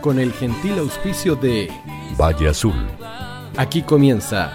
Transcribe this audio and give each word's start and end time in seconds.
con 0.00 0.18
el 0.18 0.32
gentil 0.32 0.78
auspicio 0.78 1.36
de 1.36 1.70
Valle 2.18 2.48
Azul. 2.48 2.74
Aquí 3.56 3.82
comienza 3.82 4.52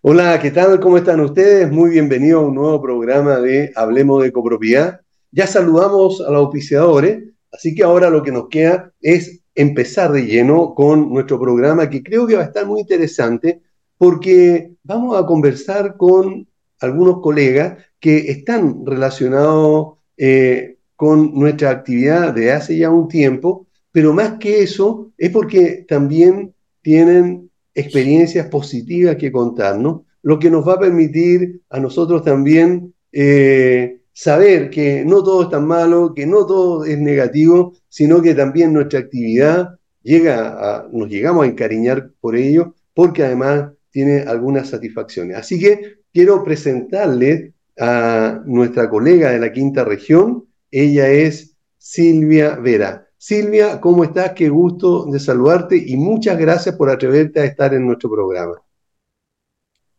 Hola, 0.02 0.38
¿qué 0.40 0.50
tal? 0.50 0.80
¿Cómo 0.80 0.98
están 0.98 1.20
ustedes? 1.20 1.70
Muy 1.70 1.90
bienvenidos 1.90 2.42
a 2.42 2.46
un 2.46 2.54
nuevo 2.56 2.82
programa 2.82 3.38
de 3.38 3.72
Hablemos 3.76 4.22
de 4.22 4.32
copropiedad. 4.32 5.00
Ya 5.30 5.46
saludamos 5.46 6.20
a 6.20 6.30
los 6.30 6.40
auspiciadores, 6.44 7.24
así 7.50 7.74
que 7.74 7.82
ahora 7.82 8.10
lo 8.10 8.22
que 8.22 8.32
nos 8.32 8.48
queda 8.48 8.92
es 9.00 9.43
empezar 9.54 10.12
de 10.12 10.26
lleno 10.26 10.74
con 10.74 11.12
nuestro 11.12 11.38
programa 11.38 11.88
que 11.88 12.02
creo 12.02 12.26
que 12.26 12.36
va 12.36 12.42
a 12.42 12.46
estar 12.46 12.66
muy 12.66 12.80
interesante 12.80 13.62
porque 13.96 14.72
vamos 14.82 15.16
a 15.16 15.24
conversar 15.24 15.96
con 15.96 16.46
algunos 16.80 17.20
colegas 17.20 17.78
que 18.00 18.30
están 18.30 18.84
relacionados 18.84 19.94
eh, 20.16 20.76
con 20.96 21.34
nuestra 21.34 21.70
actividad 21.70 22.34
de 22.34 22.52
hace 22.52 22.76
ya 22.76 22.90
un 22.90 23.08
tiempo, 23.08 23.66
pero 23.90 24.12
más 24.12 24.38
que 24.38 24.62
eso 24.62 25.12
es 25.16 25.30
porque 25.30 25.84
también 25.88 26.54
tienen 26.82 27.50
experiencias 27.74 28.46
positivas 28.48 29.16
que 29.16 29.32
contarnos, 29.32 30.02
lo 30.22 30.38
que 30.38 30.50
nos 30.50 30.66
va 30.66 30.74
a 30.74 30.80
permitir 30.80 31.60
a 31.70 31.80
nosotros 31.80 32.24
también 32.24 32.94
eh, 33.12 34.00
saber 34.14 34.70
que 34.70 35.04
no 35.04 35.22
todo 35.22 35.42
es 35.42 35.50
tan 35.50 35.66
malo, 35.66 36.14
que 36.14 36.24
no 36.24 36.46
todo 36.46 36.84
es 36.84 36.98
negativo, 36.98 37.74
sino 37.88 38.22
que 38.22 38.34
también 38.34 38.72
nuestra 38.72 39.00
actividad 39.00 39.74
llega 40.02 40.78
a, 40.78 40.88
nos 40.90 41.08
llegamos 41.08 41.44
a 41.44 41.48
encariñar 41.48 42.10
por 42.20 42.36
ello, 42.36 42.74
porque 42.94 43.24
además 43.24 43.72
tiene 43.90 44.20
algunas 44.20 44.68
satisfacciones. 44.70 45.36
Así 45.36 45.58
que 45.58 45.96
quiero 46.12 46.42
presentarles 46.44 47.52
a 47.78 48.40
nuestra 48.46 48.88
colega 48.88 49.30
de 49.30 49.40
la 49.40 49.52
quinta 49.52 49.84
región, 49.84 50.46
ella 50.70 51.08
es 51.08 51.56
Silvia 51.76 52.56
Vera. 52.56 53.08
Silvia, 53.16 53.80
¿cómo 53.80 54.04
estás? 54.04 54.32
Qué 54.32 54.48
gusto 54.48 55.06
de 55.06 55.18
saludarte 55.18 55.76
y 55.76 55.96
muchas 55.96 56.38
gracias 56.38 56.76
por 56.76 56.90
atreverte 56.90 57.40
a 57.40 57.44
estar 57.44 57.74
en 57.74 57.86
nuestro 57.86 58.10
programa. 58.10 58.54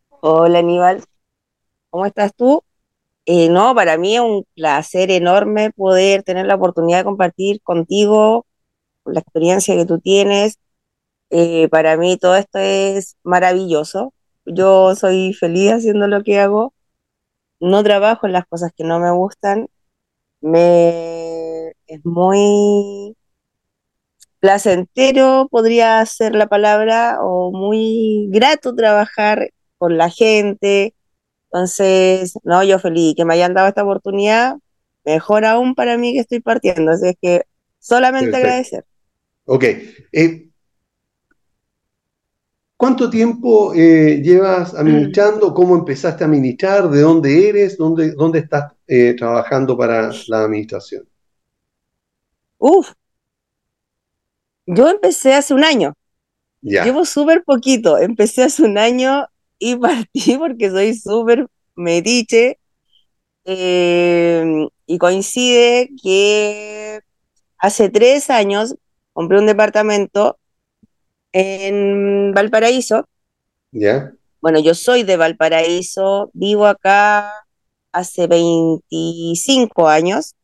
Hola 0.08 0.60
Aníbal, 0.60 1.02
¿cómo 1.90 2.06
estás 2.06 2.34
tú? 2.34 2.62
Eh, 3.26 3.48
no, 3.50 3.74
para 3.74 3.98
mí 3.98 4.14
es 4.16 4.20
un 4.20 4.44
placer 4.54 5.10
enorme 5.10 5.72
poder 5.72 6.22
tener 6.22 6.46
la 6.46 6.54
oportunidad 6.56 6.98
de 6.98 7.04
compartir 7.04 7.60
contigo 7.62 8.46
la 9.04 9.20
experiencia 9.20 9.76
que 9.76 9.86
tú 9.86 10.00
tienes. 10.00 10.58
Eh, 11.30 11.68
para 11.70 11.96
mí 11.96 12.18
todo 12.18 12.36
esto 12.36 12.58
es 12.60 13.16
maravilloso. 13.24 14.14
Yo 14.46 14.94
soy 14.96 15.34
feliz 15.34 15.72
haciendo 15.72 16.08
lo 16.08 16.22
que 16.22 16.40
hago. 16.40 16.74
No 17.60 17.82
trabajo 17.84 18.26
en 18.26 18.32
las 18.34 18.46
cosas 18.46 18.72
que 18.76 18.84
no 18.84 19.00
me 19.00 19.12
gustan. 19.12 19.68
Me 20.40 21.70
es 21.86 22.04
muy 22.04 23.16
placentero, 24.40 25.48
podría 25.50 26.04
ser 26.06 26.34
la 26.34 26.46
palabra, 26.48 27.18
o 27.22 27.52
muy 27.52 28.28
grato 28.30 28.74
trabajar 28.74 29.50
con 29.78 29.98
la 29.98 30.10
gente, 30.10 30.94
entonces, 31.50 32.38
no, 32.44 32.62
yo 32.64 32.78
feliz 32.78 33.14
que 33.16 33.24
me 33.24 33.34
hayan 33.34 33.54
dado 33.54 33.68
esta 33.68 33.82
oportunidad, 33.84 34.56
mejor 35.04 35.44
aún 35.44 35.74
para 35.74 35.96
mí 35.98 36.12
que 36.14 36.20
estoy 36.20 36.40
partiendo, 36.40 36.92
así 36.92 37.08
es 37.08 37.16
que 37.20 37.42
solamente 37.78 38.36
Perfecto. 38.36 38.38
agradecer. 38.38 38.84
Ok. 39.46 39.64
eh, 40.12 40.50
¿Cuánto 42.78 43.08
tiempo 43.10 43.74
eh, 43.74 44.20
llevas 44.22 44.74
administrando? 44.74 45.52
¿Cómo 45.54 45.76
empezaste 45.76 46.24
a 46.24 46.26
administrar? 46.26 46.88
¿De 46.90 47.00
dónde 47.00 47.48
eres? 47.48 47.76
¿Dónde, 47.78 48.12
dónde 48.12 48.40
estás 48.40 48.72
eh, 48.86 49.14
trabajando 49.16 49.76
para 49.76 50.10
la 50.28 50.44
administración? 50.44 51.06
Uf, 52.58 52.94
yo 54.66 54.88
empecé 54.88 55.34
hace 55.34 55.54
un 55.54 55.64
año, 55.64 55.94
Ya, 56.62 56.86
llevo 56.86 57.04
súper 57.06 57.44
poquito, 57.44 57.98
empecé 57.98 58.44
hace 58.44 58.64
un 58.64 58.78
año 58.78 59.26
y 59.58 59.76
partí 59.76 60.36
porque 60.38 60.70
soy 60.70 60.94
súper 60.96 61.46
metiche 61.76 62.58
eh, 63.44 64.68
y 64.86 64.98
coincide 64.98 65.90
que 66.02 67.00
hace 67.58 67.90
tres 67.90 68.30
años 68.30 68.76
compré 69.14 69.38
un 69.40 69.46
departamento 69.46 70.38
en 71.32 72.32
Valparaíso. 72.34 73.06
ya, 73.72 74.16
Bueno, 74.40 74.60
yo 74.60 74.74
soy 74.74 75.02
de 75.02 75.16
Valparaíso, 75.16 76.30
vivo 76.34 76.66
acá 76.66 77.32
hace 77.92 78.26
25 78.26 79.88
años. 79.88 80.34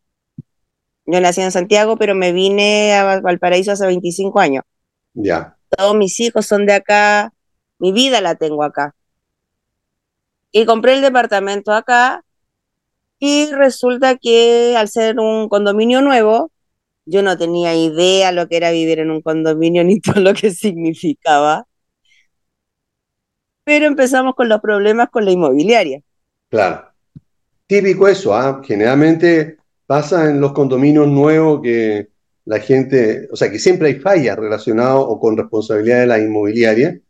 Yo 1.06 1.20
nací 1.20 1.40
en 1.40 1.52
Santiago, 1.52 1.96
pero 1.96 2.14
me 2.16 2.32
vine 2.32 2.94
a 2.94 3.04
Val- 3.04 3.22
Valparaíso 3.22 3.70
hace 3.72 3.86
25 3.86 4.40
años. 4.40 4.64
ya. 5.14 5.56
Todos 5.76 5.96
mis 5.96 6.18
hijos 6.20 6.46
son 6.46 6.66
de 6.66 6.74
acá, 6.74 7.32
mi 7.78 7.92
vida 7.92 8.20
la 8.20 8.36
tengo 8.36 8.62
acá. 8.64 8.94
Y 10.52 10.66
compré 10.66 10.94
el 10.94 11.00
departamento 11.00 11.72
acá 11.72 12.24
y 13.18 13.50
resulta 13.52 14.16
que 14.16 14.76
al 14.76 14.88
ser 14.88 15.18
un 15.18 15.48
condominio 15.48 16.02
nuevo, 16.02 16.50
yo 17.06 17.22
no 17.22 17.38
tenía 17.38 17.74
idea 17.74 18.32
lo 18.32 18.48
que 18.48 18.56
era 18.58 18.70
vivir 18.70 18.98
en 18.98 19.10
un 19.10 19.22
condominio 19.22 19.82
ni 19.84 20.00
todo 20.00 20.20
lo 20.20 20.34
que 20.34 20.50
significaba. 20.50 21.66
Pero 23.64 23.86
empezamos 23.86 24.34
con 24.34 24.48
los 24.48 24.60
problemas 24.60 25.08
con 25.10 25.24
la 25.24 25.30
inmobiliaria. 25.30 26.02
Claro. 26.50 26.88
Típico 27.66 28.08
eso, 28.08 28.34
¿ah? 28.34 28.60
Generalmente 28.64 29.56
pasa 29.86 30.28
en 30.28 30.40
los 30.40 30.52
condominios 30.52 31.06
nuevos 31.06 31.62
que 31.62 32.08
la 32.44 32.58
gente, 32.58 33.28
o 33.30 33.36
sea, 33.36 33.50
que 33.50 33.58
siempre 33.58 33.88
hay 33.88 33.94
fallas 34.00 34.36
relacionadas 34.36 34.96
o 34.98 35.18
con 35.18 35.36
responsabilidad 35.36 36.00
de 36.00 36.06
la 36.06 36.18
inmobiliaria, 36.18 37.00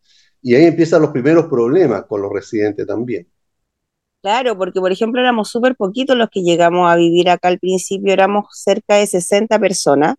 y 0.42 0.54
ahí 0.54 0.66
empiezan 0.66 1.02
los 1.02 1.10
primeros 1.10 1.46
problemas 1.46 2.04
con 2.04 2.20
los 2.20 2.32
residentes 2.32 2.86
también. 2.86 3.26
Claro, 4.22 4.56
porque 4.56 4.80
por 4.80 4.92
ejemplo 4.92 5.20
éramos 5.20 5.48
súper 5.50 5.74
poquitos 5.74 6.16
los 6.16 6.30
que 6.30 6.42
llegamos 6.42 6.90
a 6.90 6.94
vivir 6.96 7.28
acá 7.28 7.48
al 7.48 7.58
principio, 7.58 8.12
éramos 8.12 8.46
cerca 8.52 8.96
de 8.96 9.06
60 9.08 9.58
personas. 9.58 10.14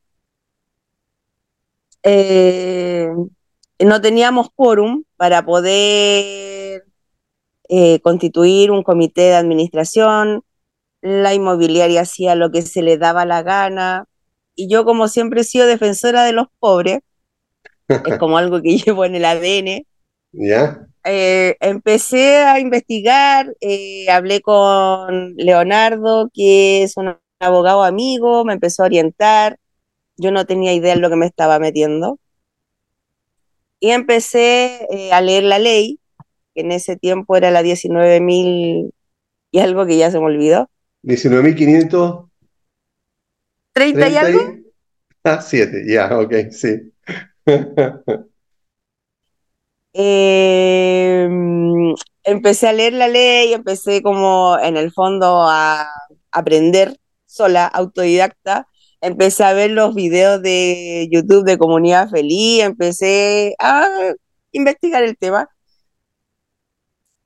Eh, 2.03 3.09
no 3.79 4.01
teníamos 4.01 4.49
quórum 4.53 5.03
para 5.15 5.45
poder 5.45 6.83
eh, 7.69 7.99
constituir 8.01 8.71
un 8.71 8.83
comité 8.83 9.21
de 9.21 9.35
administración, 9.35 10.43
la 11.01 11.33
inmobiliaria 11.33 12.01
hacía 12.01 12.35
lo 12.35 12.51
que 12.51 12.61
se 12.61 12.81
le 12.81 12.97
daba 12.97 13.25
la 13.25 13.41
gana, 13.41 14.05
y 14.55 14.69
yo 14.69 14.83
como 14.83 15.07
siempre 15.07 15.41
he 15.41 15.43
sido 15.45 15.65
defensora 15.65 16.23
de 16.23 16.33
los 16.33 16.47
pobres, 16.59 16.99
es 17.87 18.17
como 18.17 18.37
algo 18.37 18.61
que 18.61 18.77
llevo 18.85 19.05
en 19.05 19.15
el 19.15 19.25
ADN, 19.25 19.85
¿Ya? 20.33 20.87
eh, 21.03 21.57
empecé 21.59 22.37
a 22.37 22.59
investigar, 22.59 23.53
eh, 23.61 24.09
hablé 24.09 24.41
con 24.41 25.35
Leonardo, 25.35 26.29
que 26.33 26.83
es 26.83 26.97
un 26.97 27.15
abogado 27.39 27.83
amigo, 27.83 28.45
me 28.45 28.53
empezó 28.53 28.83
a 28.83 28.85
orientar, 28.87 29.59
yo 30.17 30.31
no 30.31 30.45
tenía 30.45 30.73
idea 30.73 30.93
en 30.93 31.01
lo 31.01 31.09
que 31.09 31.15
me 31.15 31.25
estaba 31.25 31.59
metiendo. 31.59 32.19
Y 33.79 33.91
empecé 33.91 34.87
eh, 34.91 35.11
a 35.11 35.19
leer 35.19 35.43
la 35.43 35.59
ley, 35.59 35.99
que 36.55 36.61
en 36.61 36.71
ese 36.71 36.95
tiempo 36.95 37.35
era 37.35 37.51
la 37.51 37.61
19.000 37.61 38.93
y 39.51 39.59
algo 39.59 39.85
que 39.85 39.97
ya 39.97 40.09
se 40.09 40.19
me 40.19 40.25
olvidó. 40.25 40.69
19.500. 41.03 42.29
30 43.73 44.07
y 44.07 44.15
algo. 44.15 44.39
Ah, 45.25 45.41
7, 45.41 45.83
ya, 45.87 46.17
ok, 46.17 46.33
sí. 46.51 46.93
Eh, 49.93 51.29
empecé 52.23 52.67
a 52.67 52.73
leer 52.73 52.93
la 52.93 53.07
ley, 53.07 53.53
empecé 53.53 54.01
como 54.01 54.57
en 54.59 54.77
el 54.77 54.91
fondo 54.91 55.43
a 55.47 55.87
aprender 56.31 56.97
sola, 57.25 57.67
autodidacta. 57.67 58.67
Empecé 59.01 59.43
a 59.43 59.53
ver 59.53 59.71
los 59.71 59.93
videos 59.95 60.41
de 60.41 61.09
YouTube 61.11 61.45
de 61.45 61.57
Comunidad 61.57 62.09
Feliz, 62.09 62.63
empecé 62.63 63.55
a 63.59 63.87
investigar 64.51 65.03
el 65.03 65.17
tema. 65.17 65.49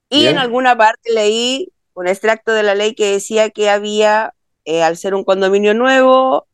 Y 0.09 0.27
en 0.27 0.37
alguna 0.37 0.77
parte 0.77 1.11
leí 1.13 1.71
un 1.93 2.07
extracto 2.07 2.53
de 2.53 2.63
la 2.63 2.75
ley 2.75 2.95
que 2.95 3.11
decía 3.11 3.49
que 3.49 3.69
había, 3.69 4.33
eh, 4.65 4.83
al 4.83 4.97
ser 4.97 5.13
un 5.13 5.23
condominio 5.23 5.73
nuevo, 5.73 6.47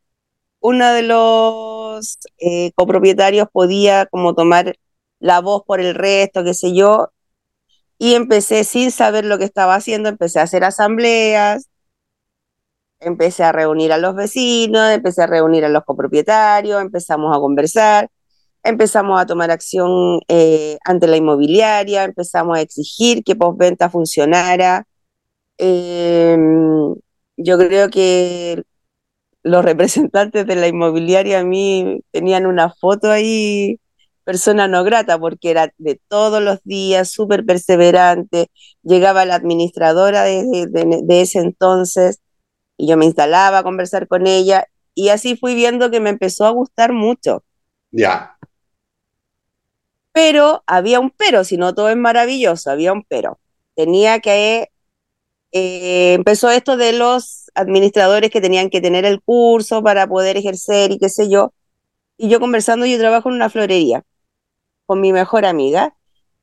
uno 0.60 0.92
de 0.94 1.04
los 1.04 2.18
eh, 2.40 2.72
copropietarios 2.76 3.48
podía 3.52 4.06
como 4.08 4.34
tomar 4.34 4.76
la 5.24 5.40
voz 5.42 5.64
por 5.66 5.80
el 5.80 5.96
resto, 5.96 6.44
qué 6.44 6.54
sé 6.54 6.76
yo, 6.76 7.10
y 7.98 8.16
empecé 8.16 8.66
sin 8.66 8.92
saber 8.92 9.26
lo 9.26 9.38
que 9.38 9.46
estaba 9.46 9.76
haciendo, 9.76 10.10
empecé 10.10 10.40
a 10.40 10.44
hacer 10.44 10.66
asambleas, 10.66 11.70
empecé 13.00 13.44
a 13.44 13.54
reunir 13.54 13.94
a 13.94 13.98
los 13.98 14.16
vecinos, 14.16 14.92
empecé 14.92 15.24
a 15.24 15.28
reunir 15.28 15.64
a 15.66 15.70
los 15.70 15.84
copropietarios, 15.86 16.82
empezamos 16.82 17.36
a 17.36 17.40
conversar, 17.40 18.10
empezamos 18.64 19.22
a 19.22 19.26
tomar 19.26 19.52
acción 19.52 20.20
eh, 20.28 20.78
ante 20.86 21.08
la 21.08 21.18
inmobiliaria, 21.18 22.04
empezamos 22.04 22.58
a 22.58 22.62
exigir 22.62 23.24
que 23.24 23.36
postventa 23.36 23.90
funcionara. 23.90 24.86
Eh, 25.58 26.38
yo 27.38 27.58
creo 27.58 27.90
que 27.90 28.64
los 29.44 29.64
representantes 29.66 30.46
de 30.48 30.56
la 30.56 30.68
inmobiliaria 30.68 31.40
a 31.40 31.44
mí 31.46 32.02
tenían 32.12 32.46
una 32.46 32.74
foto 32.74 33.10
ahí, 33.12 33.80
persona 34.24 34.68
no 34.68 34.84
grata, 34.84 35.20
porque 35.20 35.52
era 35.52 35.74
de 35.78 36.00
todos 36.08 36.42
los 36.42 36.64
días, 36.64 37.10
súper 37.12 37.46
perseverante. 37.46 38.48
Llegaba 38.84 39.26
la 39.26 39.36
administradora 39.36 40.24
de, 40.24 40.68
de, 40.70 41.02
de 41.04 41.22
ese 41.22 41.40
entonces 41.40 42.20
y 42.78 42.88
yo 42.88 42.98
me 42.98 43.06
instalaba 43.06 43.60
a 43.60 43.64
conversar 43.64 44.08
con 44.08 44.28
ella 44.28 44.68
y 44.96 45.10
así 45.10 45.36
fui 45.36 45.56
viendo 45.56 45.92
que 45.92 46.00
me 46.00 46.10
empezó 46.10 46.46
a 46.46 46.52
gustar 46.52 46.94
mucho. 46.94 47.44
Ya. 47.92 48.38
Pero 50.12 50.64
había 50.68 51.00
un 51.00 51.12
pero, 51.12 51.44
si 51.44 51.58
no 51.58 51.74
todo 51.74 51.90
es 51.90 51.98
maravilloso, 51.98 52.70
había 52.72 52.94
un 52.94 53.04
pero. 53.04 53.40
Tenía 53.76 54.20
que, 54.20 54.70
eh, 55.52 56.14
empezó 56.14 56.52
esto 56.52 56.78
de 56.78 56.94
los 56.94 57.50
administradores 57.56 58.30
que 58.32 58.42
tenían 58.42 58.70
que 58.70 58.82
tener 58.82 59.06
el 59.06 59.22
curso 59.22 59.84
para 59.84 60.08
poder 60.08 60.38
ejercer 60.38 60.92
y 60.92 61.00
qué 61.00 61.10
sé 61.10 61.30
yo. 61.30 61.54
Y 62.18 62.30
yo 62.30 62.40
conversando, 62.40 62.86
yo 62.86 62.98
trabajo 63.00 63.30
en 63.30 63.36
una 63.36 63.50
florería 63.50 64.04
con 64.94 65.02
mi 65.02 65.12
mejor 65.12 65.46
amiga. 65.46 65.96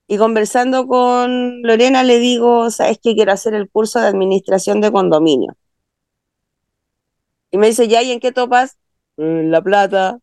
Y 0.09 0.19
conversando 0.19 0.89
con 0.89 1.63
Lorena 1.63 2.03
le 2.03 2.19
digo, 2.19 2.69
¿sabes 2.73 2.99
qué? 3.01 3.15
Quiero 3.15 3.31
hacer 3.31 3.55
el 3.55 3.71
curso 3.71 4.01
de 4.01 4.09
administración 4.09 4.81
de 4.81 4.91
condominio. 4.91 5.55
Y 7.53 7.59
me 7.59 7.69
dice, 7.69 7.87
ya, 7.87 8.03
¿y 8.03 8.11
en 8.11 8.19
qué 8.19 8.33
topas? 8.33 8.77
"Mm, 9.17 9.51
La 9.51 9.63
plata. 9.63 10.19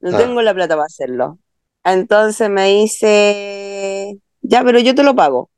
No 0.00 0.10
Ah. 0.14 0.18
tengo 0.18 0.42
la 0.42 0.52
plata 0.52 0.74
para 0.74 0.84
hacerlo. 0.86 1.38
Entonces 1.84 2.50
me 2.50 2.66
dice, 2.68 4.18
ya, 4.42 4.62
pero 4.62 4.78
yo 4.78 4.94
te 4.94 5.02
lo 5.02 5.14
pago. 5.16 5.48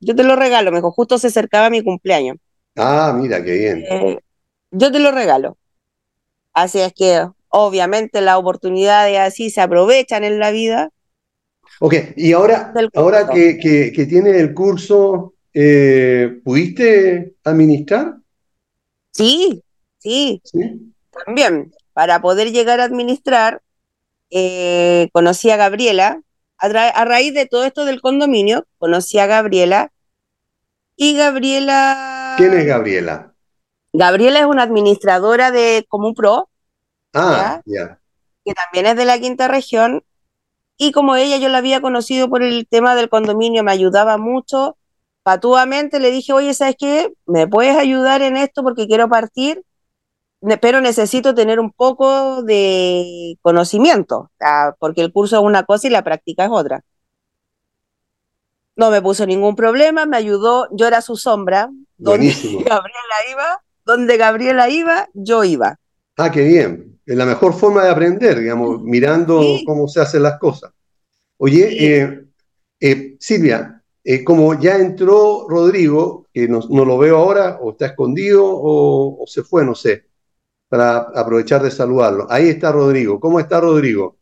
Yo 0.00 0.14
te 0.16 0.22
lo 0.24 0.34
regalo. 0.36 0.70
Me 0.70 0.78
dijo, 0.78 0.90
justo 0.90 1.18
se 1.18 1.26
acercaba 1.26 1.68
mi 1.68 1.82
cumpleaños. 1.84 2.38
Ah, 2.76 3.12
mira, 3.14 3.44
qué 3.44 3.52
bien. 3.58 3.84
Eh, 3.90 4.18
yo 4.70 4.90
te 4.90 4.98
lo 5.00 5.10
regalo. 5.12 5.58
Así 6.54 6.80
es 6.80 6.94
que, 6.94 7.26
obviamente, 7.50 8.22
las 8.22 8.36
oportunidades 8.36 9.18
así 9.18 9.50
se 9.50 9.60
aprovechan 9.60 10.24
en 10.24 10.38
la 10.38 10.50
vida. 10.50 10.88
Ok, 11.78 11.94
y 12.16 12.32
ahora, 12.32 12.74
ahora 12.94 13.28
que, 13.28 13.58
que, 13.58 13.92
que 13.92 14.06
tienes 14.06 14.36
el 14.36 14.52
curso, 14.52 15.34
eh, 15.54 16.40
¿pudiste 16.44 17.34
administrar? 17.44 18.16
Sí, 19.12 19.62
sí, 19.98 20.40
Sí. 20.44 20.92
también. 21.24 21.72
Para 21.92 22.20
poder 22.22 22.52
llegar 22.52 22.80
a 22.80 22.84
administrar, 22.84 23.62
eh, 24.30 25.08
conocí 25.12 25.50
a 25.50 25.56
Gabriela. 25.56 26.22
A, 26.58 27.04
raíz 27.04 27.32
de 27.32 27.46
todo 27.46 27.64
esto 27.64 27.84
del 27.86 28.00
condominio, 28.02 28.66
conocí 28.78 29.18
a 29.18 29.26
Gabriela. 29.26 29.92
Y 30.96 31.16
Gabriela. 31.16 32.34
¿Quién 32.36 32.52
es 32.52 32.66
Gabriela? 32.66 33.34
Gabriela 33.92 34.40
es 34.40 34.46
una 34.46 34.62
administradora 34.64 35.50
de 35.50 35.86
Comupro, 35.88 36.48
Ah, 37.14 37.60
ya. 37.64 37.98
que 38.44 38.52
también 38.54 38.86
es 38.86 38.96
de 38.96 39.04
la 39.06 39.18
quinta 39.18 39.48
región. 39.48 40.04
Y 40.82 40.92
como 40.92 41.14
ella 41.14 41.36
yo 41.36 41.50
la 41.50 41.58
había 41.58 41.82
conocido 41.82 42.30
por 42.30 42.42
el 42.42 42.66
tema 42.66 42.94
del 42.94 43.10
condominio, 43.10 43.62
me 43.62 43.70
ayudaba 43.70 44.16
mucho. 44.16 44.78
Patuamente 45.22 46.00
le 46.00 46.10
dije, 46.10 46.32
oye, 46.32 46.54
¿sabes 46.54 46.76
qué? 46.78 47.12
¿Me 47.26 47.46
puedes 47.46 47.76
ayudar 47.76 48.22
en 48.22 48.38
esto 48.38 48.62
porque 48.62 48.86
quiero 48.86 49.06
partir? 49.06 49.62
Pero 50.62 50.80
necesito 50.80 51.34
tener 51.34 51.60
un 51.60 51.70
poco 51.70 52.42
de 52.44 53.36
conocimiento, 53.42 54.30
ah, 54.40 54.74
porque 54.78 55.02
el 55.02 55.12
curso 55.12 55.36
es 55.36 55.42
una 55.42 55.64
cosa 55.64 55.86
y 55.86 55.90
la 55.90 56.02
práctica 56.02 56.46
es 56.46 56.50
otra. 56.50 56.80
No 58.74 58.90
me 58.90 59.02
puso 59.02 59.26
ningún 59.26 59.56
problema, 59.56 60.06
me 60.06 60.16
ayudó, 60.16 60.66
yo 60.72 60.86
era 60.86 61.02
su 61.02 61.16
sombra, 61.16 61.68
donde. 61.98 62.28
Gabriela 62.66 63.16
iba, 63.30 63.62
donde 63.84 64.16
Gabriela 64.16 64.70
iba, 64.70 65.10
yo 65.12 65.44
iba. 65.44 65.78
Ah, 66.16 66.30
qué 66.30 66.42
bien. 66.44 67.00
Es 67.06 67.16
la 67.16 67.26
mejor 67.26 67.54
forma 67.54 67.84
de 67.84 67.90
aprender, 67.90 68.38
digamos, 68.40 68.82
mirando 68.82 69.42
Sí. 69.42 69.64
cómo 69.66 69.88
se 69.88 70.00
hacen 70.00 70.22
las 70.22 70.38
cosas. 70.38 70.72
Oye, 71.38 71.70
Sí. 71.70 71.86
eh, 71.86 72.24
eh, 72.80 73.16
Silvia, 73.20 73.82
eh, 74.04 74.24
como 74.24 74.58
ya 74.60 74.78
entró 74.78 75.46
Rodrigo, 75.48 76.28
que 76.32 76.48
no, 76.48 76.60
no 76.70 76.84
lo 76.84 76.98
veo 76.98 77.18
ahora, 77.18 77.58
o 77.62 77.72
está 77.72 77.86
escondido, 77.86 78.44
o, 78.46 79.22
o 79.24 79.26
se 79.26 79.42
fue, 79.44 79.64
no 79.64 79.74
sé, 79.74 80.06
para 80.68 80.98
aprovechar 80.98 81.62
de 81.62 81.70
saludarlo. 81.70 82.26
Ahí 82.30 82.48
está 82.50 82.72
Rodrigo. 82.72 83.20
¿Cómo 83.20 83.40
está 83.40 83.60
Rodrigo? 83.60 84.18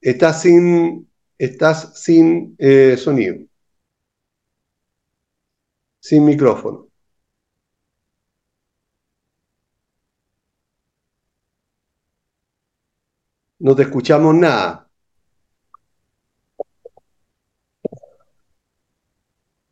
Estás 0.00 0.40
sin, 0.42 1.06
estás 1.38 2.02
sin 2.02 2.54
eh, 2.58 2.96
sonido, 2.96 3.36
sin 6.00 6.24
micrófono. 6.24 6.85
No 13.58 13.74
te 13.74 13.82
escuchamos 13.82 14.34
nada. 14.34 14.86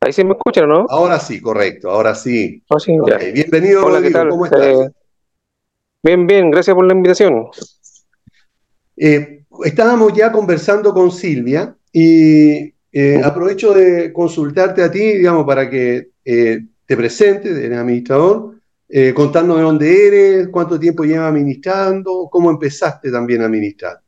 Ahí 0.01 0.13
sí 0.13 0.23
me 0.23 0.33
escuchan, 0.33 0.67
¿no? 0.69 0.85
Ahora 0.89 1.19
sí, 1.19 1.41
correcto, 1.41 1.89
ahora 1.89 2.13
sí. 2.15 2.63
Oh, 2.69 2.77
ya. 3.07 3.17
Bienvenido, 3.17 3.85
Hola, 3.85 4.01
¿qué 4.01 4.09
Rodrigo, 4.09 4.19
tal? 4.19 4.29
¿cómo 4.29 4.45
estás? 4.45 4.61
Eh, 4.61 4.89
bien, 6.03 6.27
bien, 6.27 6.51
gracias 6.51 6.75
por 6.75 6.85
la 6.85 6.93
invitación. 6.93 7.47
Eh, 8.97 9.43
estábamos 9.63 10.13
ya 10.13 10.31
conversando 10.31 10.93
con 10.93 11.11
Silvia 11.11 11.75
y 11.91 12.73
eh, 12.91 13.21
aprovecho 13.23 13.73
de 13.73 14.13
consultarte 14.13 14.83
a 14.83 14.91
ti, 14.91 14.99
digamos, 14.99 15.45
para 15.45 15.69
que 15.69 16.09
eh, 16.23 16.59
te 16.85 16.97
presentes, 16.97 17.57
eres 17.57 17.77
administrador, 17.77 18.54
eh, 18.89 19.13
contarnos 19.13 19.57
de 19.57 19.63
dónde 19.63 20.07
eres, 20.07 20.47
cuánto 20.49 20.79
tiempo 20.79 21.03
llevas 21.03 21.29
administrando, 21.29 22.27
cómo 22.31 22.49
empezaste 22.51 23.11
también 23.11 23.41
a 23.41 23.45
administrar. 23.45 23.99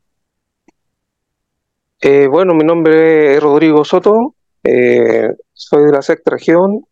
Eh, 2.00 2.28
bueno, 2.28 2.54
mi 2.54 2.64
nombre 2.64 3.34
es 3.34 3.42
Rodrigo 3.42 3.84
Soto, 3.84 4.34
eh, 4.62 5.34
soy 5.52 5.84
de 5.86 5.92
la 5.92 6.02
sexta 6.02 6.30
región, 6.30 6.84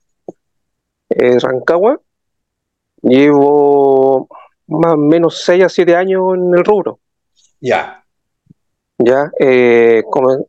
eh, 1.10 1.38
Rancagua. 1.38 2.00
Llevo 3.02 4.28
más 4.66 4.94
o 4.94 4.96
menos 4.96 5.40
6 5.44 5.62
a 5.64 5.68
7 5.68 5.94
años 5.94 6.22
en 6.34 6.50
el 6.58 6.64
rubro. 6.64 6.98
Ya, 7.60 8.02
Ya, 8.98 9.30
come- 10.10 10.44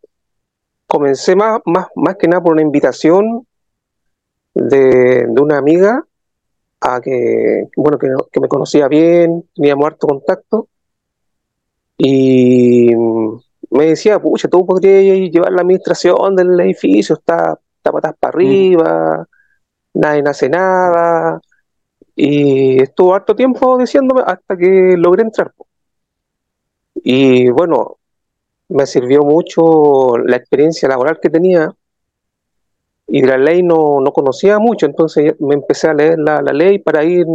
comencé 0.88 1.36
más, 1.36 1.60
más, 1.66 1.88
más 1.96 2.16
que 2.16 2.28
nada 2.28 2.42
por 2.42 2.54
una 2.54 2.62
invitación 2.62 3.46
de, 4.56 5.26
de 5.28 5.42
una 5.42 5.58
amiga 5.58 6.04
a 6.82 7.02
que, 7.02 7.68
bueno, 7.76 7.98
que, 7.98 8.08
que 8.32 8.40
me 8.40 8.48
conocía 8.48 8.88
bien, 8.88 9.44
teníamos 9.56 9.88
harto 9.88 10.08
contacto, 10.08 10.68
y 11.98 12.96
mm, 12.96 13.40
me 13.72 13.86
decía, 13.88 14.20
pucha, 14.20 14.48
tú 14.48 14.66
podrías 14.66 15.32
llevar 15.32 15.52
la 15.52 15.62
administración 15.62 16.36
del 16.36 16.60
edificio, 16.60 17.16
está, 17.16 17.60
está 17.78 17.92
patas 17.92 18.16
para 18.20 18.36
arriba, 18.36 19.28
nadie 19.94 20.24
hace 20.28 20.50
nada, 20.50 21.42
y 22.16 22.82
estuvo 22.82 23.14
harto 23.16 23.36
tiempo 23.36 23.78
diciéndome 23.78 24.22
hasta 24.26 24.58
que 24.58 24.96
logré 24.98 25.24
entrar. 25.24 25.54
Y 26.96 27.50
bueno, 27.50 27.98
me 28.70 28.86
sirvió 28.86 29.24
mucho 29.24 30.18
la 30.18 30.38
experiencia 30.38 30.90
laboral 30.90 31.20
que 31.22 31.30
tenía 31.30 31.74
y 33.08 33.22
de 33.22 33.28
la 33.28 33.38
ley 33.38 33.64
no, 33.64 34.00
no 34.02 34.12
conocía 34.12 34.60
mucho, 34.60 34.86
entonces 34.86 35.36
me 35.40 35.56
empecé 35.56 35.90
a 35.90 35.94
leer 35.94 36.20
la, 36.20 36.42
la 36.42 36.54
ley 36.54 36.80
para 36.80 37.04
ir 37.04 37.26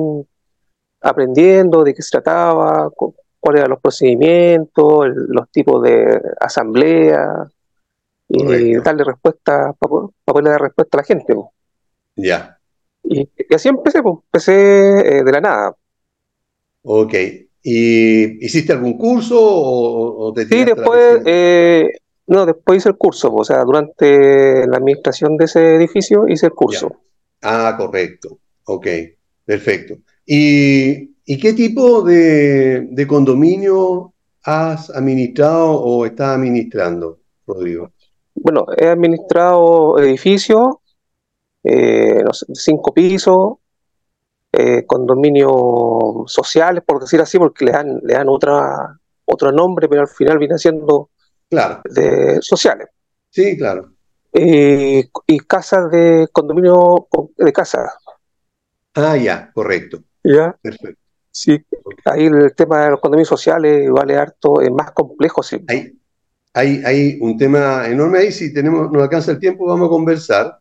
aprendiendo 1.01 1.83
de 1.85 1.95
qué 1.95 2.03
se 2.03 2.11
trataba, 2.13 2.91
cu- 2.91 3.15
cuáles 3.41 3.61
eran 3.61 3.71
los 3.71 3.81
procedimientos, 3.81 5.07
el- 5.07 5.27
los 5.29 5.51
tipos 5.51 5.83
de 5.83 6.21
asamblea 6.41 7.47
y 8.29 8.39
Correcto. 8.45 8.83
darle 8.85 9.05
respuesta, 9.05 9.75
para 9.79 10.09
poderle 10.25 10.51
dar 10.51 10.63
respuesta 10.63 10.99
a 10.99 11.01
la 11.03 11.05
gente. 11.07 11.35
po. 11.35 11.53
ya, 12.17 12.59
Y, 13.05 13.21
y 13.49 13.55
así 13.55 13.69
empecé, 13.69 14.03
pues, 14.03 14.17
empecé 14.27 15.19
eh, 15.19 15.25
de 15.25 15.33
la 15.33 15.41
nada. 15.41 15.77
ok. 16.83 17.15
¿Y 17.65 18.45
hiciste 18.45 18.73
algún 18.73 18.99
curso 18.99 19.39
o, 19.41 20.29
o 20.29 20.33
te 20.33 20.45
Sí, 20.47 20.65
después, 20.65 21.21
eh, 21.25 21.93
no, 22.27 22.47
después 22.47 22.79
hice 22.79 22.91
el 22.91 22.97
curso, 22.97 23.33
o 23.35 23.45
sea, 23.45 23.65
durante 23.65 24.67
la 24.67 24.77
administración 24.77 25.37
de 25.37 25.45
ese 25.47 25.75
edificio 25.75 26.29
hice 26.29 26.47
el 26.47 26.53
curso. 26.53 26.91
Ah, 27.43 27.75
correcto. 27.77 28.39
Ok, 28.65 28.87
perfecto. 29.45 29.97
¿Y, 30.25 31.17
y 31.25 31.39
qué 31.39 31.53
tipo 31.53 32.03
de, 32.03 32.89
de 32.91 33.07
condominio 33.07 34.15
has 34.45 34.91
administrado 34.91 35.73
o 35.81 36.07
estás 36.07 36.37
administrando, 36.37 37.19
Rodrigo? 37.47 37.91
Bueno, 38.35 38.67
he 38.77 38.87
administrado 38.87 39.99
edificios, 39.99 40.77
eh, 41.65 42.23
no 42.25 42.33
sé, 42.33 42.47
cinco 42.55 42.95
pisos, 42.95 43.55
eh, 44.53 44.85
condominios 44.87 45.53
sociales, 46.27 46.83
por 46.87 47.01
decir 47.01 47.21
así, 47.21 47.39
porque 47.39 47.65
le 47.65 47.73
dan, 47.73 48.01
le 48.03 48.15
dan 48.15 48.29
otra, 48.29 48.99
otro 49.25 49.53
nombre, 49.53 49.89
pero 49.89 50.03
al 50.03 50.09
final 50.09 50.39
viene 50.39 50.59
siendo 50.59 51.11
Claro, 51.53 51.83
de 51.85 52.41
sociales. 52.41 52.89
sí, 53.29 53.59
claro. 53.59 53.91
Eh, 54.33 55.07
y 55.27 55.39
casas 55.41 55.91
de 55.91 56.27
condominio 56.33 57.07
de 57.37 57.53
casa, 57.53 57.93
Ah, 58.95 59.17
ya, 59.19 59.51
correcto. 59.53 60.03
¿ya? 60.25 60.57
Perfecto. 60.63 60.99
Sí, 61.31 61.63
ahí 62.07 62.25
el 62.27 62.55
tema 62.55 62.85
de 62.85 62.91
los 62.93 63.01
condominios 63.01 63.29
sociales 63.29 63.91
vale 63.91 64.17
harto, 64.17 64.63
es 64.63 64.71
más 64.71 64.93
complejo, 64.93 65.43
sí. 65.43 65.63
Hay, 65.69 65.93
hay, 66.55 66.83
hay 66.85 67.19
un 67.21 67.37
tema 67.37 67.87
enorme 67.87 68.21
ahí. 68.21 68.33
Si 68.33 68.53
tenemos, 68.53 68.91
nos 68.91 69.03
alcanza 69.03 69.33
el 69.33 69.39
tiempo, 69.39 69.67
vamos 69.67 69.87
a 69.89 69.91
conversar. 69.91 70.59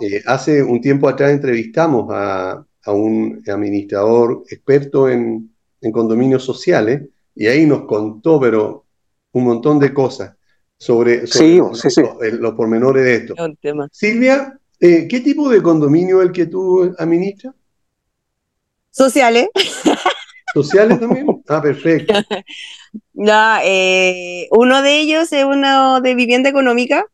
Eh, 0.00 0.22
hace 0.26 0.62
un 0.62 0.80
tiempo 0.82 1.08
atrás 1.08 1.30
entrevistamos 1.32 2.06
a, 2.10 2.64
a 2.84 2.92
un 2.92 3.42
administrador 3.48 4.44
experto 4.50 5.08
en, 5.08 5.50
en 5.80 5.92
condominios 5.92 6.44
sociales 6.44 7.02
y 7.34 7.46
ahí 7.46 7.64
nos 7.66 7.84
contó, 7.86 8.38
pero 8.38 8.83
un 9.34 9.44
montón 9.44 9.78
de 9.78 9.92
cosas 9.92 10.34
sobre, 10.78 11.26
sobre 11.26 11.48
Sí, 11.48 11.56
los, 11.58 11.80
sí, 11.80 11.90
sí. 11.90 12.00
los- 12.00 12.32
los 12.40 12.54
pormenores 12.54 13.04
de 13.04 13.14
esto. 13.16 13.34
Es 13.34 13.40
un 13.40 13.56
tema. 13.56 13.88
Silvia, 13.92 14.58
eh, 14.80 15.06
¿qué 15.08 15.20
tipo 15.20 15.48
de 15.48 15.62
condominio 15.62 16.20
es 16.22 16.28
el 16.28 16.32
que 16.32 16.46
tú 16.46 16.94
administras? 16.98 17.54
Sociales. 18.90 19.48
¿Sociales 20.54 21.00
también? 21.00 21.26
Ah, 21.48 21.60
perfecto. 21.60 22.14
No, 23.12 23.56
eh, 23.64 24.46
uno 24.52 24.80
de 24.82 25.00
ellos 25.00 25.32
es 25.32 25.44
uno 25.44 26.00
de 26.00 26.14
vivienda 26.14 26.48
económica, 26.48 27.04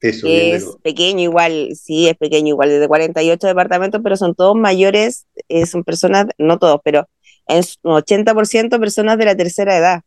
Eso, 0.00 0.26
que 0.26 0.54
es 0.54 0.64
pequeño 0.82 1.20
igual, 1.20 1.70
sí, 1.76 2.08
es 2.08 2.16
pequeño 2.16 2.48
igual, 2.48 2.70
de 2.70 2.88
48 2.88 3.46
departamentos, 3.46 4.00
pero 4.02 4.16
son 4.16 4.34
todos 4.34 4.56
mayores, 4.56 5.26
eh, 5.48 5.66
son 5.66 5.84
personas, 5.84 6.26
no 6.38 6.58
todos, 6.58 6.80
pero 6.84 7.06
en 7.48 7.62
su 7.64 7.76
80% 7.82 8.80
personas 8.80 9.18
de 9.18 9.24
la 9.26 9.36
tercera 9.36 9.76
edad. 9.76 10.02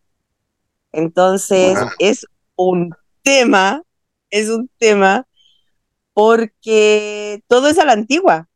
Entonces, 0.94 1.80
Wow. 1.80 1.90
es 2.00 2.26
un 2.56 2.94
tema, 3.24 3.84
es 4.30 4.50
un 4.50 4.70
tema, 4.78 5.26
porque 6.14 7.42
todo 7.48 7.68
es 7.68 7.80
a 7.80 7.86
la 7.86 7.94
antigua. 7.94 8.48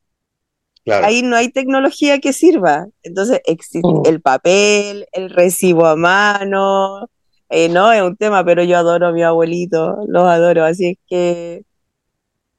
claro. 0.84 1.08
Ahí 1.08 1.24
no 1.24 1.36
hay 1.36 1.50
tecnología 1.50 2.20
que 2.20 2.32
sirva. 2.34 2.86
Entonces 3.01 3.42
existe 3.46 3.88
Mm. 3.88 4.04
el 4.06 4.22
papel, 4.22 5.08
el 5.13 5.30
recibo 5.32 5.86
a 5.88 5.96
mano. 5.96 7.10
eh, 7.50 7.70
no, 7.70 7.92
es 7.94 8.01
un 8.01 8.15
tema, 8.18 8.44
pero 8.44 8.63
yo 8.63 8.75
adoro 8.77 9.08
a 9.08 9.12
mi 9.12 9.22
abuelito, 9.24 9.98
los 10.08 10.27
adoro. 10.27 10.63
Así 10.65 10.88
es 10.89 10.98
que. 11.08 11.63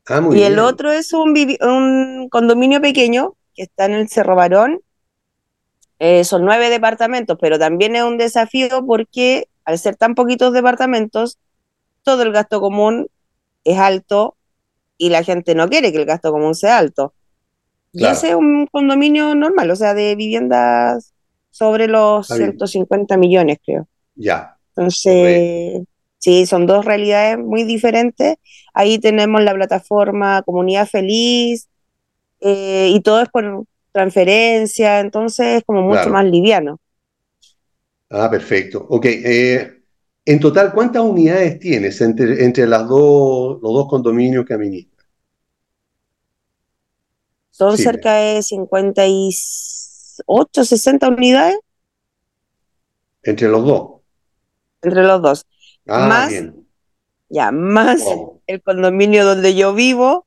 Ah, 0.09 0.21
muy 0.21 0.38
y 0.38 0.42
el 0.42 0.54
bien. 0.54 0.64
otro 0.64 0.92
es 0.92 1.12
un, 1.12 1.35
vivi- 1.35 1.59
un 1.61 2.28
condominio 2.30 2.80
pequeño 2.80 3.35
que 3.54 3.64
está 3.64 3.87
en 3.87 3.92
el 3.95 4.09
Cerro 4.09 4.37
Barón. 4.37 4.80
Eh, 5.99 6.23
son 6.25 6.45
nueve 6.45 6.71
departamentos, 6.71 7.37
pero 7.40 7.59
también 7.59 7.97
es 7.97 8.04
un 8.04 8.16
desafío 8.16 8.85
porque 8.87 9.49
al 9.66 9.78
ser 9.78 9.96
tan 9.96 10.14
poquitos 10.14 10.52
departamentos, 10.54 11.38
todo 12.02 12.23
el 12.23 12.32
gasto 12.32 12.61
común 12.61 13.08
es 13.64 13.78
alto 13.78 14.37
y 14.96 15.11
la 15.11 15.23
gente 15.25 15.54
no 15.54 15.68
quiere 15.68 15.92
que 15.92 15.99
el 15.99 16.06
gasto 16.06 16.32
común 16.32 16.54
sea 16.54 16.78
alto. 16.78 17.12
Y 17.92 17.99
Claro. 18.00 18.14
ese 18.14 18.28
es 18.30 18.35
un 18.37 18.66
condominio 18.70 19.35
normal, 19.35 19.70
o 19.70 19.76
sea, 19.76 19.92
de 19.94 20.14
viviendas 20.16 21.12
sobre 21.50 21.88
los 21.88 22.26
Está 22.30 22.37
bien. 22.37 22.50
150 22.52 23.16
millones, 23.16 23.58
creo. 23.64 23.88
Ya, 24.14 24.56
Entonces, 24.75 25.82
sí, 26.18 26.46
son 26.46 26.66
dos 26.66 26.85
realidades 26.85 27.38
muy 27.38 27.64
diferentes. 27.64 28.37
Ahí 28.75 28.99
tenemos 28.99 29.42
la 29.42 29.54
plataforma 29.54 30.42
Comunidad 30.42 30.87
Feliz 30.87 31.68
eh, 32.40 32.90
y 32.94 33.00
todo 33.00 33.23
es 33.23 33.28
por 33.30 33.64
transferencia, 33.92 35.00
entonces 35.00 35.58
es 35.58 35.64
como 35.64 35.80
mucho 35.82 35.94
Claro. 36.02 36.12
más 36.12 36.25
liviano. 36.26 36.78
Ah, 38.10 38.30
perfecto. 38.30 38.84
Ok, 38.88 39.06
eh, 39.06 39.82
en 40.25 40.40
total, 40.40 40.72
¿cuántas 40.72 41.02
unidades 41.02 41.58
tienes 41.58 42.00
entre, 42.00 42.44
entre 42.44 42.66
las 42.66 42.88
dos, 42.88 43.60
los 43.62 43.72
dos 43.72 43.88
condominios 43.88 44.44
que 44.44 44.54
administras? 44.54 45.06
Son 47.50 47.76
Sí, 47.76 47.82
cerca 47.82 48.14
de 48.14 48.42
58, 48.42 50.64
60 50.64 51.08
unidades 51.08 51.58
Entre 53.22 53.48
los 53.48 53.64
dos. 53.66 54.00
entre 54.82 55.02
los 55.02 55.22
dos. 55.22 55.46
Ah, 55.86 56.06
Más- 56.08 56.28
bien. 56.30 56.66
Ya, 57.28 57.50
más 57.52 58.02
Wow. 58.04 58.40
el 58.46 58.62
condominio 58.62 59.25
donde 59.25 59.54
yo 59.56 59.75
vivo, 59.75 60.26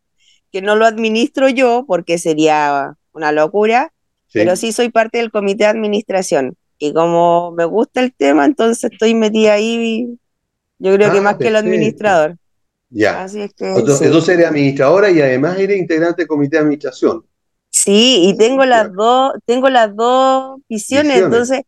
que 0.52 0.62
no 0.62 0.76
lo 0.76 0.86
administro 0.86 1.48
yo 1.50 1.86
porque 1.88 2.18
sería 2.18 2.96
una 3.14 3.32
locura, 3.32 3.94
Sí. 4.28 4.40
pero 4.40 4.56
sí 4.58 4.72
soy 4.74 4.90
parte 4.90 5.18
del 5.20 5.32
comité 5.32 5.64
de 5.66 5.70
administración. 5.72 6.56
Y 6.80 6.94
como 6.94 7.52
me 7.52 7.66
gusta 7.66 8.02
el 8.02 8.14
tema, 8.14 8.46
entonces 8.46 8.92
estoy 8.92 9.14
metida 9.16 9.54
ahí, 9.54 10.18
yo 10.80 10.94
creo 10.96 11.12
que 11.12 11.18
Ah, 11.20 11.22
más 11.22 11.38
que 11.38 11.48
el 11.50 11.56
administrador. 11.58 12.38
Ya. 12.90 13.24
Así 13.24 13.42
es 13.42 13.54
que 13.54 13.66
Entonces, 13.68 14.00
sí. 14.00 14.06
entonces 14.06 14.30
eres 14.36 14.48
administradora 14.48 15.12
y 15.12 15.22
además 15.22 15.60
eres 15.60 15.78
integrante 15.78 16.22
del 16.24 16.28
comité 16.28 16.58
de 16.58 16.62
administración. 16.64 17.26
Sí, 17.70 18.22
y 18.30 18.38
tengo 18.38 18.66
las 18.66 18.88
Ya. 18.88 18.94
dos, 18.96 19.34
tengo 19.46 19.70
las 19.70 19.96
dos 19.96 20.60
visiones, 20.70 21.14
Visiones. 21.14 21.24
entonces 21.24 21.62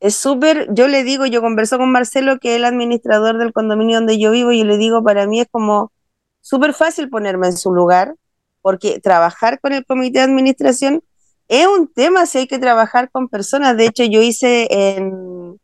es 0.00 0.14
súper, 0.16 0.68
yo 0.72 0.88
le 0.88 1.04
digo, 1.04 1.26
yo 1.26 1.42
converso 1.42 1.78
con 1.78 1.92
Marcelo, 1.92 2.38
que 2.38 2.52
es 2.52 2.56
el 2.56 2.64
administrador 2.64 3.38
del 3.38 3.52
condominio 3.52 3.96
donde 3.98 4.18
yo 4.18 4.30
vivo, 4.30 4.52
y 4.52 4.60
yo 4.60 4.64
le 4.64 4.78
digo, 4.78 5.02
para 5.04 5.26
mí 5.26 5.40
es 5.40 5.48
como 5.50 5.92
súper 6.40 6.72
fácil 6.74 7.10
ponerme 7.10 7.48
en 7.48 7.56
su 7.56 7.72
lugar, 7.72 8.16
porque 8.62 9.00
trabajar 9.00 9.60
con 9.60 9.72
el 9.74 9.84
comité 9.84 10.20
de 10.20 10.24
administración 10.26 11.02
es 11.50 11.66
un 11.66 11.88
tema, 11.92 12.26
si 12.26 12.38
hay 12.38 12.46
que 12.46 12.58
trabajar 12.60 13.10
con 13.10 13.28
personas. 13.28 13.76
De 13.76 13.86
hecho, 13.86 14.04
yo 14.04 14.22
hice 14.22 14.68
en 14.70 15.58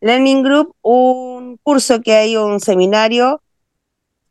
Learning 0.00 0.42
Group 0.42 0.74
un 0.82 1.58
curso 1.62 2.00
que 2.02 2.12
hay, 2.14 2.36
un 2.36 2.60
seminario 2.60 3.42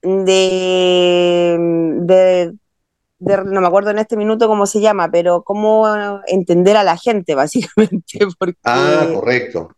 de, 0.02 1.58
de 2.02 2.54
de- 3.18 3.44
no 3.46 3.62
me 3.62 3.68
acuerdo 3.68 3.92
en 3.92 4.00
este 4.00 4.18
minuto 4.18 4.48
cómo 4.48 4.66
se 4.66 4.82
llama, 4.82 5.10
pero 5.10 5.44
cómo 5.44 5.86
entender 6.28 6.78
a 6.78 6.84
la 6.84 6.98
gente, 6.98 7.36
básicamente, 7.36 8.20
porque 8.38 8.58
Ah, 8.64 9.08
correcto. 9.14 9.70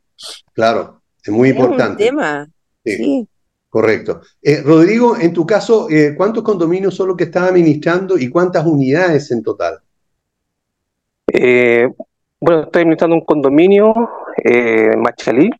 Claro, 0.53 1.01
es 1.23 1.31
muy 1.31 1.49
es 1.49 1.55
un 1.55 1.61
importante. 1.61 2.03
tema. 2.05 2.47
Sí, 2.83 2.95
Sí. 2.97 3.27
correcto. 3.69 4.21
Eh, 4.41 4.61
Rodrigo, 4.63 5.15
en 5.17 5.33
tu 5.33 5.45
caso, 5.45 5.87
eh, 5.89 6.15
¿cuántos 6.17 6.43
condominios 6.43 6.95
son 6.95 7.09
los 7.09 7.17
que 7.17 7.25
estás 7.25 7.49
administrando 7.49 8.17
y 8.17 8.29
cuántas 8.29 8.65
unidades 8.65 9.29
en 9.31 9.43
total? 9.43 9.79
Eh, 11.39 11.87
bueno, 12.39 12.63
estoy 12.63 12.81
administrando 12.81 13.15
un 13.15 13.25
condominio 13.25 13.93
eh, 14.43 14.89
en 14.93 15.01
Machalí, 15.01 15.51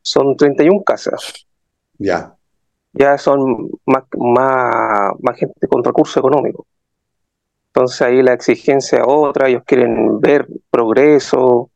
son 0.00 0.36
31 0.36 0.82
casas. 0.82 1.46
Ya, 1.98 2.34
ya 2.92 3.18
son 3.18 3.70
más, 3.84 4.04
más, 4.16 5.12
más 5.20 5.36
gente 5.36 5.68
con 5.68 5.84
recursos 5.84 6.16
económicos. 6.16 6.66
Entonces 7.68 8.00
ahí 8.00 8.22
la 8.22 8.32
exigencia 8.32 9.00
es 9.00 9.04
otra, 9.06 9.48
ellos 9.48 9.64
quieren 9.66 10.18
ver 10.18 10.48
progreso, 10.70 11.70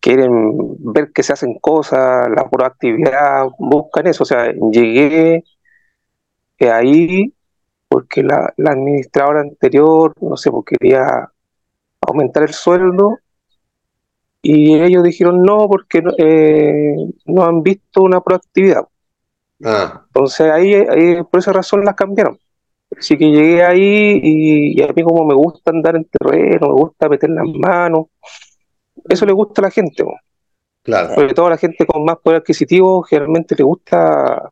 quieren 0.00 0.54
ver 0.78 1.12
que 1.12 1.22
se 1.22 1.34
hacen 1.34 1.58
cosas, 1.60 2.30
la 2.30 2.48
proactividad, 2.48 3.48
buscan 3.58 4.06
eso. 4.06 4.22
O 4.22 4.26
sea, 4.26 4.50
llegué 4.52 5.44
eh, 6.58 6.70
ahí 6.70 7.34
porque 7.88 8.22
la, 8.22 8.54
la 8.56 8.70
administradora 8.70 9.40
anterior, 9.40 10.14
no 10.22 10.38
sé, 10.38 10.50
porque 10.50 10.76
quería 10.76 11.31
aumentar 12.06 12.42
el 12.44 12.52
sueldo 12.54 13.18
y 14.42 14.74
ellos 14.80 15.02
dijeron 15.04 15.42
no 15.42 15.68
porque 15.68 16.02
no, 16.02 16.12
eh, 16.18 16.94
no 17.26 17.44
han 17.44 17.62
visto 17.62 18.02
una 18.02 18.20
proactividad. 18.20 18.86
ah, 19.64 20.06
Entonces 20.08 20.50
ahí, 20.50 20.74
ahí 20.74 21.22
por 21.24 21.40
esa 21.40 21.52
razón 21.52 21.84
las 21.84 21.94
cambiaron. 21.94 22.38
Así 22.98 23.16
que 23.18 23.30
llegué 23.30 23.64
ahí 23.64 24.20
y, 24.22 24.80
y 24.80 24.82
a 24.82 24.92
mí 24.92 25.02
como 25.02 25.24
me 25.26 25.34
gusta 25.34 25.70
andar 25.70 25.96
en 25.96 26.04
terreno, 26.06 26.68
me 26.68 26.74
gusta 26.74 27.08
meter 27.08 27.30
las 27.30 27.46
manos, 27.46 28.06
eso 29.08 29.26
le 29.26 29.32
gusta 29.32 29.60
a 29.62 29.64
la 29.66 29.70
gente, 29.70 30.04
claro, 30.82 31.14
sobre 31.14 31.34
todo 31.34 31.46
a 31.46 31.50
la 31.50 31.58
gente 31.58 31.86
con 31.86 32.04
más 32.04 32.18
poder 32.18 32.40
adquisitivo, 32.40 33.02
generalmente 33.02 33.54
le 33.56 33.64
gusta 33.64 34.50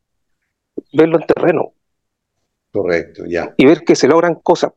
verlo 0.92 1.18
en 1.18 1.26
terreno 1.26 1.72
correcto, 2.72 3.24
ya. 3.26 3.54
y 3.56 3.66
ver 3.66 3.84
que 3.84 3.94
se 3.96 4.08
logran 4.08 4.36
cosas. 4.36 4.72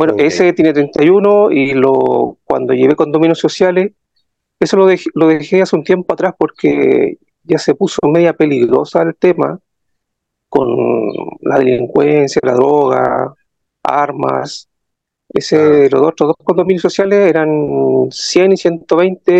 Bueno, 0.00 0.14
ese 0.16 0.54
tiene 0.54 0.72
31 0.72 1.50
y 1.50 1.74
lo, 1.74 2.38
cuando 2.44 2.72
llevé 2.72 2.96
condominios 2.96 3.38
sociales, 3.38 3.92
eso 4.58 4.78
lo 4.78 4.86
dejé, 4.86 5.10
lo 5.12 5.26
dejé 5.26 5.60
hace 5.60 5.76
un 5.76 5.84
tiempo 5.84 6.14
atrás 6.14 6.32
porque 6.38 7.18
ya 7.42 7.58
se 7.58 7.74
puso 7.74 8.00
media 8.08 8.32
peligrosa 8.32 9.02
el 9.02 9.14
tema 9.14 9.60
con 10.48 10.66
la 11.42 11.58
delincuencia, 11.58 12.40
la 12.42 12.54
droga, 12.54 13.34
armas. 13.82 14.70
Ese, 15.28 15.90
los 15.90 16.00
otros 16.00 16.28
dos 16.28 16.36
condominios 16.44 16.80
sociales 16.80 17.28
eran 17.28 18.08
100 18.10 18.52
y 18.52 18.56
120 18.56 19.32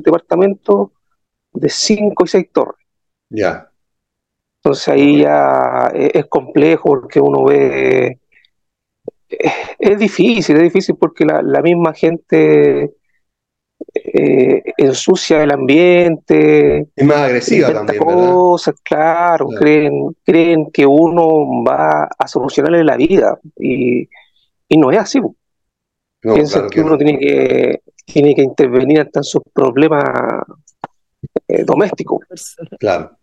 departamentos 0.00 0.88
de 1.52 1.68
5 1.68 2.24
y 2.24 2.26
6 2.26 2.50
torres. 2.52 2.84
Ya, 3.30 3.70
Entonces 4.56 4.88
ahí 4.88 5.20
ya 5.20 5.92
es, 5.94 6.10
es 6.12 6.26
complejo 6.26 6.88
porque 6.88 7.20
uno 7.20 7.44
ve, 7.44 8.18
es, 9.78 9.98
difícil, 9.98 10.56
es 10.56 10.62
difícil 10.62 10.96
porque 10.96 11.24
la, 11.24 11.42
la 11.42 11.62
misma 11.62 11.92
gente 11.94 12.92
eh, 13.94 14.62
ensucia 14.78 15.42
el 15.42 15.50
ambiente, 15.50 16.88
Es 16.96 17.06
más 17.06 17.16
agresiva 17.18 17.72
también, 17.72 18.04
¿verdad? 18.06 18.42
cosas, 18.44 18.74
claro, 18.82 19.48
Claro. 19.48 19.60
creen, 19.64 20.16
creen 20.24 20.70
que 20.72 20.86
uno 20.86 21.64
va 21.64 22.04
a 22.18 22.28
solucionarle 22.28 22.84
la 22.84 22.96
vida 22.96 23.38
y, 23.58 24.08
y 24.68 24.78
no 24.78 24.90
es 24.90 24.98
así. 24.98 25.20
No, 25.20 26.34
Piensan 26.34 26.62
claro 26.62 26.70
que 26.70 26.74
que 26.74 26.80
uno 26.80 26.90
no. 26.92 26.98
tiene 26.98 27.18
que, 27.18 27.80
tiene 28.04 28.34
que 28.34 28.42
intervenir 28.42 29.00
hasta 29.00 29.20
en 29.20 29.24
sus 29.24 29.42
problemas 29.52 30.04
eh, 31.48 31.64
domésticos. 31.64 32.20
Claro. 32.78 33.16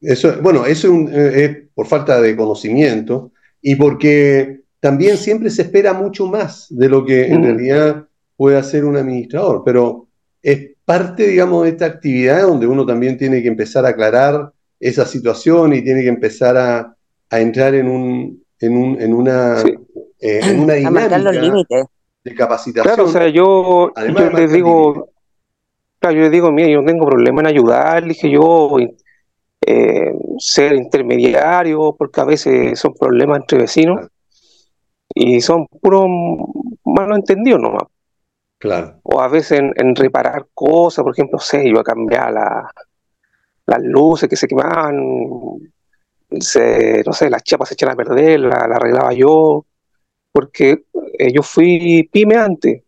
Eso, 0.00 0.40
bueno, 0.42 0.66
eso 0.66 0.88
es, 0.88 0.92
un- 0.92 1.08
eh, 1.12 1.44
es 1.44 1.56
por 1.74 1.86
falta 1.86 2.20
de 2.20 2.36
conocimiento 2.36 3.32
y 3.62 3.76
porque 3.76 4.60
también 4.80 5.16
siempre 5.16 5.50
se 5.50 5.62
espera 5.62 5.92
mucho 5.92 6.26
más 6.26 6.66
de 6.70 6.88
lo 6.88 7.04
que 7.04 7.26
en 7.26 7.40
Mm. 7.40 7.44
realidad 7.44 8.04
puede 8.36 8.58
hacer 8.58 8.84
un 8.84 8.96
administrador, 8.96 9.62
pero 9.64 10.06
es 10.42 10.70
parte, 10.84 11.26
digamos, 11.26 11.64
de 11.64 11.70
esta 11.70 11.86
actividad 11.86 12.42
donde 12.42 12.66
uno 12.66 12.84
también 12.86 13.16
tiene 13.18 13.42
que 13.42 13.48
empezar 13.48 13.84
a 13.86 13.90
aclarar 13.90 14.52
esa 14.78 15.04
situación 15.06 15.72
y 15.72 15.82
tiene 15.82 16.02
que 16.02 16.08
empezar 16.08 16.56
a, 16.56 16.94
a 17.30 17.40
entrar 17.40 17.74
en 17.74 17.88
un, 17.88 18.44
en 18.60 18.76
un, 18.76 19.00
en 19.00 19.14
una, 19.14 19.56
Sí. 19.58 19.74
eh, 20.20 20.40
en 20.44 20.60
una 20.60 20.74
los 20.74 20.78
dinámica 20.78 21.40
límites. 21.40 21.84
de 22.24 22.34
capacitación. 22.34 22.94
Claro, 22.94 23.08
o 23.08 23.12
sea, 23.12 23.28
yo, 23.28 23.90
además 23.96 24.30
yo 24.30 24.38
les 24.38 24.52
digo, 24.52 25.08
claro, 25.98 26.16
yo 26.16 26.22
les 26.22 26.30
digo, 26.30 26.52
mire, 26.52 26.70
yo 26.72 26.82
no 26.82 26.86
tengo 26.86 27.06
problema 27.06 27.40
en 27.40 27.46
ayudar, 27.48 28.04
dije 28.04 28.30
yo, 28.30 28.76
eh, 29.66 30.12
ser 30.38 30.74
intermediario, 30.74 31.96
porque 31.98 32.20
a 32.20 32.24
veces 32.24 32.78
son 32.78 32.94
problemas 32.94 33.40
entre 33.40 33.58
vecinos 33.58 33.96
Claro. 33.96 34.10
Y 35.16 35.40
son 35.42 35.66
puros 35.82 36.06
malos 36.84 37.18
entendidos 37.18 37.60
nomás. 37.62 37.84
Claro, 38.58 39.02
O 39.04 39.20
a 39.22 39.28
veces 39.28 39.58
en, 39.60 39.72
en 39.76 39.96
reparar 39.96 40.48
cosas, 40.52 41.02
por 41.02 41.12
ejemplo, 41.14 41.38
sé, 41.38 41.66
yo 41.70 41.80
a 41.80 41.84
cambiar 41.84 42.32
la- 42.32 42.70
las 43.66 43.82
luces 43.82 44.28
que 44.28 44.36
se 44.36 44.48
quemaban, 44.48 44.96
se, 46.40 47.02
no 47.06 47.12
sé, 47.12 47.30
las 47.30 47.42
chapas 47.44 47.68
se 47.68 47.74
echan 47.74 47.90
a 47.90 47.96
perder, 47.96 48.40
la, 48.40 48.66
la 48.68 48.76
arreglaba 48.76 49.12
yo, 49.12 49.64
porque 50.32 50.84
eh, 51.18 51.32
yo 51.32 51.42
fui 51.42 52.08
pyme 52.12 52.36
antes 52.36 52.82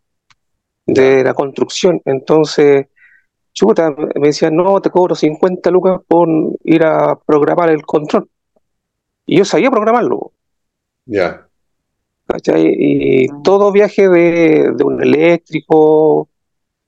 de 0.86 1.24
la 1.24 1.34
construcción, 1.34 2.00
entonces, 2.06 2.88
chuta, 3.52 3.90
me 3.92 4.28
decían, 4.28 4.56
no, 4.56 4.80
te 4.80 4.90
cobro 4.90 5.14
50 5.16 5.70
lucas 5.70 6.00
por 6.08 6.28
ir 6.64 6.84
a 6.84 7.16
programar 7.18 7.70
el 7.70 7.82
control. 7.86 8.28
Y 9.26 9.38
yo 9.38 9.44
sabía 9.44 9.70
programarlo, 9.70 10.32
ya, 11.06 11.47
¿cachai? 12.28 12.74
Y 12.78 13.28
todo 13.42 13.72
viaje 13.72 14.08
de, 14.08 14.72
de 14.76 14.84
un 14.84 15.02
eléctrico, 15.02 16.28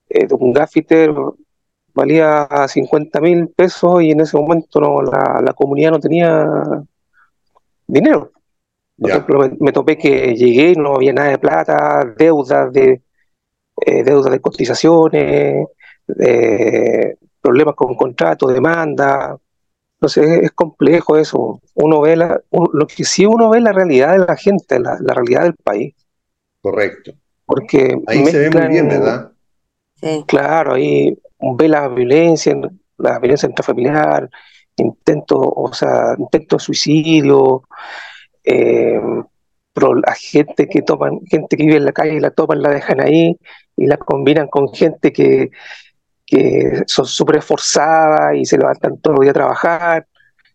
eh, 0.08 0.26
de 0.26 0.34
un 0.34 0.52
gaffiter, 0.52 1.12
valía 1.94 2.48
50 2.68 3.20
mil 3.20 3.48
pesos 3.48 4.02
y 4.02 4.12
en 4.12 4.20
ese 4.20 4.36
momento 4.36 4.80
no, 4.80 5.02
la, 5.02 5.40
la 5.42 5.52
comunidad 5.52 5.92
no 5.92 6.00
tenía 6.00 6.46
dinero. 7.86 8.32
Por 8.98 9.10
ejemplo, 9.10 9.38
me, 9.40 9.56
me 9.58 9.72
topé 9.72 9.96
que 9.96 10.34
llegué 10.36 10.72
y 10.72 10.76
no 10.76 10.96
había 10.96 11.12
nada 11.12 11.30
de 11.30 11.38
plata, 11.38 12.04
deudas 12.16 12.72
de, 12.72 13.02
eh, 13.86 14.04
deudas 14.04 14.30
de 14.30 14.40
cotizaciones, 14.40 15.66
eh, 16.18 17.16
problemas 17.40 17.74
con 17.74 17.94
contratos, 17.94 18.52
demanda. 18.52 19.36
Entonces 20.00 20.28
es, 20.28 20.42
es 20.44 20.50
complejo 20.52 21.16
eso. 21.18 21.60
Uno 21.74 22.00
ve 22.00 22.16
la, 22.16 22.40
un- 22.50 22.70
lo 22.72 22.86
que 22.86 23.04
sí 23.04 23.26
uno 23.26 23.50
ve 23.50 23.58
es 23.58 23.64
la 23.64 23.72
realidad 23.72 24.12
de 24.12 24.26
la 24.26 24.36
gente, 24.36 24.80
la, 24.80 24.98
la 25.00 25.14
realidad 25.14 25.42
del 25.44 25.54
país. 25.62 25.94
correcto. 26.62 27.12
Porque 27.46 27.96
Ahí 28.06 28.24
se 28.26 28.38
ve 28.38 28.50
muy 28.50 28.66
bien, 28.68 28.88
¿verdad? 28.88 29.32
Sí. 29.96 30.24
Claro, 30.26 30.74
ahí 30.74 31.16
ve 31.58 31.68
la 31.68 31.88
violencia, 31.88 32.56
la 32.98 33.18
violencia 33.18 33.48
intrafamiliar, 33.48 34.30
intento, 34.76 35.36
o 35.38 35.72
sea, 35.72 36.14
intento 36.18 36.56
de 36.56 36.60
suicidio, 36.62 37.62
eh, 38.44 39.00
pro- 39.72 40.00
a 40.06 40.14
gente 40.14 40.68
que 40.68 40.82
toman, 40.82 41.20
gente 41.26 41.56
que 41.56 41.64
vive 41.64 41.76
en 41.78 41.84
la 41.86 41.92
calle 41.92 42.14
y 42.16 42.20
la 42.20 42.30
toman, 42.30 42.62
la 42.62 42.70
dejan 42.70 43.00
ahí 43.00 43.36
y 43.76 43.86
la 43.86 43.96
combinan 43.98 44.48
con 44.48 44.72
gente 44.72 45.12
que, 45.12 45.50
que 46.30 46.84
son 46.86 47.06
súper 47.06 47.36
esforzadas 47.36 48.36
y 48.36 48.44
se 48.44 48.56
levantan 48.56 48.98
todo 48.98 49.14
el 49.14 49.20
día 49.22 49.30
a 49.32 49.34
trabajar 49.34 50.06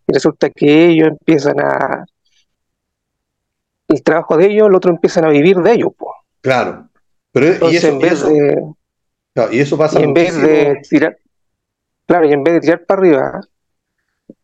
y 0.07 0.13
resulta 0.13 0.49
que 0.49 0.87
ellos 0.87 1.09
empiezan 1.09 1.59
a 1.59 2.05
el 3.87 4.01
trabajo 4.01 4.37
de 4.37 4.47
ellos, 4.47 4.67
el 4.67 4.75
otro 4.75 4.91
empiezan 4.91 5.25
a 5.25 5.29
vivir 5.29 5.57
de 5.57 5.73
ellos, 5.73 5.89
po. 5.95 6.13
Claro. 6.41 6.89
Pero, 7.31 7.69
y 7.69 7.75
eso, 7.75 7.89
en 7.89 7.99
vez 7.99 8.13
eso- 8.13 8.29
de 8.29 8.63
claro, 9.33 9.53
y 9.53 9.59
eso 9.59 9.77
pasa 9.77 9.99
y 9.99 10.03
en 10.03 10.13
vez 10.13 10.41
de 10.41 10.81
tirar, 10.89 11.17
claro, 12.07 12.27
y 12.27 12.33
en 12.33 12.43
vez 12.43 12.53
de 12.55 12.59
tirar 12.61 12.85
para 12.85 13.01
arriba, 13.01 13.41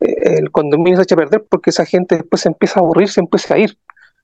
eh, 0.02 0.38
el 0.38 0.52
condominio 0.52 0.98
se 0.98 1.04
echa 1.04 1.16
a 1.16 1.20
perder 1.20 1.46
porque 1.50 1.70
esa 1.70 1.86
gente 1.86 2.18
después 2.18 2.42
se 2.42 2.50
empieza 2.50 2.80
a 2.80 2.84
aburrir, 2.84 3.10
se 3.10 3.22
empieza 3.22 3.54
a 3.54 3.58
ir. 3.58 3.78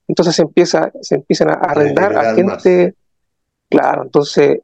Entonces 0.10 0.36
se 0.36 0.42
empieza, 0.42 0.92
se 1.02 1.16
empiezan 1.16 1.50
a 1.50 1.54
arrendar 1.54 2.06
a 2.18 2.34
degradar 2.34 2.36
gente, 2.36 2.96
claro, 3.70 4.04
entonces 4.04 4.60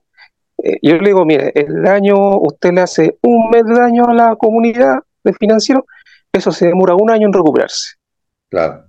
eh, 0.57 0.77
yo 0.81 0.97
le 0.97 1.07
digo, 1.07 1.25
mire, 1.25 1.51
el 1.55 1.81
daño, 1.83 2.37
usted 2.39 2.71
le 2.73 2.81
hace 2.81 3.17
un 3.23 3.49
mes 3.49 3.65
de 3.65 3.73
daño 3.73 4.05
a 4.07 4.13
la 4.13 4.35
comunidad 4.35 4.99
de 5.23 5.33
financiero, 5.33 5.85
eso 6.31 6.51
se 6.51 6.67
demora 6.67 6.95
un 6.95 7.09
año 7.09 7.27
en 7.27 7.33
recuperarse. 7.33 7.95
Claro, 8.49 8.85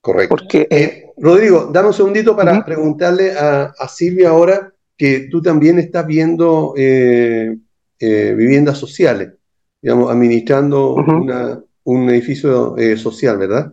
correcto. 0.00 0.34
Porque 0.36 0.62
eh, 0.62 0.68
Eh, 0.70 1.04
Rodrigo, 1.18 1.70
dame 1.72 1.88
un 1.88 1.94
segundito 1.94 2.34
para 2.36 2.64
preguntarle 2.64 3.32
a, 3.38 3.72
a 3.78 3.88
Silvia 3.88 4.30
ahora 4.30 4.72
que 4.96 5.28
tú 5.30 5.40
también 5.42 5.78
estás 5.78 6.06
viendo 6.06 6.74
eh, 6.76 7.56
viviendas 7.98 8.78
sociales, 8.78 9.32
digamos, 9.80 10.10
administrando 10.10 10.94
una- 10.94 11.62
un 11.84 12.10
edificio 12.10 12.74
social, 12.96 13.38
¿verdad? 13.38 13.72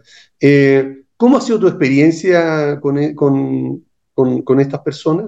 ¿cómo 1.17 1.37
ha 1.37 1.41
sido 1.41 1.59
tu 1.59 1.67
experiencia 1.67 2.79
con, 2.79 2.97
e- 2.97 3.13
con- 3.13 3.83
con- 4.13 4.41
con 4.41 4.59
estas 4.59 4.79
personas? 4.81 5.27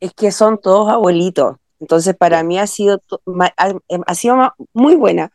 Es 0.00 0.12
que 0.14 0.32
son 0.32 0.58
todos 0.58 0.88
abuelitos. 0.90 1.56
Entonces, 1.80 2.16
para 2.16 2.42
mí 2.42 2.58
ha 2.58 2.66
sido, 2.66 3.00
ha, 3.56 3.68
em, 3.88 4.02
ha 4.06 4.14
sido 4.14 4.54
muy 4.72 4.96
buena. 4.96 5.30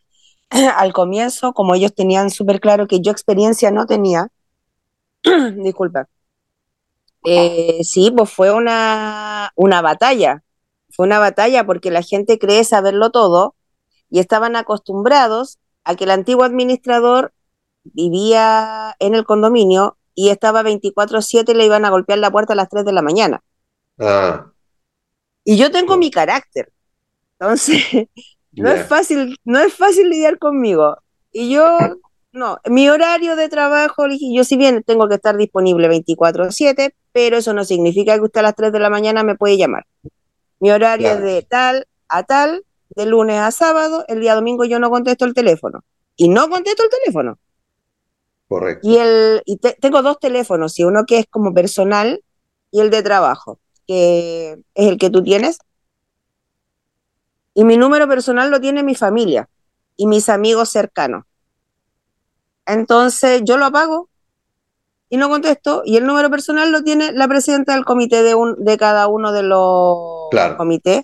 Al 0.78 0.94
comienzo, 0.94 1.54
como 1.54 1.76
ellos 1.76 1.94
tenían 1.94 2.30
súper 2.30 2.60
claro 2.60 2.88
que 2.88 3.02
yo 3.02 3.12
experiencia 3.12 3.72
no 3.72 3.86
tenía, 3.86 4.30
disculpa, 5.58 6.08
eh, 7.26 7.80
sí, 7.84 8.12
pues 8.16 8.30
fue 8.30 8.52
una, 8.52 9.52
una 9.56 9.82
batalla. 9.82 10.44
Fue 10.92 11.06
una 11.06 11.20
batalla 11.20 11.66
porque 11.66 11.92
la 11.92 12.02
gente 12.02 12.38
cree 12.38 12.64
saberlo 12.64 13.10
todo 13.12 13.56
y 14.10 14.20
estaban 14.20 14.56
acostumbrados 14.56 15.60
a 15.84 15.96
que 15.96 16.04
el 16.04 16.12
antiguo 16.12 16.44
administrador 16.44 17.34
vivía 17.84 18.96
en 19.00 19.16
el 19.16 19.26
condominio 19.26 19.98
y 20.16 20.30
estaba 20.30 20.62
24/7 20.62 21.52
y 21.52 21.56
le 21.56 21.66
iban 21.66 21.86
a 21.86 21.90
golpear 21.90 22.20
la 22.20 22.32
puerta 22.32 22.54
a 22.54 22.56
las 22.56 22.70
3 22.70 22.86
de 22.86 22.94
la 22.94 23.02
mañana. 23.02 23.44
Ah, 24.00 24.53
Y 25.44 25.58
yo 25.58 25.72
tengo 25.72 25.88
Claro. 25.88 26.00
mi 26.00 26.12
carácter. 26.12 26.72
Entonces, 27.40 27.84
no 28.56 28.72
es 28.72 28.88
fácil, 28.88 29.38
no 29.46 29.60
es 29.60 29.74
fácil 29.74 30.10
lidiar 30.10 30.38
conmigo. 30.40 30.98
Y 31.32 31.52
yo, 31.54 31.98
no, 32.32 32.60
mi 32.70 32.90
horario 32.90 33.36
de 33.36 33.50
trabajo, 33.50 34.06
yo 34.34 34.44
si 34.44 34.58
bien 34.58 34.84
tengo 34.84 35.08
que 35.10 35.16
estar 35.16 35.38
disponible 35.38 35.88
24/7, 35.90 36.96
pero 37.12 37.38
eso 37.38 37.54
no 37.54 37.66
significa 37.66 38.16
que 38.16 38.22
usted 38.24 38.40
a 38.42 38.44
las 38.44 38.56
3 38.56 38.72
de 38.72 38.80
la 38.80 38.90
mañana 38.90 39.24
me 39.24 39.36
puede 39.36 39.58
llamar. 39.58 39.86
Mi 40.60 40.72
horario 40.72 41.12
es 41.14 41.22
de 41.22 41.42
tal 41.44 41.88
a 42.10 42.24
tal, 42.24 42.66
de 42.96 43.06
lunes 43.06 43.40
a 43.40 43.52
sábado, 43.52 44.06
el 44.08 44.22
día 44.22 44.36
domingo 44.36 44.66
yo 44.66 44.80
no 44.80 44.90
contesto 44.92 45.26
el 45.26 45.34
teléfono. 45.34 45.82
Y 46.16 46.30
no 46.30 46.50
contesto 46.50 46.84
el 46.84 46.90
teléfono. 46.90 47.38
correcto. 48.48 48.88
Y, 48.88 48.98
el, 48.98 49.42
y 49.46 49.58
te- 49.58 49.78
tengo 49.80 50.02
dos 50.02 50.20
teléfonos, 50.20 50.78
y 50.80 50.84
uno 50.84 51.06
que 51.06 51.20
es 51.20 51.26
como 51.30 51.54
personal 51.54 52.24
y 52.72 52.82
el 52.82 52.90
de 52.90 53.04
trabajo, 53.04 53.60
que 53.88 54.54
es 54.76 54.88
el 54.90 54.98
que 54.98 55.10
tú 55.10 55.24
tienes. 55.24 55.58
Y 57.56 57.64
mi 57.64 57.78
número 57.78 58.08
personal 58.08 58.52
lo 58.52 58.60
tiene 58.60 58.84
mi 58.84 58.96
familia 58.96 59.50
y 59.96 60.08
mis 60.08 60.30
amigos 60.30 60.70
cercanos. 60.70 61.24
Entonces 62.66 63.42
yo 63.46 63.58
lo 63.58 63.66
apago 63.66 64.10
y 65.10 65.18
no 65.18 65.30
contesto, 65.30 65.84
y 65.86 65.98
el 65.98 66.08
número 66.08 66.32
personal 66.32 66.72
lo 66.72 66.82
tiene 66.84 67.12
la 67.12 67.28
presidenta 67.28 67.76
del 67.76 67.86
comité 67.86 68.24
de, 68.24 68.34
un, 68.34 68.56
de 68.64 68.78
cada 68.78 69.08
uno 69.08 69.32
de 69.32 69.44
los 69.44 70.30
Claro. 70.32 70.58
comités. 70.58 71.04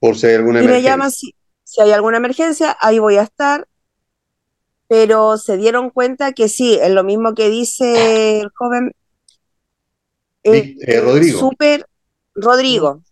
Por 0.00 0.16
si 0.16 0.28
hay 0.28 0.34
alguna 0.36 0.60
Y 0.60 0.62
me 0.62 0.80
emergencia. 0.80 0.90
llaman 0.92 1.10
si, 1.10 1.34
si 1.62 1.80
hay 1.82 1.92
alguna 1.92 2.16
emergencia, 2.16 2.76
ahí 2.80 2.98
voy 2.98 3.16
a 3.16 3.22
estar. 3.22 3.68
Pero 4.88 5.36
se 5.38 5.56
dieron 5.56 5.90
cuenta 5.90 6.32
que 6.32 6.48
sí, 6.48 6.78
es 6.80 6.90
lo 6.90 7.04
mismo 7.04 7.34
que 7.34 7.50
dice 7.50 8.40
el 8.40 8.50
joven. 8.54 8.92
Vic- 10.44 10.76
eh, 10.86 11.00
Rodrigo. 11.00 11.38
Súper, 11.40 11.86
Rodrigo, 12.34 13.02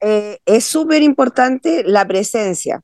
eh, 0.00 0.38
es 0.46 0.64
súper 0.64 1.02
importante 1.02 1.84
la 1.84 2.06
presencia, 2.06 2.82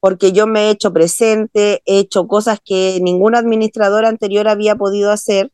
porque 0.00 0.32
yo 0.32 0.46
me 0.46 0.66
he 0.66 0.70
hecho 0.70 0.92
presente, 0.92 1.82
he 1.84 1.98
hecho 1.98 2.26
cosas 2.26 2.60
que 2.64 2.98
ningún 3.02 3.34
administrador 3.34 4.04
anterior 4.04 4.48
había 4.48 4.76
podido 4.76 5.10
hacer. 5.10 5.50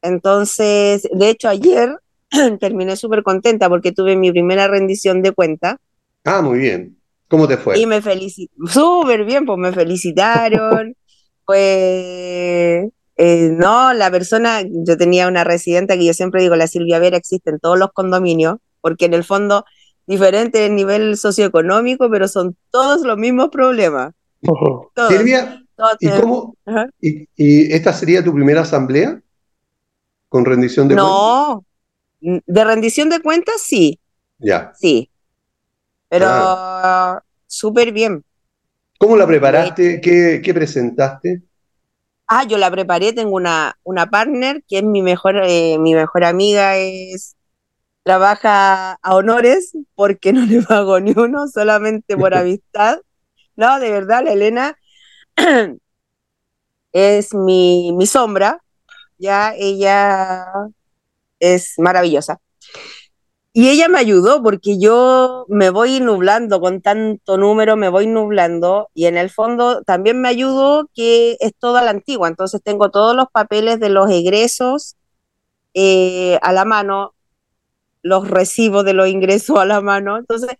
Entonces, 0.00 1.08
de 1.12 1.28
hecho, 1.28 1.48
ayer 1.48 1.98
terminé 2.60 2.96
súper 2.96 3.22
contenta 3.22 3.68
porque 3.68 3.92
tuve 3.92 4.16
mi 4.16 4.30
primera 4.30 4.68
rendición 4.68 5.22
de 5.22 5.32
cuenta 5.32 5.78
Ah, 6.24 6.40
muy 6.40 6.58
bien. 6.58 6.96
¿Cómo 7.28 7.48
te 7.48 7.56
fue? 7.56 7.78
y 7.78 7.86
me 7.86 8.00
felicitaron, 8.02 8.68
súper 8.68 9.24
bien, 9.24 9.46
pues 9.46 9.58
me 9.58 9.72
felicitaron. 9.72 10.94
Pues, 11.44 12.88
eh, 13.16 13.50
no, 13.52 13.92
la 13.92 14.10
persona, 14.10 14.62
yo 14.62 14.96
tenía 14.96 15.28
una 15.28 15.44
residenta 15.44 15.96
que 15.96 16.04
yo 16.06 16.14
siempre 16.14 16.42
digo, 16.42 16.56
la 16.56 16.66
Silvia 16.66 16.98
Vera 16.98 17.16
existe 17.16 17.50
en 17.50 17.58
todos 17.58 17.78
los 17.78 17.92
condominios, 17.92 18.56
porque 18.80 19.04
en 19.04 19.14
el 19.14 19.24
fondo, 19.24 19.64
diferente 20.06 20.66
el 20.66 20.74
nivel 20.74 21.16
socioeconómico, 21.16 22.10
pero 22.10 22.26
son 22.28 22.56
todos 22.70 23.02
los 23.02 23.16
mismos 23.18 23.48
problemas. 23.50 24.12
Todos, 24.40 25.12
Silvia, 25.12 25.62
todos 25.76 25.96
¿y 26.00 26.08
cómo? 26.10 26.56
¿Y, 27.00 27.28
y 27.36 27.72
esta 27.72 27.92
sería 27.92 28.24
tu 28.24 28.34
primera 28.34 28.62
asamblea? 28.62 29.20
¿Con 30.28 30.44
rendición 30.44 30.88
de 30.88 30.94
cuentas? 30.94 31.12
No, 31.12 31.64
de 32.20 32.64
rendición 32.64 33.08
de 33.10 33.20
cuentas 33.20 33.60
sí, 33.60 33.98
Ya. 34.38 34.72
sí, 34.74 35.10
pero 36.08 36.26
Ah. 36.28 37.22
súper 37.46 37.92
bien. 37.92 38.24
¿Cómo 38.98 39.16
la 39.16 39.26
preparaste? 39.26 40.00
¿Qué, 40.00 40.40
qué 40.42 40.54
presentaste? 40.54 41.42
Ah, 42.34 42.44
yo 42.44 42.56
la 42.56 42.70
preparé, 42.70 43.12
tengo 43.12 43.36
una, 43.36 43.76
una 43.84 44.06
partner 44.08 44.64
que 44.66 44.78
es 44.78 44.84
mi 44.84 45.02
mejor, 45.02 45.36
eh, 45.44 45.76
mi 45.78 45.94
mejor 45.94 46.24
amiga, 46.24 46.78
es, 46.78 47.36
trabaja 48.04 48.94
a 48.94 49.14
honores 49.14 49.72
porque 49.94 50.32
no 50.34 50.46
le 50.46 50.62
pago 50.62 50.98
ni 50.98 51.12
uno, 51.14 51.46
solamente 51.48 52.16
por 52.16 52.34
amistad. 52.34 53.00
No, 53.54 53.78
de 53.80 53.90
verdad, 53.90 54.24
la 54.24 54.32
Elena 54.32 54.78
es 56.92 57.34
mi, 57.34 57.92
mi 57.92 58.06
sombra, 58.06 58.62
ya 59.18 59.52
ella 59.54 60.46
es 61.38 61.74
maravillosa. 61.76 62.40
Y 63.54 63.68
ella 63.68 63.88
me 63.88 63.98
ayudó 63.98 64.42
porque 64.42 64.78
yo 64.78 65.44
me 65.48 65.68
voy 65.68 66.00
nublando 66.00 66.58
con 66.60 66.80
tanto 66.80 67.36
número, 67.36 67.76
me 67.76 67.90
voy 67.90 68.06
nublando 68.06 68.88
y 68.94 69.06
en 69.06 69.18
el 69.18 69.28
fondo 69.28 69.82
también 69.82 70.22
me 70.22 70.28
ayudó 70.28 70.88
que 70.94 71.36
es 71.38 71.52
toda 71.58 71.82
la 71.82 71.90
antigua, 71.90 72.28
entonces 72.28 72.62
tengo 72.62 72.90
todos 72.90 73.14
los 73.14 73.26
papeles 73.30 73.78
de 73.78 73.90
los 73.90 74.10
egresos 74.10 74.96
eh, 75.74 76.38
a 76.42 76.52
la 76.52 76.64
mano, 76.64 77.14
los 78.02 78.28
recibos 78.28 78.84
de 78.86 78.94
los 78.94 79.08
ingresos 79.08 79.58
a 79.58 79.66
la 79.66 79.82
mano, 79.82 80.16
entonces 80.18 80.50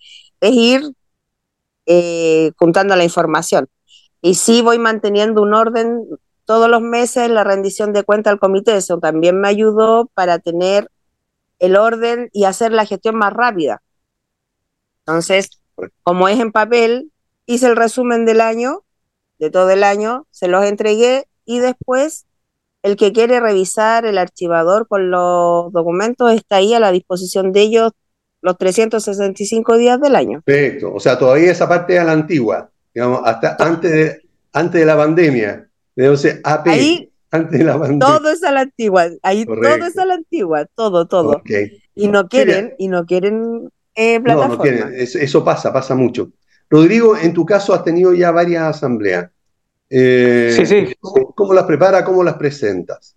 es 0.40 0.52
ir 0.52 0.82
eh, 1.86 2.52
juntando 2.58 2.94
la 2.96 3.04
información. 3.04 3.68
Y 4.20 4.34
sí 4.34 4.62
voy 4.62 4.78
manteniendo 4.78 5.42
un 5.42 5.54
orden 5.54 6.04
todos 6.44 6.68
los 6.68 6.82
meses, 6.82 7.30
la 7.30 7.44
rendición 7.44 7.92
de 7.92 8.04
cuenta 8.04 8.30
al 8.30 8.38
comité, 8.38 8.76
eso 8.76 8.98
también 8.98 9.40
me 9.40 9.48
ayudó 9.48 10.10
para 10.14 10.38
tener 10.38 10.90
el 11.62 11.76
orden 11.76 12.28
y 12.32 12.44
hacer 12.44 12.72
la 12.72 12.84
gestión 12.84 13.14
más 13.14 13.32
rápida. 13.32 13.82
Entonces, 15.06 15.62
como 16.02 16.28
es 16.28 16.40
en 16.40 16.50
papel, 16.50 17.12
hice 17.46 17.66
el 17.66 17.76
resumen 17.76 18.26
del 18.26 18.40
año, 18.40 18.82
de 19.38 19.48
todo 19.48 19.70
el 19.70 19.84
año, 19.84 20.26
se 20.32 20.48
los 20.48 20.64
entregué 20.64 21.28
y 21.44 21.60
después 21.60 22.26
el 22.82 22.96
que 22.96 23.12
quiere 23.12 23.38
revisar 23.38 24.04
el 24.06 24.18
archivador 24.18 24.88
con 24.88 25.12
los 25.12 25.72
documentos 25.72 26.32
está 26.32 26.56
ahí 26.56 26.74
a 26.74 26.80
la 26.80 26.90
disposición 26.90 27.52
de 27.52 27.60
ellos 27.60 27.92
los 28.40 28.58
365 28.58 29.76
días 29.76 30.00
del 30.00 30.16
año. 30.16 30.42
Perfecto. 30.44 30.92
O 30.92 30.98
sea, 30.98 31.16
todavía 31.16 31.52
esa 31.52 31.68
parte 31.68 31.94
era 31.94 32.02
la 32.02 32.12
antigua, 32.12 32.70
digamos, 32.92 33.20
hasta 33.24 33.56
antes 33.60 33.92
de, 33.92 34.22
antes 34.52 34.80
de 34.80 34.86
la 34.86 34.96
pandemia. 34.96 35.68
Entonces, 35.94 36.40
AP, 36.42 36.66
Ahí 36.66 37.11
antes 37.32 37.58
de 37.58 37.64
la 37.64 37.78
pandemia. 37.78 38.06
todo 38.06 38.30
es 38.30 38.42
a 38.44 38.52
la 38.52 38.60
antigua, 38.60 39.06
ahí 39.22 39.44
Correcto. 39.44 39.78
todo 39.78 39.86
es 39.88 39.98
a 39.98 40.04
la 40.06 40.14
antigua, 40.14 40.66
todo, 40.74 41.06
todo. 41.08 41.42
Y 41.94 42.08
no 42.08 42.28
quieren, 42.28 42.74
y 42.78 42.88
no 42.88 43.04
quieren 43.06 43.68
eh, 43.94 44.18
No, 44.18 44.24
plataforma. 44.24 44.56
no 44.56 44.62
tiene, 44.62 45.02
eso, 45.02 45.18
eso 45.18 45.44
pasa, 45.44 45.72
pasa 45.72 45.94
mucho. 45.94 46.30
Rodrigo, 46.70 47.16
en 47.16 47.32
tu 47.34 47.44
caso 47.44 47.74
has 47.74 47.84
tenido 47.84 48.14
ya 48.14 48.30
varias 48.30 48.62
asambleas. 48.64 49.30
Eh, 49.90 50.52
Sí, 50.56 50.64
sí. 50.66 50.94
¿cómo, 51.00 51.34
cómo 51.34 51.52
las 51.54 51.64
preparas, 51.64 52.02
cómo 52.04 52.24
las 52.24 52.34
presentas? 52.36 53.14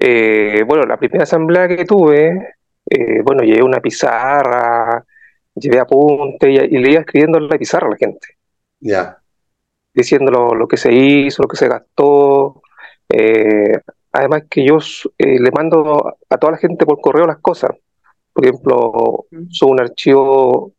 Eh, 0.00 0.64
bueno, 0.66 0.84
la 0.84 0.96
primera 0.98 1.24
asamblea 1.24 1.68
que 1.68 1.84
tuve, 1.84 2.54
eh, 2.90 3.20
bueno, 3.22 3.42
llevé 3.44 3.62
una 3.62 3.80
pizarra, 3.80 5.04
llevé 5.54 5.78
apuntes 5.78 6.48
y, 6.48 6.54
y 6.54 6.78
le 6.78 6.90
iba 6.92 7.00
escribiendo 7.00 7.38
en 7.38 7.46
la 7.48 7.58
pizarra 7.58 7.86
a 7.86 7.90
la 7.90 7.96
gente, 7.96 8.26
Ya, 8.80 9.21
diciendo 9.94 10.30
lo, 10.30 10.54
lo 10.54 10.68
que 10.68 10.76
se 10.76 10.92
hizo, 10.92 11.42
lo 11.42 11.48
que 11.48 11.56
se 11.56 11.68
gastó. 11.68 12.62
Eh, 13.08 13.78
además 14.12 14.44
que 14.48 14.64
yo 14.64 14.78
eh, 15.18 15.38
le 15.38 15.50
mando 15.50 16.16
a 16.28 16.38
toda 16.38 16.52
la 16.52 16.58
gente 16.58 16.84
por 16.86 17.00
correo 17.00 17.26
las 17.26 17.38
cosas. 17.38 17.70
Por 18.32 18.44
ejemplo, 18.44 19.26
subo 19.50 19.70
un 19.72 19.80
archivo, 19.80 20.72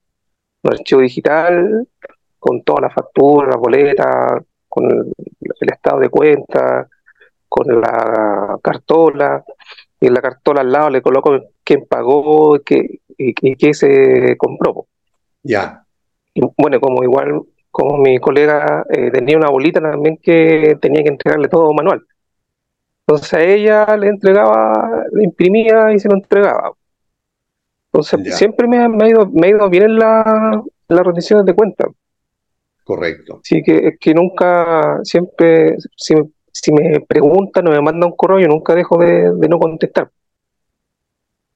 un 0.63 0.73
archivo 0.73 1.01
digital 1.01 1.87
con 2.39 2.63
todas 2.63 2.81
las 2.81 2.93
facturas, 2.93 3.49
las 3.49 3.59
boletas, 3.59 4.43
con 4.67 4.85
el, 4.85 5.13
el 5.59 5.69
estado 5.71 5.99
de 5.99 6.09
cuenta, 6.09 6.89
con 7.47 7.79
la 7.79 8.57
cartola, 8.61 9.43
y 9.99 10.07
en 10.07 10.13
la 10.13 10.21
cartola 10.21 10.61
al 10.61 10.71
lado 10.71 10.89
le 10.89 11.01
coloco 11.01 11.39
quién 11.63 11.85
pagó 11.87 12.59
qué, 12.65 12.99
y, 13.17 13.33
y 13.39 13.55
qué 13.55 13.73
se 13.73 14.35
compró. 14.37 14.87
ya, 15.43 15.85
bueno, 16.57 16.79
como 16.79 17.03
igual, 17.03 17.43
como 17.73 17.97
mi 17.99 18.19
colega 18.19 18.85
eh, 18.91 19.11
tenía 19.11 19.37
una 19.37 19.49
bolita 19.51 19.81
también 19.81 20.17
que 20.19 20.77
tenía 20.81 21.03
que 21.03 21.09
entregarle 21.09 21.49
todo 21.49 21.73
manual. 21.73 22.07
Entonces 23.07 23.33
a 23.33 23.41
ella 23.43 23.95
le 23.97 24.07
entregaba, 24.07 25.05
le 25.13 25.23
imprimía 25.23 25.93
y 25.93 25.99
se 25.99 26.09
lo 26.09 26.15
entregaba. 26.15 26.73
Entonces 27.93 28.19
Ya. 28.23 28.35
siempre 28.35 28.67
me 28.67 28.77
ha, 28.79 28.89
me 28.89 29.05
ha 29.05 29.09
ido, 29.09 29.25
me 29.31 29.47
ha 29.47 29.49
ido 29.51 29.69
bien 29.69 29.83
en 29.83 29.95
la, 29.99 30.61
las 30.89 31.05
rendiciones 31.05 31.45
de 31.45 31.55
cuentas. 31.55 31.87
correcto. 32.83 33.43
Así 33.43 33.61
que 33.63 33.87
es 33.89 33.99
que 33.99 34.13
nunca, 34.13 34.99
siempre, 35.03 35.77
si, 35.97 36.15
me- 36.15 36.29
si 36.51 36.71
me 36.71 37.01
preguntan 37.01 37.67
o 37.67 37.71
me 37.71 37.81
mandan 37.81 38.11
un 38.11 38.15
correo, 38.15 38.39
yo 38.39 38.47
nunca 38.47 38.73
dejo 38.75 38.97
de, 38.97 39.33
de 39.35 39.49
no 39.49 39.59
contestar. 39.59 40.09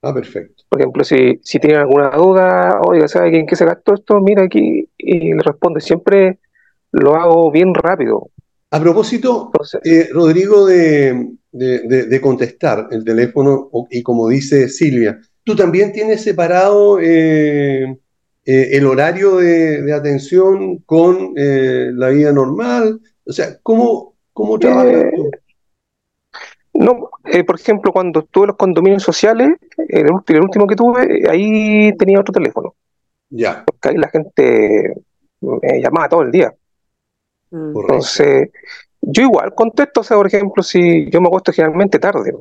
Ah, 0.02 0.14
perfecto. 0.14 0.64
Por 0.70 0.80
ejemplo, 0.82 1.04
si, 1.04 1.40
si 1.44 1.60
tienen 1.60 1.80
alguna 1.80 2.10
duda, 2.12 2.82
oiga, 2.86 3.08
¿sabe 3.08 3.38
en 3.40 3.46
qué 3.48 3.56
se 3.56 3.66
gastó 3.66 3.94
esto? 3.94 4.20
Mira 4.20 4.44
aquí, 4.44 4.87
y 4.98 5.34
le 5.34 5.42
responde. 5.42 5.82
Siempre 5.82 6.40
lo 6.92 7.16
hago 7.16 7.52
bien 7.52 7.74
rápido. 7.74 8.30
A 8.72 8.80
propósito, 8.82 9.52
Entonces, 9.54 9.82
eh, 9.86 10.10
Rodrigo, 10.12 10.66
de, 10.66 11.32
de- 11.52 11.80
de- 11.88 12.06
de 12.06 12.22
contestar 12.22 12.88
el 12.92 13.04
teléfono, 13.04 13.70
y 13.90 14.04
como 14.04 14.28
dice 14.28 14.68
Silvia, 14.68 15.20
tú 15.44 15.56
también 15.56 15.94
tienes 15.94 16.22
separado 16.22 17.00
eh, 17.00 17.98
eh, 18.46 18.70
el 18.78 18.86
horario 18.86 19.38
de, 19.38 19.94
atención 19.94 20.78
con 20.80 21.34
eh, 21.38 21.92
la 21.94 22.10
vida 22.10 22.32
normal. 22.32 23.00
O 23.26 23.32
sea, 23.32 23.58
¿cómo, 23.64 24.16
cómo 24.34 24.60
trabajas 24.60 25.06
tú? 25.16 25.32
no, 26.74 27.10
eh, 27.26 27.44
por 27.44 27.60
ejemplo, 27.60 27.92
cuando 27.92 28.22
estuve 28.22 28.44
en 28.44 28.48
los 28.48 28.58
condominios 28.58 29.04
sociales, 29.04 29.50
el, 29.90 30.12
último 30.12 30.68
que 30.68 30.76
tuve, 30.76 31.30
ahí 31.30 31.96
tenía 31.98 32.20
otro 32.20 32.34
teléfono. 32.34 32.76
Ya, 33.30 33.64
Porque 33.66 33.90
ahí 33.90 33.98
la 33.98 34.10
gente 34.10 34.94
me 35.42 35.82
llamaba 35.82 36.10
todo 36.10 36.22
el 36.22 36.32
día. 36.32 36.54
Mm. 37.52 37.78
Entonces, 37.80 38.50
yo 39.02 39.24
igual 39.24 39.54
contesto, 39.54 40.02
o 40.02 40.04
sea, 40.04 40.18
por 40.18 40.28
ejemplo, 40.28 40.64
si 40.64 41.10
yo 41.10 41.22
me 41.22 41.28
acuesto 41.28 41.52
generalmente 41.52 42.00
tarde. 42.00 42.34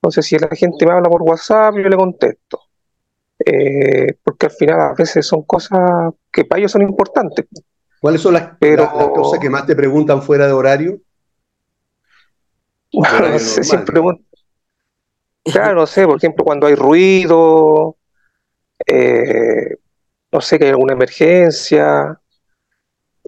Entonces, 0.00 0.26
si 0.26 0.38
la 0.38 0.48
gente 0.48 0.86
me 0.86 0.92
habla 0.92 1.08
por 1.10 1.22
WhatsApp, 1.22 1.74
yo 1.76 1.88
le 1.88 1.96
contesto. 1.96 2.60
Eh, 3.44 4.14
porque 4.22 4.46
al 4.46 4.52
final 4.52 4.80
a 4.80 4.94
veces 4.94 5.26
son 5.26 5.42
cosas 5.42 6.12
que 6.32 6.44
para 6.44 6.58
ellos 6.60 6.72
son 6.72 6.82
importantes. 6.82 7.46
¿Cuáles 8.00 8.20
son 8.20 8.34
las, 8.34 8.50
Pero- 8.58 8.84
las- 8.84 8.96
las 8.96 9.08
cosas 9.08 9.38
que 9.40 9.50
más 9.50 9.66
te 9.66 9.76
preguntan 9.76 10.22
fuera 10.22 10.46
de 10.46 10.52
horario? 10.52 11.00
Horario 12.92 13.30
No 13.30 13.38
sé, 13.38 13.64
siempre 13.64 14.00
Claro, 15.44 15.74
no 15.76 15.86
sé, 15.86 16.06
por 16.06 16.16
ejemplo, 16.16 16.44
cuando 16.44 16.66
hay 16.66 16.74
ruido, 16.74 17.96
eh, 18.86 19.76
no 20.32 20.40
sé, 20.40 20.58
que 20.58 20.64
hay 20.66 20.70
alguna 20.70 20.94
emergencia, 20.94 22.20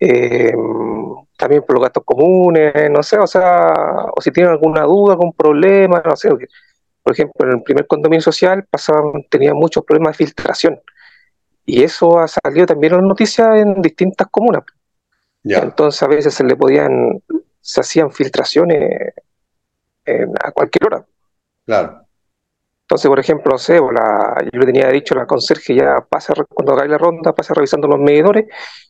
eh, 0.01 0.53
también 1.37 1.63
por 1.63 1.75
los 1.77 1.83
gastos 1.83 2.05
comunes, 2.05 2.73
no 2.91 3.03
sé, 3.03 3.19
o 3.19 3.27
sea, 3.27 3.73
o 4.17 4.21
si 4.21 4.31
tienen 4.31 4.53
alguna 4.53 4.83
duda, 4.83 5.13
algún 5.15 5.33
problema, 5.33 6.03
no 6.05 6.17
sé. 6.17 6.31
Por 7.03 7.13
ejemplo, 7.15 7.47
en 7.49 7.59
el 7.59 7.63
primer 7.63 7.87
condominio 7.87 8.23
social 8.23 8.67
pasaban, 8.71 9.25
tenían 9.31 9.57
muchos 9.57 9.85
problemas 9.85 10.13
de 10.19 10.27
filtración. 10.27 10.81
Y 11.67 11.83
eso 11.85 12.19
ha 12.19 12.29
salido 12.29 12.67
también 12.67 12.95
en 12.95 13.01
las 13.01 13.09
noticias 13.09 13.57
en 13.59 13.83
distintas 13.83 14.29
comunas. 14.31 14.65
Ya, 15.45 15.61
Entonces 15.63 16.03
a 16.03 16.09
veces 16.09 16.35
se 16.35 16.45
le 16.45 16.57
podían, 16.57 17.23
se 17.61 17.81
hacían 17.83 18.13
filtraciones 18.13 19.15
en- 20.05 20.35
a 20.43 20.53
cualquier 20.53 20.87
hora. 20.87 21.07
claro. 21.65 22.07
Entonces, 22.91 23.09
por 23.09 23.21
ejemplo, 23.21 23.53
no 23.53 23.59
sé, 23.59 23.75
la- 23.81 24.45
yo 24.53 24.59
le 24.59 24.67
tenía 24.67 24.89
dicho 24.89 25.15
a 25.15 25.19
la 25.19 25.27
conserje 25.27 25.77
ya 25.77 26.05
pasa, 26.09 26.35
cuando 26.49 26.73
hagáis 26.73 26.91
la 26.91 26.99
ronda, 26.99 27.33
pasa 27.33 27.55
revisando 27.55 27.87
los 27.87 28.01
medidores, 28.01 28.47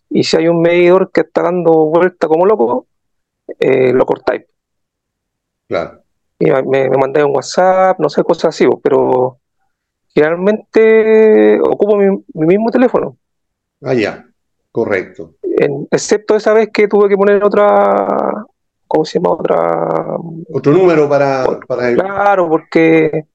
y 0.08 0.24
si 0.24 0.38
hay 0.38 0.48
un 0.48 0.62
medidor 0.62 1.10
que 1.12 1.20
está 1.20 1.42
dando 1.42 1.70
vuelta 1.84 2.26
como 2.26 2.46
loco, 2.46 2.86
eh, 3.58 3.92
lo 3.92 4.06
cortáis. 4.06 4.44
Claro. 5.68 6.00
y 6.38 6.46
me, 6.50 6.88
me 6.88 6.96
mandé 6.96 7.22
un 7.22 7.36
WhatsApp, 7.36 8.00
no 8.00 8.08
sé, 8.08 8.24
cosas 8.24 8.54
así, 8.54 8.66
po, 8.66 8.80
pero 8.80 9.36
generalmente 10.14 11.60
ocupo 11.60 11.96
mi, 11.98 12.06
mi 12.32 12.46
mismo 12.46 12.70
teléfono, 12.70 13.18
Ah, 13.82 13.92
ya, 13.92 14.24
correcto. 14.72 15.34
en- 15.42 15.86
excepto 15.90 16.36
esa 16.36 16.54
vez 16.54 16.70
que 16.72 16.88
tuve 16.88 17.06
que 17.10 17.16
poner 17.18 17.44
otra, 17.44 18.46
¿cómo 18.86 19.04
se 19.04 19.18
llama? 19.18 19.32
Otra, 19.34 20.16
Otro 20.54 20.72
número 20.72 21.06
para, 21.06 21.44
para 21.68 21.90
el- 21.90 21.96
claro, 21.96 22.48
porque 22.48 23.26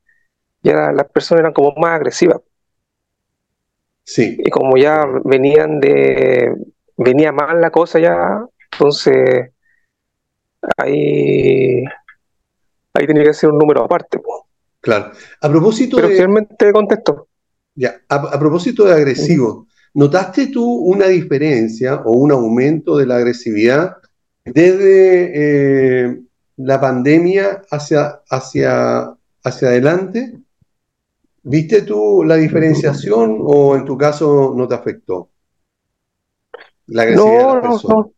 ya 0.66 0.92
las 0.92 1.08
personas 1.10 1.42
eran 1.42 1.54
como 1.54 1.74
más 1.78 1.94
agresivas. 1.96 2.42
Sí, 4.06 4.38
Y 4.38 4.50
como 4.50 4.78
ya 4.78 5.06
venían 5.26 5.80
de, 5.80 6.54
venía 6.98 7.32
mal 7.32 7.60
la 7.62 7.72
cosa 7.72 8.00
ya, 8.00 8.46
entonces 8.72 9.52
ahí, 10.78 11.84
ahí 12.94 13.08
tenía 13.08 13.24
que 13.24 13.34
ser 13.34 13.52
un 13.52 13.58
número 13.60 13.84
aparte, 13.84 14.20
po. 14.20 14.48
claro. 14.82 15.12
A 15.42 15.50
propósito 15.50 15.98
Pero 15.98 16.10
de, 16.10 16.16
finalmente 16.16 16.72
contesto. 16.72 17.28
ya, 17.76 18.02
a, 18.10 18.16
a 18.16 18.40
propósito 18.40 18.86
de 18.86 18.94
agresivo, 18.94 19.68
¿notaste 19.94 20.48
tú 20.48 20.64
una 20.66 21.08
diferencia 21.08 21.96
o 22.06 22.14
un 22.14 22.32
aumento 22.32 22.98
de 22.98 23.06
la 23.06 23.18
agresividad 23.18 23.98
desde 24.46 25.32
eh, 26.10 26.22
la 26.58 26.80
pandemia 26.82 27.64
hacia, 27.72 28.22
hacia, 28.30 29.14
hacia 29.44 29.68
adelante? 29.70 30.40
¿Viste 31.46 31.84
tú 31.84 32.26
la 32.26 32.36
diferenciación 32.36 33.38
o 33.42 33.76
en 33.78 33.86
tu 33.86 33.98
caso 33.98 34.54
no 34.54 34.68
te 34.68 34.76
afectó? 34.76 35.30
La 36.88 37.04
agresividad 37.04 37.42
de 37.42 37.46
No, 37.46 37.54
las 37.54 37.58
no, 37.58 37.62
personas. 37.62 37.98
no. 37.98 38.12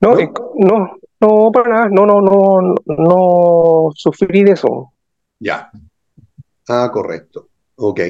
No, 0.00 0.12
¿No? 0.12 0.20
eh, 0.20 0.30
no, 0.56 0.96
no, 1.20 1.50
para 1.52 1.68
nada, 1.70 1.88
no, 1.90 2.06
no, 2.06 2.20
no, 2.20 2.74
no 2.86 3.90
sufrí 3.94 4.44
de 4.44 4.52
eso. 4.52 4.92
Ya. 5.40 5.70
Ah, 6.68 6.90
correcto. 6.92 7.50
Ok. 7.76 8.00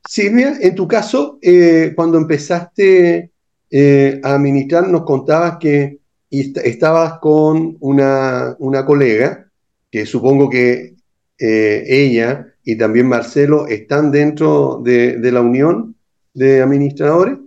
Silvia, 0.00 0.56
en 0.60 0.74
tu 0.74 0.86
caso, 0.86 1.38
eh, 1.42 1.92
cuando 1.96 2.18
empezaste 2.18 3.32
eh, 3.70 4.20
a 4.22 4.34
administrar, 4.34 4.88
nos 4.88 5.04
contabas 5.04 5.58
que 5.58 6.00
est- 6.30 6.58
estabas 6.58 7.18
con 7.20 7.76
una, 7.80 8.54
una 8.60 8.86
colega, 8.86 9.50
que 9.90 10.06
supongo 10.06 10.48
que 10.48 10.94
eh, 11.38 11.84
ella 11.88 12.46
y 12.66 12.78
también 12.78 13.08
Marcelo 13.08 13.68
están 13.68 14.12
dentro 14.12 14.82
de, 14.84 15.18
de 15.18 15.32
la 15.32 15.42
unión 15.42 15.96
de 16.34 16.62
administradores, 16.62 17.38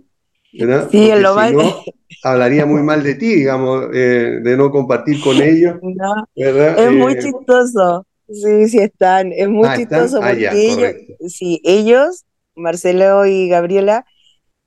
¿verdad? 0.58 0.90
Sí, 0.90 1.10
en 1.10 1.22
lo 1.22 1.34
si 1.34 1.48
no, 1.48 1.84
hablaría 2.22 2.66
muy 2.66 2.82
mal 2.82 3.02
de 3.04 3.14
ti, 3.16 3.34
digamos, 3.36 3.86
eh, 3.94 4.40
de 4.42 4.56
no 4.58 4.70
compartir 4.72 5.20
con 5.20 5.40
ellos, 5.42 5.80
No, 5.82 6.28
¿verdad? 6.36 6.80
es 6.84 6.92
muy 6.92 7.16
Eh, 7.16 7.16
chistoso. 7.16 8.06
Sí, 8.28 8.68
sí 8.68 8.78
están. 8.78 9.32
Es 9.32 9.48
muy 9.48 9.70
Ah, 9.70 9.76
¿están? 9.76 10.14
chistoso 10.14 10.20
Ah, 10.20 10.32
porque 10.34 10.34
ya, 10.34 10.62
ellos, 10.70 10.92
correcto. 11.00 11.14
sí, 11.28 11.60
ellos, 11.64 12.24
Marcelo 12.54 13.26
y 13.26 13.48
Gabriela, 13.48 14.04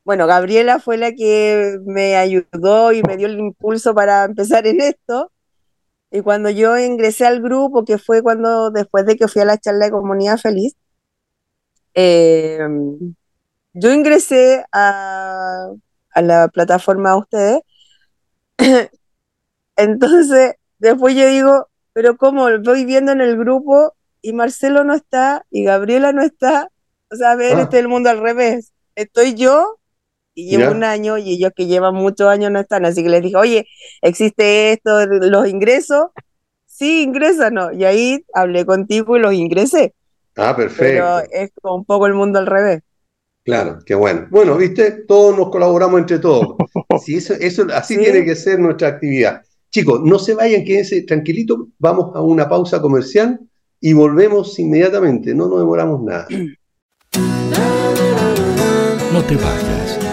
bueno, 0.06 0.28
Gabriela 0.28 0.80
fue 0.80 0.98
la 0.98 1.14
que 1.14 1.78
me 1.86 2.16
ayudó 2.18 2.94
y 2.94 3.04
me 3.04 3.18
dio 3.18 3.28
el 3.28 3.40
impulso 3.40 3.96
para 3.96 4.26
empezar 4.26 4.68
en 4.68 4.82
esto. 4.82 5.32
Y 6.14 6.22
cuando 6.22 6.52
yo 6.52 6.78
ingresé 6.78 7.26
al 7.26 7.42
grupo, 7.42 7.86
que 7.86 7.98
fue 7.98 8.22
cuando, 8.22 8.70
después 8.70 9.04
de 9.08 9.16
que 9.18 9.28
fui 9.28 9.42
a 9.42 9.46
la 9.46 9.58
charla 9.58 9.86
de 9.86 9.92
Comunidad 9.92 10.38
Feliz, 10.38 10.76
eh, 11.96 12.60
yo 13.74 13.92
ingresé 13.92 14.64
a, 14.72 15.70
a 16.12 16.22
la 16.22 16.48
plataforma 16.50 17.14
de 17.14 17.18
ustedes. 17.18 17.62
Entonces, 19.76 20.54
después 20.78 21.16
yo 21.16 21.28
digo, 21.28 21.68
pero 21.94 22.16
¿cómo? 22.16 22.48
Voy 22.60 22.86
viendo 22.86 23.12
en 23.12 23.22
el 23.22 23.36
grupo 23.36 23.96
y 24.22 24.34
Marcelo 24.34 24.84
no 24.84 24.94
está 24.94 25.48
y 25.50 25.64
Gabriela 25.64 26.14
no 26.14 26.22
está. 26.22 26.70
O 27.10 27.16
sea, 27.16 27.32
a 27.32 27.36
ver, 27.36 27.58
Ah. 27.58 27.62
este 27.64 27.78
es 27.78 27.82
el 27.82 27.90
mundo 27.90 28.12
al 28.12 28.20
revés. 28.20 28.72
Estoy 28.96 29.34
yo 29.34 29.80
y 30.36 30.50
llevo 30.52 30.64
Ya. 30.64 30.72
un 30.72 30.84
año 30.84 31.18
y 31.18 31.34
ellos 31.34 31.52
que 31.56 31.66
llevan 31.68 31.96
muchos 31.96 32.28
años 32.28 32.52
no 32.52 32.60
están. 32.60 32.86
Así 32.86 33.04
que 33.04 33.10
les 33.10 33.22
dije, 33.22 33.36
oye, 33.38 33.68
¿existe 34.02 34.74
esto, 34.74 35.06
los 35.06 35.48
ingresos? 35.48 36.06
Sí, 36.66 37.04
ingrésanos. 37.04 37.74
Y 37.74 37.84
ahí 37.86 38.26
hablé 38.34 38.66
contigo 38.66 39.16
y 39.18 39.20
los 39.20 39.34
ingresé. 39.34 39.94
Ah, 40.36 40.54
Pero 40.58 40.70
perfecto. 40.70 41.20
es 41.32 41.52
como 41.62 41.76
un 41.76 41.86
poco 41.86 42.08
el 42.08 42.14
mundo 42.16 42.40
al 42.40 42.48
revés. 42.48 42.82
Claro, 43.46 43.80
qué 43.86 43.94
bueno. 43.94 44.28
Bueno, 44.32 44.56
viste, 44.58 45.04
todos 45.08 45.38
nos 45.38 45.50
colaboramos 45.50 46.00
entre 46.00 46.20
todos. 46.20 46.56
Sí, 47.04 47.16
eso, 47.18 47.34
eso, 47.40 47.68
así 47.74 47.96
Sí. 47.96 48.02
tiene 48.02 48.24
que 48.24 48.36
ser 48.36 48.60
nuestra 48.60 48.88
actividad. 48.88 49.42
Chicos, 49.72 50.02
no 50.04 50.18
se 50.20 50.36
vayan, 50.36 50.64
quédense 50.64 51.02
tranquilitos, 51.04 51.58
vamos 51.80 52.16
a 52.16 52.22
una 52.22 52.48
pausa 52.48 52.80
comercial 52.82 53.40
y 53.82 53.94
volvemos 53.94 54.58
inmediatamente, 54.60 55.34
no 55.34 55.48
nos 55.50 55.60
demoramos 55.60 56.02
nada. 56.04 56.28
No 59.12 59.24
te 59.24 59.36
vayas. 59.36 59.93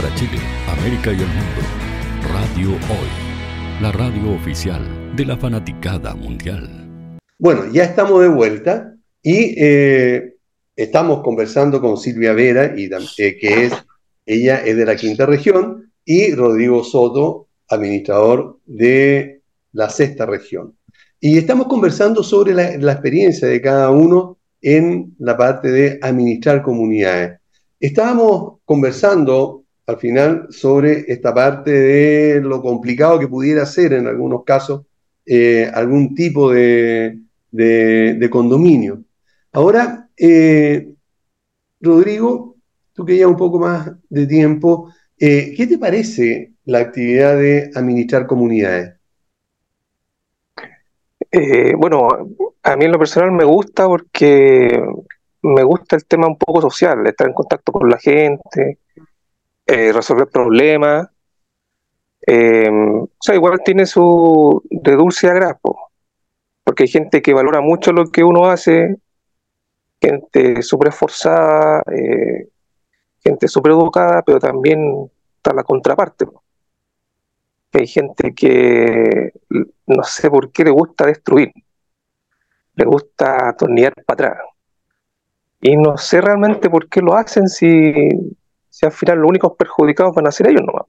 Para 0.00 0.14
Chile, 0.14 0.38
América 0.66 1.12
y 1.12 1.16
el 1.16 1.26
mundo, 1.26 1.60
Radio 2.32 2.70
Hoy, 2.70 3.82
la 3.82 3.92
radio 3.92 4.32
oficial 4.34 5.14
de 5.14 5.26
la 5.26 5.36
fanaticada 5.36 6.14
mundial. 6.14 7.18
Bueno, 7.38 7.70
ya 7.70 7.84
estamos 7.84 8.22
de 8.22 8.28
vuelta 8.28 8.94
y 9.22 9.54
eh, 9.62 10.36
estamos 10.74 11.22
conversando 11.22 11.82
con 11.82 11.98
Silvia 11.98 12.32
Vera, 12.32 12.72
y, 12.74 12.84
eh, 13.18 13.36
que 13.38 13.64
es, 13.66 13.74
ella 14.24 14.64
es 14.64 14.74
de 14.74 14.86
la 14.86 14.96
quinta 14.96 15.26
región, 15.26 15.92
y 16.06 16.34
Rodrigo 16.34 16.82
Soto, 16.82 17.48
administrador 17.68 18.58
de 18.64 19.42
la 19.72 19.90
sexta 19.90 20.24
región. 20.24 20.78
Y 21.20 21.36
estamos 21.36 21.66
conversando 21.66 22.22
sobre 22.22 22.54
la, 22.54 22.74
la 22.78 22.92
experiencia 22.92 23.48
de 23.48 23.60
cada 23.60 23.90
uno 23.90 24.38
en 24.62 25.14
la 25.18 25.36
parte 25.36 25.70
de 25.70 25.98
administrar 26.00 26.62
comunidades. 26.62 27.38
Estábamos 27.78 28.60
conversando 28.64 29.59
al 29.90 29.98
final 29.98 30.46
sobre 30.50 31.04
esta 31.08 31.34
parte 31.34 31.70
de 31.70 32.40
lo 32.40 32.62
complicado 32.62 33.18
que 33.18 33.28
pudiera 33.28 33.66
ser 33.66 33.92
en 33.92 34.06
algunos 34.06 34.44
casos 34.44 34.86
eh, 35.26 35.68
algún 35.72 36.14
tipo 36.14 36.52
de, 36.52 37.18
de, 37.50 38.28
condominio. 38.30 39.02
Ahora, 39.52 40.08
eh, 40.16 40.92
Rodrigo, 41.80 42.56
tú 42.92 43.04
que 43.04 43.18
ya 43.18 43.26
un 43.26 43.36
poco 43.36 43.58
más 43.58 43.90
de 44.08 44.26
tiempo, 44.26 44.92
eh, 45.18 45.54
¿qué 45.56 45.66
te 45.66 45.78
parece 45.78 46.52
la 46.64 46.78
actividad 46.78 47.36
de 47.36 47.70
administrar 47.74 48.26
comunidades? 48.26 48.94
bueno, 51.78 52.08
a 52.64 52.76
mí 52.76 52.86
en 52.86 52.90
lo 52.90 52.98
personal 52.98 53.30
me 53.30 53.44
gusta 53.44 53.86
porque 53.86 54.82
me 55.42 55.62
gusta 55.62 55.94
el 55.94 56.04
tema 56.04 56.26
un 56.26 56.36
poco 56.36 56.60
social, 56.60 57.06
estar 57.06 57.28
en 57.28 57.34
contacto 57.34 57.70
con 57.70 57.88
la 57.88 57.98
gente, 57.98 58.78
eh, 59.70 59.92
resolver 59.92 60.26
problemas. 60.26 61.08
Eh, 62.26 62.68
o 62.68 63.08
sea, 63.20 63.36
igual 63.36 63.60
tiene 63.64 63.86
su 63.86 64.62
de 64.68 64.96
dulce 64.96 65.28
a 65.28 65.58
porque 66.64 66.82
hay 66.82 66.88
gente 66.88 67.22
que 67.22 67.32
valora 67.32 67.60
mucho 67.60 67.92
lo 67.92 68.10
que 68.10 68.24
uno 68.24 68.46
hace, 68.46 68.96
gente 70.00 70.60
súper 70.62 70.88
esforzada, 70.88 71.84
eh, 71.92 72.48
gente 73.22 73.46
súper 73.46 73.72
educada, 73.72 74.22
pero 74.22 74.40
también 74.40 75.08
está 75.36 75.54
la 75.54 75.62
contraparte. 75.62 76.26
Hay 77.72 77.86
gente 77.86 78.34
que 78.34 79.32
no 79.86 80.02
sé 80.02 80.28
por 80.30 80.50
qué 80.50 80.64
le 80.64 80.70
gusta 80.70 81.06
destruir, 81.06 81.52
le 82.74 82.84
gusta 82.84 83.50
atornillar 83.50 83.94
para 84.04 84.30
atrás. 84.30 84.46
Y 85.60 85.76
no 85.76 85.96
sé 85.96 86.20
realmente 86.20 86.68
por 86.68 86.88
qué 86.88 87.00
lo 87.00 87.14
hacen 87.14 87.48
si 87.48 87.92
si 88.70 88.86
al 88.86 88.92
final 88.92 89.18
los 89.18 89.28
únicos 89.28 89.52
perjudicados 89.58 90.14
van 90.14 90.28
a 90.28 90.32
ser 90.32 90.48
ellos 90.48 90.62
nomás. 90.62 90.86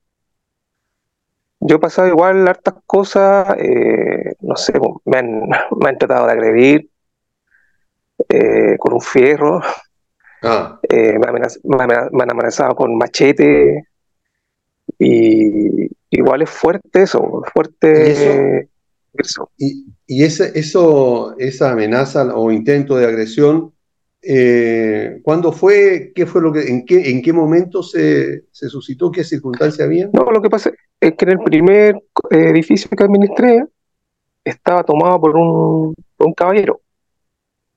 Yo 1.60 1.76
he 1.76 1.80
pasado 1.80 2.08
igual 2.08 2.48
hartas 2.48 2.76
cosas, 2.86 3.56
eh, 3.60 4.36
no 4.42 4.56
sé, 4.56 4.74
pues, 4.74 4.92
me 5.06 5.18
han, 5.18 5.42
me 5.80 5.90
han 5.90 5.98
tratado 5.98 6.28
de 6.28 6.32
agredir 6.32 6.90
eh, 8.30 8.78
con 8.78 8.94
un 8.94 9.02
fierro, 9.02 9.62
ah. 10.44 10.80
eh, 10.88 11.20
me, 11.20 12.24
han 12.24 12.32
amenazado 12.32 12.76
con 12.76 12.96
machete, 12.98 13.88
y 14.98 15.90
igual 16.10 16.44
es 16.44 16.50
fuerte 16.50 17.04
eso, 17.04 17.44
fuerte 17.54 18.70
eso. 19.14 19.52
Y, 19.58 19.86
y 20.06 20.24
ese, 20.24 20.52
eso, 20.58 21.36
esa 21.38 21.72
amenaza 21.72 22.24
o 22.36 22.52
intento 22.52 22.96
de 22.98 23.06
agresión 23.06 23.74
eh, 24.24 25.20
¿Cuándo 25.24 25.52
fue? 25.52 26.12
¿Qué 26.14 26.26
fue 26.26 26.42
lo 26.42 26.54
que, 26.54 26.62
en 26.68 26.86
qué, 26.86 27.10
en 27.10 27.22
qué 27.22 27.34
momento 27.34 27.82
se, 27.82 28.44
suscitó? 28.52 29.12
¿Qué 29.12 29.24
circunstancia 29.24 29.86
había? 29.86 30.10
No, 30.14 30.32
lo 30.32 30.42
que 30.42 30.50
pasa 30.50 30.72
es 31.00 31.14
que 31.16 31.26
en 31.26 31.32
el 31.32 31.40
primer 31.40 31.96
eh, 32.30 32.50
edificio 32.50 32.90
que 32.90 33.04
administré 33.04 33.66
estaba 34.44 34.84
tomado 34.84 35.20
por 35.20 35.36
un, 35.36 35.96
caballero. 36.36 36.82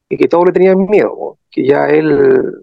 y 0.08 0.16
que 0.16 0.28
todos 0.28 0.46
le 0.46 0.52
tenían 0.52 0.86
miedo, 0.86 1.38
que 1.50 1.66
ya 1.66 1.88
él 1.88 2.62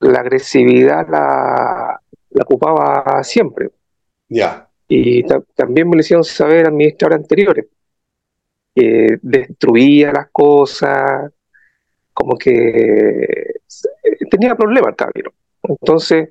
la 0.00 0.20
agresividad 0.20 1.08
la, 1.08 2.00
la 2.30 2.42
ocupaba 2.42 3.22
siempre. 3.24 3.70
Ya. 4.28 4.68
Y 4.88 5.22
también 5.54 5.88
me 5.88 5.96
lo 5.96 6.00
hicieron 6.00 6.24
saber 6.24 6.66
administradores 6.66 7.22
anteriores, 7.22 7.66
que 8.74 9.18
destruía 9.22 10.12
las 10.12 10.28
cosas, 10.30 11.32
como 12.12 12.36
que 12.36 13.60
tenía 14.30 14.54
problemas 14.54 14.90
el 14.90 14.96
caballero. 14.96 15.32
Entonces, 15.62 16.30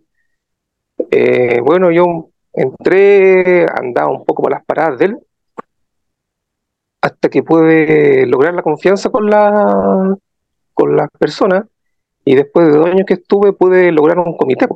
eh, 1.10 1.60
bueno, 1.62 1.92
yo 1.92 2.30
entré, 2.54 3.66
andaba 3.66 4.12
un 4.12 4.26
poco 4.26 4.44
por 4.44 4.52
las 4.52 4.66
paradas 4.66 5.00
de 5.00 5.06
él, 5.06 5.20
hasta 7.02 7.30
que 7.30 7.44
pude 7.44 8.26
lograr 8.28 8.54
la 8.54 8.62
confianza 8.62 9.10
con 9.10 9.30
la 9.30 10.16
con 10.74 10.96
las 10.96 11.10
personas 11.20 11.66
y 12.24 12.36
después 12.36 12.68
de 12.68 12.78
dos 12.78 12.88
años 12.88 13.06
que 13.06 13.16
estuve 13.16 13.54
pude 13.54 13.92
lograr 13.92 14.20
un 14.20 14.38
comité. 14.38 14.68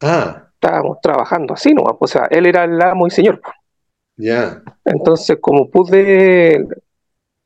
Ah. 0.00 0.46
Estábamos 0.54 1.00
trabajando 1.00 1.54
así, 1.54 1.74
¿no? 1.74 1.82
O 1.98 2.06
sea, 2.06 2.26
él 2.30 2.46
era 2.46 2.64
el 2.64 2.80
amo 2.80 3.06
y 3.06 3.10
señor. 3.10 3.40
Ya. 4.16 4.62
Entonces, 4.84 5.38
como 5.40 5.70
pude 5.70 6.56
eh, 6.56 6.66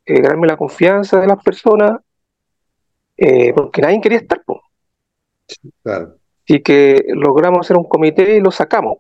ganarme 0.07 0.47
la 0.47 0.57
confianza 0.57 1.21
de 1.21 1.27
las 1.27 1.43
personas, 1.43 2.01
eh, 3.17 3.53
porque 3.55 3.83
nadie 3.83 4.01
quería 4.01 4.19
estar. 4.19 4.43
Claro. 5.83 6.17
Y 6.47 6.61
que 6.61 7.05
logramos 7.09 7.61
hacer 7.67 7.77
un 7.77 7.85
comité 7.85 8.37
y 8.37 8.41
lo 8.41 8.51
sacamos. 8.51 8.99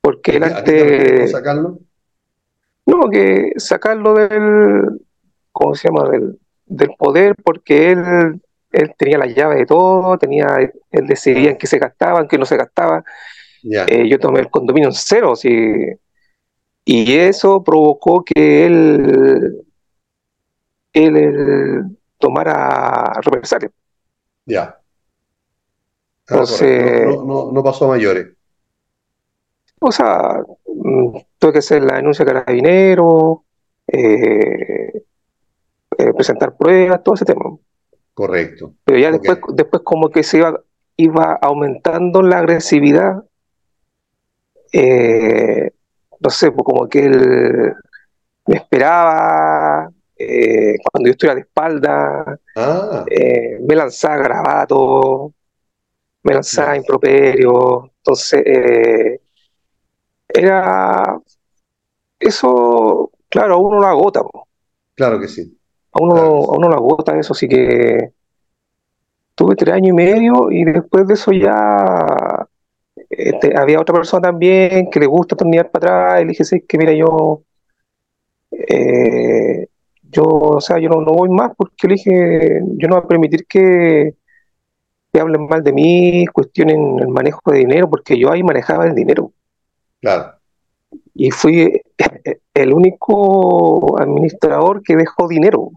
Porque 0.00 0.36
él 0.36 0.44
antes... 0.44 1.30
sacarlo? 1.30 1.78
No, 2.86 3.08
que 3.10 3.52
sacarlo 3.56 4.14
del, 4.14 5.00
¿cómo 5.52 5.74
se 5.74 5.88
llama? 5.88 6.08
Del, 6.08 6.38
del 6.66 6.90
poder, 6.98 7.36
porque 7.44 7.92
él, 7.92 8.40
él 8.72 8.94
tenía 8.96 9.18
la 9.18 9.26
llave 9.26 9.56
de 9.56 9.66
todo, 9.66 10.16
tenía, 10.18 10.46
él 10.90 11.06
decidía 11.06 11.50
en 11.50 11.58
qué 11.58 11.66
se 11.66 11.78
gastaba, 11.78 12.20
en 12.20 12.28
qué 12.28 12.38
no 12.38 12.46
se 12.46 12.56
gastaba. 12.56 13.04
Eh, 13.62 14.08
yo 14.08 14.18
tomé 14.18 14.40
el 14.40 14.50
condominio 14.50 14.88
en 14.88 14.94
cero, 14.94 15.34
y 16.84 17.12
eso 17.12 17.62
provocó 17.62 18.24
que 18.24 18.66
él, 18.66 19.64
él, 20.92 21.84
tomara 22.20 23.12
represalias. 23.22 23.72
Ya. 24.46 24.78
Entonces, 26.28 27.06
no, 27.06 27.50
no, 27.50 27.62
pasó 27.64 27.86
a 27.86 27.88
mayores. 27.88 28.28
O 29.80 29.90
sea, 29.90 30.44
mm, 30.66 31.16
tuve 31.38 31.52
que 31.52 31.58
hacer 31.58 31.82
la 31.82 31.96
denuncia 31.96 32.24
carabinero, 32.24 33.44
eh, 33.88 35.02
eh, 35.98 36.12
presentar 36.14 36.56
pruebas, 36.56 37.02
todo 37.02 37.16
ese 37.16 37.24
tema. 37.24 37.56
Correcto. 38.14 38.74
Pero 38.84 38.98
ya 38.98 39.10
después, 39.10 39.38
después 39.54 39.82
como 39.82 40.10
que 40.10 40.22
se 40.22 40.38
iba, 40.38 40.60
iba 40.96 41.38
aumentando 41.40 42.22
la 42.22 42.38
agresividad, 42.38 43.24
eh, 44.72 45.72
no 46.20 46.30
sé, 46.30 46.52
pues 46.52 46.64
como 46.64 46.88
que 46.88 47.06
él 47.06 47.74
me 48.46 48.56
esperaba, 48.56 49.90
cuando 50.92 51.06
yo 51.06 51.10
estuviera 51.12 51.34
de 51.34 51.40
espalda, 51.42 52.38
ah. 52.56 53.04
me 53.08 53.76
lanzaba 53.76 54.16
grabado, 54.16 55.32
me 56.22 56.34
lanzaba 56.34 56.76
improperio, 56.76 57.90
entonces 57.96 58.42
era 60.28 61.20
eso, 62.18 63.10
claro, 63.28 63.54
a 63.54 63.58
uno 63.58 63.80
lo 63.80 63.86
agota. 63.86 64.22
Claro 64.94 65.18
que 65.18 65.28
sí. 65.28 65.56
A 65.92 66.02
uno, 66.02 66.14
a 66.14 66.56
uno 66.56 66.68
lo 66.68 66.74
agota 66.76 67.18
eso, 67.18 67.32
así 67.32 67.48
que 67.48 68.12
tuve 69.34 69.56
tres 69.56 69.74
años 69.74 69.88
y 69.88 69.92
medio 69.92 70.50
y 70.50 70.64
después 70.64 71.06
de 71.06 71.14
eso 71.14 71.32
ya 71.32 72.46
este, 73.08 73.58
había 73.58 73.80
otra 73.80 73.94
persona 73.94 74.28
también 74.28 74.90
que 74.90 75.00
le 75.00 75.06
gusta 75.06 75.34
terminar 75.34 75.70
para 75.70 76.10
atrás 76.10 76.20
y 76.20 76.24
le 76.26 76.32
dije, 76.32 76.64
que 76.66 76.78
mira, 76.78 76.92
yo, 76.92 77.42
eh, 78.52 79.66
yo, 80.10 80.24
o 80.24 80.60
sea, 80.60 80.78
yo 80.78 80.88
no, 80.88 81.00
no, 81.00 81.12
voy 81.12 81.28
más 81.28 81.52
porque 81.56 81.88
le 81.88 81.94
dije, 81.94 82.60
yo 82.76 82.88
no 82.88 82.96
voy 82.96 83.04
a 83.04 83.08
permitir 83.08 83.46
que, 83.46 84.14
que 85.12 85.20
hablen 85.20 85.46
mal 85.46 85.62
de 85.62 85.72
mí, 85.72 86.26
cuestionen 86.32 86.98
el 87.00 87.08
manejo 87.08 87.40
de 87.46 87.58
dinero, 87.58 87.88
porque 87.88 88.18
yo 88.18 88.30
ahí 88.30 88.42
manejaba 88.42 88.86
el 88.86 88.94
dinero. 88.94 89.32
Claro. 90.00 90.34
Y 91.14 91.30
fui 91.30 91.80
el 92.54 92.72
único 92.72 94.00
administrador 94.00 94.82
que 94.82 94.96
dejó 94.96 95.28
dinero. 95.28 95.70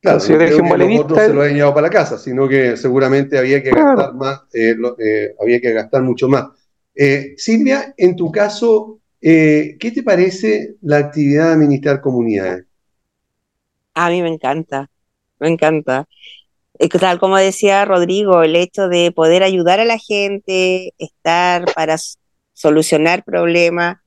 Claro, 0.00 0.20
yo 0.20 0.38
dejé 0.38 0.54
un 0.60 0.68
se 0.68 1.32
lo 1.32 1.40
habían 1.40 1.56
llevado 1.56 1.74
para 1.74 1.86
la 1.88 1.92
casa, 1.92 2.16
sino 2.18 2.48
que 2.48 2.76
seguramente 2.76 3.38
había 3.38 3.62
que 3.62 3.70
gastar 3.70 4.14
más, 4.14 4.42
eh, 4.52 4.76
eh, 4.98 5.34
había 5.40 5.60
que 5.60 5.72
gastar 5.72 6.02
mucho 6.02 6.28
más. 6.28 6.46
Eh, 6.94 7.34
Silvia, 7.36 7.92
en 7.96 8.14
tu 8.14 8.30
caso, 8.30 9.00
¿qué 9.20 9.92
te 9.94 10.02
parece 10.02 10.76
la 10.82 10.98
actividad 10.98 11.48
de 11.48 11.52
administrar 11.54 12.00
comunidades? 12.00 12.66
A 13.94 14.10
mí 14.10 14.22
me 14.22 14.28
encanta, 14.28 14.90
me 15.38 15.48
encanta. 15.48 16.06
Tal 17.00 17.18
como 17.18 17.36
decía 17.38 17.84
Rodrigo, 17.84 18.42
el 18.42 18.56
hecho 18.56 18.88
de 18.88 19.12
poder 19.12 19.42
ayudar 19.42 19.80
a 19.80 19.84
la 19.84 19.98
gente, 19.98 20.92
estar 20.98 21.64
para 21.74 21.96
solucionar 22.52 23.24
problemas. 23.24 23.98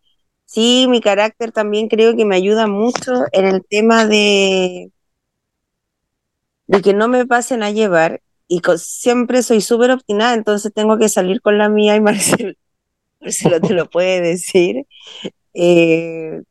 Sí, 0.45 0.87
mi 0.89 1.01
carácter 1.01 1.51
también 1.51 1.87
creo 1.89 2.15
que 2.15 2.25
me 2.25 2.35
ayuda 2.35 2.67
mucho 2.67 3.13
en 3.31 3.45
el 3.47 3.65
tema 3.67 4.05
de, 4.05 4.91
de 6.67 6.81
que 6.81 6.93
no 6.93 7.07
me 7.07 7.25
pasen 7.25 7.63
a 7.63 7.71
llevar 7.71 8.21
y 8.47 8.61
siempre 8.83 9.43
soy 9.43 9.61
súper 9.61 9.91
obstinada, 9.91 10.33
entonces 10.33 10.73
tengo 10.73 10.97
que 10.97 11.09
salir 11.09 11.41
con 11.41 11.57
la 11.57 11.69
mía 11.69 11.95
y 11.95 12.01
Marcelo, 13.21 13.51
Marcelo 13.51 13.61
te 13.61 13.73
lo 13.73 13.89
puede 13.89 14.21
decir. 14.21 14.85
Eh, 15.53 16.41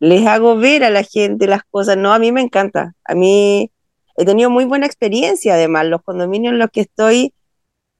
les 0.00 0.26
hago 0.26 0.56
ver 0.56 0.82
a 0.84 0.90
la 0.90 1.02
gente 1.02 1.46
las 1.46 1.62
cosas, 1.70 1.96
no, 1.96 2.12
a 2.12 2.18
mí 2.18 2.32
me 2.32 2.40
encanta, 2.40 2.94
a 3.04 3.14
mí 3.14 3.70
he 4.16 4.24
tenido 4.24 4.50
muy 4.50 4.64
buena 4.64 4.86
experiencia, 4.86 5.54
además, 5.54 5.86
los 5.86 6.02
condominios 6.02 6.52
en 6.52 6.58
los 6.58 6.70
que 6.70 6.82
estoy 6.82 7.34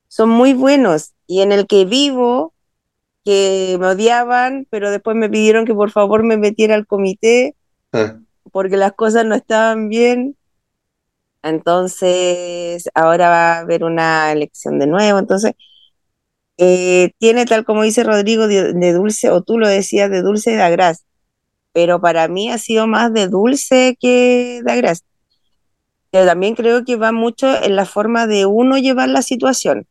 son 0.08 0.30
muy 0.30 0.54
buenos 0.54 1.12
y 1.26 1.42
en 1.42 1.52
el 1.52 1.66
que 1.66 1.84
vivo, 1.84 2.54
que 3.24 3.76
me 3.78 3.88
odiaban, 3.88 4.66
pero 4.70 4.90
después 4.90 5.16
me 5.16 5.28
pidieron 5.28 5.66
que 5.66 5.74
por 5.74 5.90
favor 5.90 6.24
me 6.24 6.36
metiera 6.36 6.74
al 6.74 6.86
comité 6.86 7.54
ah. 7.92 8.18
porque 8.50 8.76
las 8.76 8.92
cosas 8.92 9.24
no 9.26 9.34
estaban 9.34 9.88
bien. 9.88 10.36
Entonces, 11.42 12.88
ahora 12.94 13.28
va 13.30 13.52
a 13.54 13.58
haber 13.60 13.84
una 13.84 14.32
elección 14.32 14.78
de 14.78 14.86
nuevo. 14.86 15.18
Entonces, 15.18 15.52
eh, 16.60 17.12
tiene 17.18 17.46
tal 17.46 17.64
como 17.64 17.82
dice 17.82 18.04
Rodrigo 18.04 18.46
de, 18.46 18.92
dulce, 18.92 19.30
o 19.30 19.42
tú 19.42 19.58
lo 19.58 19.68
decías, 19.68 20.10
de 20.10 20.22
dulce 20.22 20.52
de 20.52 20.62
agraz, 20.62 21.04
pero 21.72 22.00
para 22.00 22.28
mí 22.28 22.50
ha 22.50 22.58
sido 22.58 22.86
más 22.86 23.12
de 23.12 23.28
dulce 23.28 23.96
que 24.00 24.60
de 24.64 24.72
agraz 24.72 25.02
pero 26.10 26.26
también 26.26 26.54
creo 26.54 26.84
que 26.84 26.96
va 26.96 27.12
mucho 27.12 27.62
en 27.62 27.76
la 27.76 27.86
forma 27.86 28.26
de 28.26 28.46
uno 28.46 28.78
llevar 28.78 29.08
la 29.08 29.22
situación. 29.22 29.86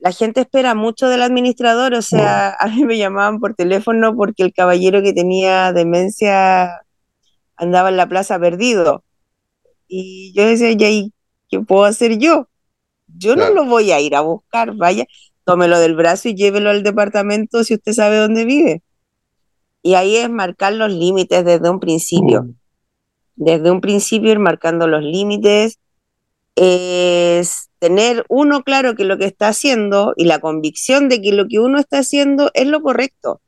La 0.00 0.12
gente 0.12 0.42
espera 0.42 0.74
mucho 0.74 1.08
del 1.08 1.22
administrador, 1.22 1.94
o 1.94 2.02
sea, 2.02 2.50
a 2.60 2.68
mí 2.68 2.84
me 2.84 2.98
llamaban 2.98 3.40
por 3.40 3.54
teléfono 3.54 4.14
porque 4.16 4.42
el 4.42 4.52
caballero 4.52 5.02
que 5.02 5.12
tenía 5.12 5.72
demencia 5.72 6.82
andaba 7.56 7.88
en 7.88 7.96
la 7.96 8.08
plaza 8.08 8.38
perdido. 8.38 9.04
Y 9.88 10.32
yo 10.34 10.46
decía, 10.46 10.70
¿y 10.90 11.12
qué 11.48 11.60
puedo 11.60 11.84
hacer 11.84 12.18
yo? 12.18 12.48
Yo 13.06 13.36
no 13.36 13.50
lo 13.50 13.64
voy 13.64 13.90
a 13.90 14.00
ir 14.00 14.14
a 14.14 14.20
buscar, 14.20 14.74
vaya, 14.76 15.06
tómelo 15.48 15.78
del 15.78 15.96
brazo 15.96 16.28
y 16.28 16.34
llévelo 16.34 16.70
al 16.70 16.82
departamento 16.82 17.64
si 17.64 17.74
usted 17.74 17.92
sabe 17.92 18.18
dónde 18.18 18.44
vive. 18.44 18.82
Y 19.82 19.94
ahí 19.94 20.16
es 20.16 20.28
marcar 20.28 20.74
los 20.74 20.92
límites 20.92 21.44
desde 21.44 21.70
un 21.70 21.80
principio. 21.80 22.42
Mm 22.42 22.54
desde 23.38 23.70
un 23.70 23.80
principio 23.80 24.32
ir 24.32 24.40
marcando 24.40 24.86
los 24.86 25.02
límites, 25.02 25.78
es 26.56 27.70
tener 27.78 28.26
uno 28.28 28.64
claro 28.64 28.96
que 28.96 29.04
lo 29.04 29.16
que 29.16 29.26
está 29.26 29.48
haciendo 29.48 30.12
y 30.16 30.24
la 30.24 30.40
convicción 30.40 31.08
de 31.08 31.22
que 31.22 31.32
lo 31.32 31.46
que 31.46 31.60
uno 31.60 31.78
está 31.78 32.00
haciendo 32.00 32.50
es 32.54 32.66
lo 32.66 32.82
correcto. 32.82 33.40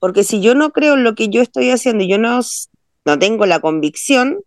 Porque 0.00 0.24
si 0.24 0.40
yo 0.40 0.54
no 0.54 0.72
creo 0.72 0.94
en 0.94 1.04
lo 1.04 1.14
que 1.14 1.28
yo 1.28 1.40
estoy 1.40 1.70
haciendo 1.70 2.02
y 2.02 2.08
yo 2.08 2.18
no, 2.18 2.40
no 3.04 3.18
tengo 3.18 3.46
la 3.46 3.60
convicción, 3.60 4.40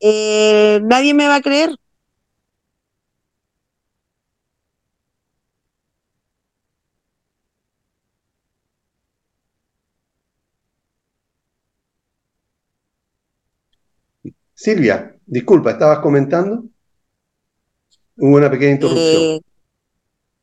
eh, 0.00 0.80
nadie 0.84 1.12
me 1.12 1.28
va 1.28 1.36
a 1.36 1.42
creer. 1.42 1.70
Silvia, 14.58 15.14
disculpa, 15.24 15.70
¿estabas 15.70 16.00
comentando? 16.00 16.64
Hubo 18.16 18.36
una 18.38 18.50
pequeña 18.50 18.72
interrupción. 18.72 19.22
Eh, 19.22 19.40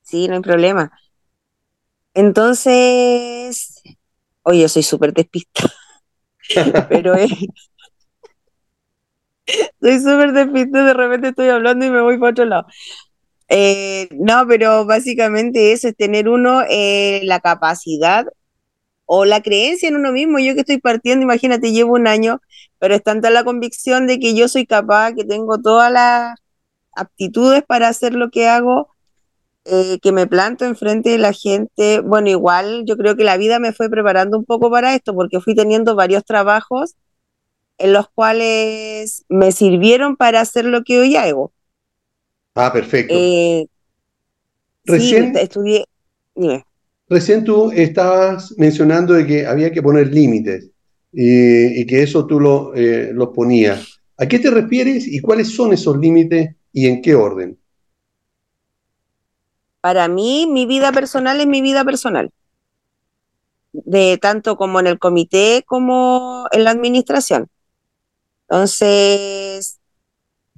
sí, 0.03 0.29
no 0.29 0.35
hay 0.35 0.39
problema. 0.39 0.89
Entonces, 2.13 3.81
oye, 4.43 4.61
yo 4.61 4.69
soy 4.69 4.83
súper 4.83 5.13
despista, 5.13 5.69
pero 6.89 7.13
es, 7.15 7.29
Soy 9.81 9.99
súper 9.99 10.31
despiste, 10.31 10.77
de 10.77 10.93
repente 10.93 11.27
estoy 11.27 11.49
hablando 11.49 11.85
y 11.85 11.89
me 11.89 11.99
voy 11.99 12.17
para 12.17 12.31
otro 12.31 12.45
lado. 12.45 12.67
Eh, 13.49 14.07
no, 14.11 14.47
pero 14.47 14.85
básicamente 14.85 15.73
eso 15.73 15.89
es 15.89 15.95
tener 15.97 16.29
uno 16.29 16.61
eh, 16.69 17.19
la 17.25 17.41
capacidad 17.41 18.25
o 19.05 19.25
la 19.25 19.41
creencia 19.41 19.89
en 19.89 19.95
uno 19.95 20.11
mismo. 20.11 20.39
Yo 20.39 20.53
que 20.53 20.61
estoy 20.61 20.79
partiendo, 20.79 21.23
imagínate, 21.23 21.71
llevo 21.71 21.93
un 21.93 22.07
año, 22.07 22.41
pero 22.79 22.95
es 22.95 23.03
tanta 23.03 23.29
la 23.29 23.43
convicción 23.43 24.07
de 24.07 24.19
que 24.19 24.35
yo 24.35 24.47
soy 24.47 24.65
capaz, 24.65 25.13
que 25.13 25.25
tengo 25.25 25.59
todas 25.59 25.91
las 25.91 26.37
aptitudes 26.95 27.63
para 27.63 27.87
hacer 27.89 28.13
lo 28.13 28.29
que 28.29 28.47
hago, 28.47 28.89
eh, 29.65 29.99
que 30.01 30.11
me 30.11 30.27
planto 30.27 30.65
enfrente 30.65 31.09
de 31.09 31.17
la 31.17 31.33
gente. 31.33 31.99
Bueno, 31.99 32.29
igual 32.29 32.83
yo 32.85 32.97
creo 32.97 33.15
que 33.15 33.23
la 33.23 33.37
vida 33.37 33.59
me 33.59 33.73
fue 33.73 33.89
preparando 33.89 34.37
un 34.37 34.45
poco 34.45 34.69
para 34.71 34.95
esto, 34.95 35.13
porque 35.13 35.41
fui 35.41 35.55
teniendo 35.55 35.95
varios 35.95 36.23
trabajos 36.23 36.95
en 37.77 37.93
los 37.93 38.07
cuales 38.09 39.25
me 39.27 39.51
sirvieron 39.51 40.15
para 40.15 40.41
hacer 40.41 40.65
lo 40.65 40.83
que 40.83 40.99
hoy 40.99 41.15
hago. 41.15 41.51
Ah, 42.55 42.71
perfecto. 42.71 43.13
Eh, 43.15 43.67
Recién, 44.85 45.33
sí, 45.33 45.41
estudié. 45.41 45.85
Dime. 46.35 46.65
Recién 47.07 47.43
tú 47.43 47.71
estabas 47.71 48.53
mencionando 48.57 49.13
de 49.13 49.27
que 49.27 49.45
había 49.45 49.71
que 49.71 49.81
poner 49.81 50.11
límites 50.11 50.71
y, 51.11 51.85
que 51.85 52.01
eso 52.01 52.25
tú 52.25 52.39
lo, 52.39 52.73
eh, 52.75 53.11
los 53.13 53.29
ponías. 53.29 54.01
¿A 54.17 54.27
qué 54.27 54.39
te 54.39 54.49
refieres 54.49 55.07
y 55.07 55.19
cuáles 55.19 55.53
son 55.53 55.73
esos 55.73 55.97
límites 55.97 56.55
y 56.73 56.87
en 56.87 57.01
qué 57.01 57.15
orden? 57.15 57.59
Para 59.81 60.07
mí, 60.07 60.47
mi 60.51 60.65
vida 60.65 60.91
personal 60.91 61.39
es 61.39 61.45
mi 61.47 61.61
vida 61.61 61.85
personal. 61.85 62.31
De 63.71 64.17
tanto 64.17 64.55
como 64.55 64.79
en 64.79 64.87
el 64.87 64.97
comité 64.97 65.63
como 65.67 66.45
en 66.51 66.63
la 66.63 66.71
administración. 66.71 67.49
Entonces, 68.47 69.79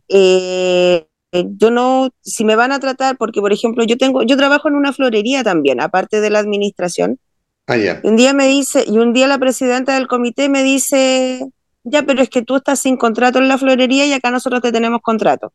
eh, 0.08 1.08
yo 1.32 1.72
no, 1.72 2.10
si 2.22 2.46
me 2.46 2.56
van 2.56 2.72
a 2.72 2.80
tratar, 2.80 3.18
porque 3.18 3.42
por 3.42 3.54
ejemplo, 3.54 3.84
yo 3.84 3.98
tengo, 3.98 4.24
yo 4.24 4.38
trabajo 4.38 4.68
en 4.68 4.76
una 4.76 4.94
florería 4.94 5.44
también, 5.44 5.82
aparte 5.82 6.22
de 6.22 6.30
la 6.30 6.40
administración. 6.40 7.20
Ah. 7.68 7.76
Un 8.04 8.16
día 8.16 8.34
me 8.34 8.48
dice, 8.48 8.86
y 8.88 8.98
un 8.98 9.12
día 9.12 9.28
la 9.28 9.38
presidenta 9.38 9.96
del 9.96 10.08
comité 10.08 10.48
me 10.48 10.64
dice, 10.64 11.46
ya, 11.84 12.04
pero 12.04 12.22
es 12.22 12.30
que 12.30 12.42
tú 12.42 12.56
estás 12.56 12.80
sin 12.80 12.98
contrato 12.98 13.40
en 13.40 13.48
la 13.48 13.58
florería 13.58 14.06
y 14.06 14.14
acá 14.14 14.32
nosotros 14.32 14.62
te 14.62 14.72
tenemos 14.72 15.02
contrato. 15.02 15.54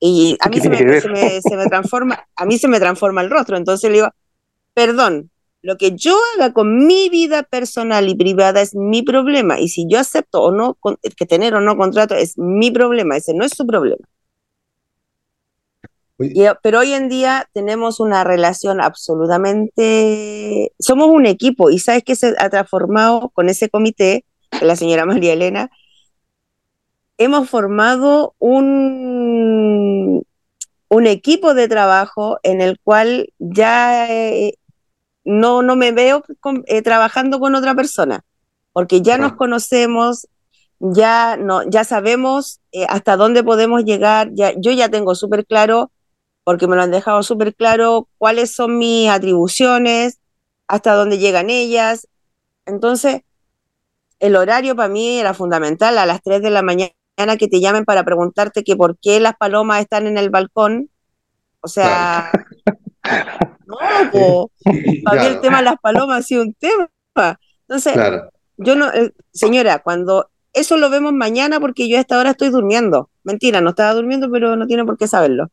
Y 0.00 0.36
a 0.40 0.48
mí 0.48 0.60
se 0.60 0.68
me, 0.68 1.00
se 1.00 1.08
me, 1.08 1.40
se 1.40 1.56
me 1.56 1.66
transforma, 1.66 2.26
a 2.34 2.44
mí 2.44 2.58
se 2.58 2.66
me 2.66 2.80
transforma 2.80 3.20
el 3.20 3.30
rostro. 3.30 3.56
Entonces 3.56 3.88
le 3.88 3.98
digo, 3.98 4.08
perdón, 4.74 5.30
lo 5.62 5.76
que 5.78 5.92
yo 5.96 6.18
haga 6.34 6.52
con 6.52 6.86
mi 6.86 7.08
vida 7.08 7.44
personal 7.44 8.08
y 8.08 8.16
privada 8.16 8.60
es 8.60 8.74
mi 8.74 9.02
problema. 9.02 9.60
Y 9.60 9.68
si 9.68 9.86
yo 9.88 10.00
acepto 10.00 10.42
o 10.42 10.50
no 10.50 10.76
que 11.16 11.24
tener 11.24 11.54
o 11.54 11.60
no 11.60 11.76
contrato 11.76 12.16
es 12.16 12.36
mi 12.36 12.70
problema, 12.72 13.16
ese 13.16 13.32
no 13.32 13.44
es 13.44 13.52
su 13.52 13.66
problema. 13.66 14.04
Y, 16.18 16.44
pero 16.62 16.80
hoy 16.80 16.92
en 16.92 17.08
día 17.08 17.48
tenemos 17.52 18.00
una 18.00 18.24
relación 18.24 18.80
absolutamente... 18.80 20.72
Somos 20.78 21.08
un 21.08 21.26
equipo 21.26 21.70
y 21.70 21.78
sabes 21.78 22.02
que 22.04 22.16
se 22.16 22.34
ha 22.38 22.50
transformado 22.50 23.30
con 23.30 23.48
ese 23.48 23.68
comité, 23.70 24.24
la 24.60 24.76
señora 24.76 25.06
María 25.06 25.32
Elena, 25.32 25.70
hemos 27.18 27.48
formado 27.48 28.34
un, 28.38 30.24
un 30.88 31.06
equipo 31.06 31.54
de 31.54 31.68
trabajo 31.68 32.38
en 32.42 32.60
el 32.60 32.78
cual 32.80 33.32
ya 33.38 34.12
eh, 34.12 34.54
no, 35.24 35.62
no 35.62 35.76
me 35.76 35.92
veo 35.92 36.24
con, 36.40 36.64
eh, 36.66 36.82
trabajando 36.82 37.40
con 37.40 37.54
otra 37.54 37.74
persona, 37.74 38.24
porque 38.72 39.02
ya 39.02 39.18
nos 39.18 39.34
conocemos, 39.34 40.28
ya, 40.80 41.36
no, 41.36 41.68
ya 41.68 41.84
sabemos 41.84 42.60
eh, 42.72 42.86
hasta 42.88 43.16
dónde 43.16 43.44
podemos 43.44 43.84
llegar, 43.84 44.30
ya, 44.32 44.52
yo 44.56 44.72
ya 44.72 44.88
tengo 44.88 45.14
súper 45.14 45.46
claro, 45.46 45.90
porque 46.44 46.66
me 46.66 46.76
lo 46.76 46.82
han 46.82 46.90
dejado 46.90 47.22
súper 47.22 47.54
claro, 47.54 48.08
cuáles 48.18 48.54
son 48.54 48.78
mis 48.78 49.08
atribuciones, 49.08 50.18
hasta 50.66 50.94
dónde 50.94 51.18
llegan 51.18 51.50
ellas. 51.50 52.08
Entonces, 52.66 53.22
el 54.18 54.36
horario 54.36 54.74
para 54.74 54.88
mí 54.88 55.18
era 55.18 55.34
fundamental, 55.34 55.98
a 55.98 56.06
las 56.06 56.22
3 56.22 56.42
de 56.42 56.50
la 56.50 56.62
mañana 56.62 56.92
que 57.38 57.48
te 57.48 57.60
llamen 57.60 57.84
para 57.84 58.04
preguntarte 58.04 58.64
que 58.64 58.76
por 58.76 58.98
qué 58.98 59.20
las 59.20 59.36
palomas 59.36 59.80
están 59.80 60.06
en 60.06 60.18
el 60.18 60.30
balcón. 60.30 60.90
O 61.60 61.68
sea, 61.68 62.32
no, 63.66 63.76
po, 64.10 64.50
para 65.04 65.22
mí 65.22 65.28
el 65.28 65.40
tema 65.40 65.58
de 65.58 65.64
las 65.64 65.76
palomas 65.80 66.20
ha 66.20 66.22
sido 66.22 66.42
un 66.42 66.54
tema. 66.54 66.88
Entonces, 67.68 67.94
yo 68.56 68.76
no, 68.76 68.92
eh, 68.92 69.12
señora, 69.32 69.80
cuando 69.80 70.30
eso 70.52 70.76
lo 70.76 70.90
vemos 70.90 71.12
mañana 71.12 71.60
porque 71.60 71.88
yo 71.88 71.96
a 71.96 72.00
esta 72.00 72.18
hora 72.18 72.30
estoy 72.30 72.50
durmiendo. 72.50 73.10
Mentira, 73.24 73.60
no 73.60 73.70
estaba 73.70 73.94
durmiendo, 73.94 74.30
pero 74.30 74.56
no 74.56 74.66
tiene 74.66 74.84
por 74.84 74.98
qué 74.98 75.06
saberlo. 75.06 75.50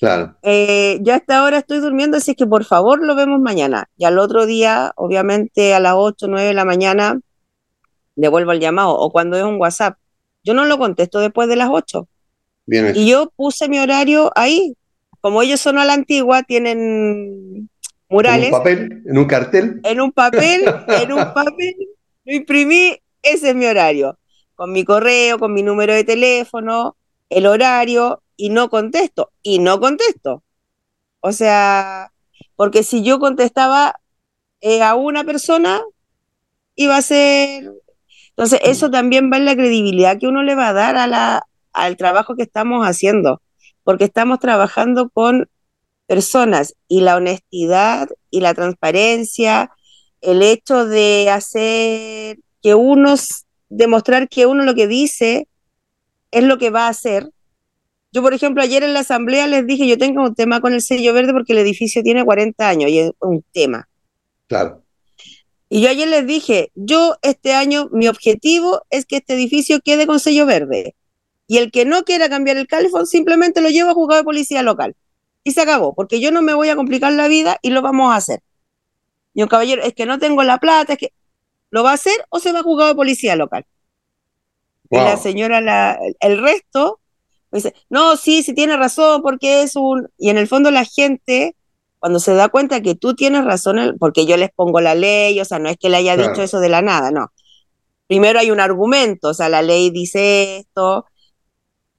Claro. 0.00 0.36
Eh, 0.42 0.98
yo 1.02 1.12
a 1.12 1.16
esta 1.16 1.42
hora 1.42 1.58
estoy 1.58 1.80
durmiendo, 1.80 2.16
así 2.16 2.34
que 2.34 2.46
por 2.46 2.64
favor 2.64 3.04
lo 3.04 3.14
vemos 3.14 3.40
mañana. 3.40 3.88
Y 3.96 4.04
al 4.04 4.18
otro 4.18 4.46
día, 4.46 4.92
obviamente 4.96 5.74
a 5.74 5.80
las 5.80 5.94
8, 5.96 6.26
9 6.28 6.48
de 6.48 6.54
la 6.54 6.64
mañana, 6.64 7.20
devuelvo 8.14 8.52
el 8.52 8.60
llamado. 8.60 8.96
O 8.96 9.10
cuando 9.10 9.36
es 9.36 9.44
un 9.44 9.60
WhatsApp, 9.60 9.98
yo 10.44 10.54
no 10.54 10.64
lo 10.64 10.78
contesto 10.78 11.20
después 11.20 11.48
de 11.48 11.56
las 11.56 11.68
8. 11.70 12.08
Bien 12.66 12.92
y 12.94 13.08
yo 13.08 13.30
puse 13.36 13.68
mi 13.68 13.78
horario 13.78 14.32
ahí. 14.34 14.76
Como 15.26 15.42
ellos 15.42 15.60
son 15.60 15.76
a 15.76 15.84
la 15.84 15.94
antigua, 15.94 16.44
tienen 16.44 17.68
murales. 18.08 18.46
¿En 18.46 18.54
un 18.54 18.58
papel? 18.60 19.02
¿En 19.04 19.18
un 19.18 19.24
cartel? 19.24 19.80
En 19.82 20.00
un 20.00 20.12
papel, 20.12 20.64
en 20.86 21.12
un 21.12 21.18
papel. 21.34 21.74
Lo 22.24 22.32
imprimí, 22.32 22.96
ese 23.24 23.48
es 23.48 23.56
mi 23.56 23.66
horario. 23.66 24.20
Con 24.54 24.70
mi 24.70 24.84
correo, 24.84 25.40
con 25.40 25.52
mi 25.52 25.64
número 25.64 25.94
de 25.94 26.04
teléfono, 26.04 26.96
el 27.28 27.46
horario, 27.46 28.22
y 28.36 28.50
no 28.50 28.70
contesto. 28.70 29.32
Y 29.42 29.58
no 29.58 29.80
contesto. 29.80 30.44
O 31.18 31.32
sea, 31.32 32.12
porque 32.54 32.84
si 32.84 33.02
yo 33.02 33.18
contestaba 33.18 33.98
eh, 34.60 34.80
a 34.80 34.94
una 34.94 35.24
persona, 35.24 35.82
iba 36.76 36.96
a 36.96 37.02
ser 37.02 37.72
entonces, 38.28 38.60
eso 38.62 38.92
también 38.92 39.28
va 39.32 39.38
en 39.38 39.44
la 39.44 39.56
credibilidad 39.56 40.20
que 40.20 40.28
uno 40.28 40.44
le 40.44 40.54
va 40.54 40.68
a 40.68 40.72
dar 40.72 40.96
a 40.96 41.08
la, 41.08 41.48
al 41.72 41.96
trabajo 41.96 42.36
que 42.36 42.44
estamos 42.44 42.86
haciendo, 42.86 43.40
porque 43.86 44.02
estamos 44.02 44.40
trabajando 44.40 45.10
con 45.10 45.48
personas 46.08 46.74
y 46.88 47.02
la 47.02 47.14
honestidad 47.14 48.08
y 48.30 48.40
la 48.40 48.52
transparencia, 48.52 49.70
el 50.20 50.42
hecho 50.42 50.86
de 50.86 51.30
hacer 51.30 52.38
que 52.60 52.74
uno, 52.74 53.14
demostrar 53.68 54.28
que 54.28 54.44
uno 54.44 54.64
lo 54.64 54.74
que 54.74 54.88
dice 54.88 55.46
es 56.32 56.42
lo 56.42 56.58
que 56.58 56.70
va 56.70 56.86
a 56.86 56.90
hacer. 56.90 57.30
Yo, 58.10 58.22
por 58.22 58.34
ejemplo, 58.34 58.60
ayer 58.60 58.82
en 58.82 58.92
la 58.92 59.00
asamblea 59.00 59.46
les 59.46 59.64
dije, 59.68 59.86
yo 59.86 59.96
tengo 59.96 60.24
un 60.24 60.34
tema 60.34 60.60
con 60.60 60.74
el 60.74 60.82
sello 60.82 61.14
verde 61.14 61.32
porque 61.32 61.52
el 61.52 61.60
edificio 61.60 62.02
tiene 62.02 62.24
40 62.24 62.68
años 62.68 62.90
y 62.90 62.98
es 62.98 63.12
un 63.20 63.44
tema. 63.52 63.88
Claro. 64.48 64.82
Y 65.68 65.80
yo 65.80 65.90
ayer 65.90 66.08
les 66.08 66.26
dije, 66.26 66.72
yo 66.74 67.14
este 67.22 67.54
año 67.54 67.88
mi 67.92 68.08
objetivo 68.08 68.82
es 68.90 69.06
que 69.06 69.18
este 69.18 69.34
edificio 69.34 69.78
quede 69.80 70.08
con 70.08 70.18
sello 70.18 70.44
verde. 70.44 70.96
Y 71.46 71.58
el 71.58 71.70
que 71.70 71.84
no 71.84 72.04
quiera 72.04 72.28
cambiar 72.28 72.56
el 72.56 72.66
calefón 72.66 73.06
simplemente 73.06 73.60
lo 73.60 73.70
lleva 73.70 73.90
a 73.90 73.94
juzgado 73.94 74.20
de 74.20 74.24
policía 74.24 74.62
local. 74.62 74.96
Y 75.44 75.52
se 75.52 75.60
acabó, 75.60 75.94
porque 75.94 76.20
yo 76.20 76.32
no 76.32 76.42
me 76.42 76.54
voy 76.54 76.68
a 76.68 76.76
complicar 76.76 77.12
la 77.12 77.28
vida 77.28 77.58
y 77.62 77.70
lo 77.70 77.82
vamos 77.82 78.12
a 78.12 78.16
hacer. 78.16 78.40
Y 79.32 79.42
un 79.42 79.48
caballero, 79.48 79.82
es 79.82 79.94
que 79.94 80.06
no 80.06 80.18
tengo 80.18 80.42
la 80.42 80.58
plata, 80.58 80.94
es 80.94 80.98
que 80.98 81.12
lo 81.70 81.84
va 81.84 81.92
a 81.92 81.94
hacer 81.94 82.16
o 82.30 82.40
se 82.40 82.52
va 82.52 82.60
a 82.60 82.62
juzgado 82.62 82.88
de 82.88 82.96
policía 82.96 83.36
local. 83.36 83.64
Y 84.90 84.96
la 84.96 85.16
señora, 85.16 85.60
la, 85.60 85.98
el 86.20 86.40
resto, 86.40 87.00
me 87.50 87.58
dice, 87.58 87.74
no, 87.90 88.16
sí, 88.16 88.42
sí 88.42 88.54
tiene 88.54 88.76
razón, 88.76 89.22
porque 89.22 89.62
es 89.62 89.76
un... 89.76 90.08
Y 90.16 90.30
en 90.30 90.38
el 90.38 90.48
fondo 90.48 90.70
la 90.70 90.84
gente 90.84 91.54
cuando 91.98 92.20
se 92.20 92.34
da 92.34 92.48
cuenta 92.48 92.82
que 92.82 92.94
tú 92.94 93.14
tienes 93.14 93.44
razón, 93.44 93.96
porque 93.98 94.26
yo 94.26 94.36
les 94.36 94.50
pongo 94.50 94.80
la 94.80 94.94
ley, 94.94 95.40
o 95.40 95.44
sea, 95.44 95.58
no 95.58 95.68
es 95.68 95.76
que 95.76 95.88
le 95.88 95.96
haya 95.96 96.16
dicho 96.16 96.42
eso 96.42 96.60
de 96.60 96.68
la 96.68 96.82
nada, 96.82 97.10
no. 97.10 97.32
Primero 98.06 98.38
hay 98.38 98.50
un 98.50 98.60
argumento, 98.60 99.30
o 99.30 99.34
sea, 99.34 99.48
la 99.48 99.62
ley 99.62 99.90
dice 99.90 100.58
esto, 100.58 101.06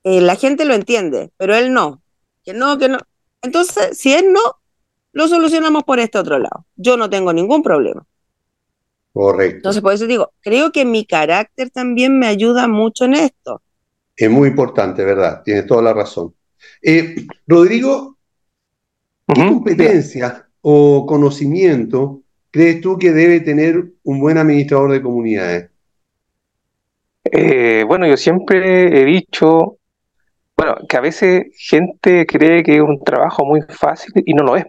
eh, 0.03 0.21
la 0.21 0.35
gente 0.35 0.65
lo 0.65 0.73
entiende, 0.73 1.31
pero 1.37 1.55
él 1.55 1.73
no, 1.73 2.01
que 2.43 2.53
no, 2.53 2.77
que 2.77 2.89
no. 2.89 2.99
Entonces, 3.41 3.97
si 3.97 4.13
él 4.13 4.31
no, 4.31 4.41
lo 5.13 5.27
solucionamos 5.27 5.83
por 5.83 5.99
este 5.99 6.17
otro 6.17 6.37
lado. 6.37 6.65
Yo 6.75 6.97
no 6.97 7.09
tengo 7.09 7.33
ningún 7.33 7.63
problema. 7.63 8.05
Correcto. 9.13 9.57
Entonces, 9.57 9.81
por 9.81 9.93
eso 9.93 10.05
digo, 10.05 10.31
creo 10.41 10.71
que 10.71 10.85
mi 10.85 11.05
carácter 11.05 11.71
también 11.71 12.19
me 12.19 12.27
ayuda 12.27 12.67
mucho 12.67 13.05
en 13.05 13.15
esto. 13.15 13.61
Es 14.15 14.29
muy 14.29 14.49
importante, 14.49 15.03
¿verdad? 15.03 15.41
Tienes 15.43 15.65
toda 15.65 15.81
la 15.81 15.93
razón. 15.93 16.33
Eh, 16.81 17.25
Rodrigo, 17.47 18.17
¿Qué 19.33 19.45
competencia 19.45 20.47
o 20.61 21.05
conocimiento 21.05 22.21
crees 22.49 22.79
tú 22.79 22.97
que 22.97 23.11
debe 23.11 23.41
tener 23.41 23.83
un 24.03 24.19
buen 24.19 24.37
administrador 24.37 24.91
de 24.91 25.01
comunidades? 25.01 25.69
Eh, 27.25 27.83
bueno, 27.85 28.07
yo 28.07 28.15
siempre 28.15 29.01
he 29.01 29.05
dicho, 29.05 29.76
bueno, 30.57 30.75
que 30.89 30.97
a 30.97 31.01
veces 31.01 31.45
gente 31.55 32.25
cree 32.25 32.63
que 32.63 32.75
es 32.75 32.81
un 32.81 33.03
trabajo 33.03 33.45
muy 33.45 33.61
fácil 33.61 34.11
y 34.25 34.33
no 34.33 34.43
lo 34.43 34.57
es, 34.57 34.65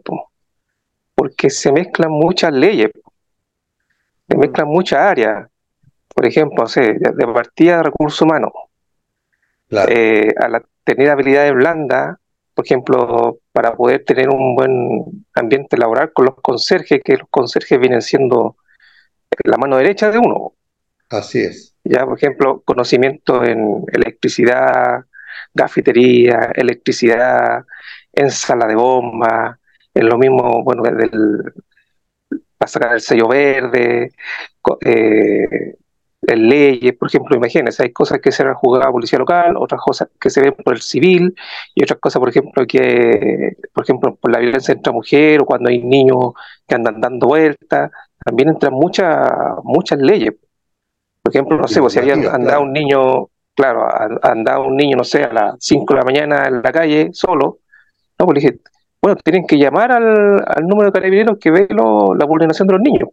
porque 1.15 1.49
se 1.49 1.73
mezclan 1.73 2.11
muchas 2.11 2.53
leyes, 2.53 2.91
se 4.29 4.37
mezclan 4.37 4.69
muchas 4.69 5.01
áreas. 5.01 5.49
por 6.15 6.27
ejemplo, 6.27 6.65
no 6.65 6.69
sé, 6.69 6.95
de 6.95 7.27
partida 7.33 7.79
de 7.79 7.83
recursos 7.85 8.21
humanos, 8.21 8.53
eh, 9.89 10.29
a 10.37 10.49
la, 10.49 10.63
tener 10.85 11.11
habilidades 11.11 11.55
blandas, 11.55 12.17
por 12.55 12.65
ejemplo, 12.65 13.39
para 13.53 13.75
poder 13.77 14.05
tener 14.05 14.29
un 14.31 14.57
buen 14.57 15.25
ambiente 15.35 15.77
laboral 15.77 16.13
con 16.13 16.27
los 16.27 16.35
conserjes, 16.37 17.01
que 17.05 17.17
los 17.17 17.29
conserjes 17.31 17.79
vienen 17.79 18.03
siendo 18.03 18.57
la 19.45 19.57
mano 19.57 19.77
derecha 19.77 20.11
de 20.11 20.19
uno. 20.19 20.55
Así 21.09 21.41
es. 21.41 21.75
Ya, 21.85 22.05
por 22.05 22.19
ejemplo, 22.19 22.63
conocimiento 22.65 23.45
en 23.45 23.85
electricidad, 23.93 25.05
gafitería, 25.55 26.53
electricidad, 26.55 27.65
en 28.13 28.31
sala 28.31 28.67
de 28.67 28.75
bomba, 28.75 29.59
en 29.95 30.09
lo 30.09 30.19
mismo, 30.19 30.63
bueno, 30.65 30.83
del, 30.83 31.53
para 32.57 32.69
sacar 32.69 32.93
el 32.95 33.01
sello 33.01 33.29
verde, 33.29 34.13
eh, 34.85 35.77
en 36.23 36.49
leyes, 36.49 36.95
por 36.97 37.09
ejemplo, 37.09 37.37
imagínense, 37.37 37.85
hay 37.85 37.93
cosas 37.93 38.19
que 38.21 38.33
se 38.33 38.45
ven 38.45 38.55
juzgada 38.55 38.87
la 38.87 38.93
policía 38.93 39.19
local, 39.19 39.57
otras 39.57 39.81
cosas 39.81 40.09
que 40.21 40.31
se 40.31 40.41
ven 40.43 40.55
por 40.65 40.75
el 40.75 40.83
civil, 40.83 41.35
y 41.75 41.83
otras 41.83 42.01
cosas, 42.01 42.21
por 42.21 42.29
ejemplo, 42.29 42.67
que, 42.67 43.57
por 43.73 43.85
ejemplo, 43.85 44.15
por 44.17 44.31
la 44.31 44.39
violencia 44.39 44.73
entre 44.75 44.93
mujeres, 44.93 45.41
o 45.43 45.47
cuando 45.47 45.71
hay 45.71 45.83
niños 45.83 46.33
que 46.67 46.75
andan 46.75 47.01
dando 47.01 47.29
vueltas, 47.29 47.91
también 48.25 48.51
entran 48.51 48.75
muchas, 48.75 49.31
muchas 49.63 49.99
leyes. 50.01 50.35
Por 51.23 51.33
ejemplo, 51.33 51.57
no 51.57 51.69
sé, 51.69 51.81
pues, 51.81 51.93
si 51.93 51.99
había 51.99 52.15
andado 52.15 52.63
un 52.63 52.73
niño, 52.73 53.29
claro, 53.59 53.89
andado 54.23 54.67
un 54.67 54.77
niño, 54.77 54.97
no 54.97 55.05
sé, 55.05 55.25
a 55.25 55.33
las 55.33 55.57
5 55.59 55.93
de 55.93 55.99
la 55.99 56.05
mañana 56.05 56.47
en 56.47 56.63
la 56.63 56.73
calle, 56.73 57.11
solo, 57.13 57.59
no, 58.19 58.27
pues 58.27 58.43
dije, 58.43 58.61
bueno, 59.03 59.17
tienen 59.17 59.47
que 59.47 59.59
llamar 59.59 59.93
al, 59.93 60.67
número 60.67 60.87
de 60.87 60.93
carabineros 60.93 61.39
que 61.39 61.51
ve 61.51 61.67
la 61.71 62.25
vulneración 62.27 62.69
de 62.69 62.75
los 62.75 62.83
niños 62.83 63.09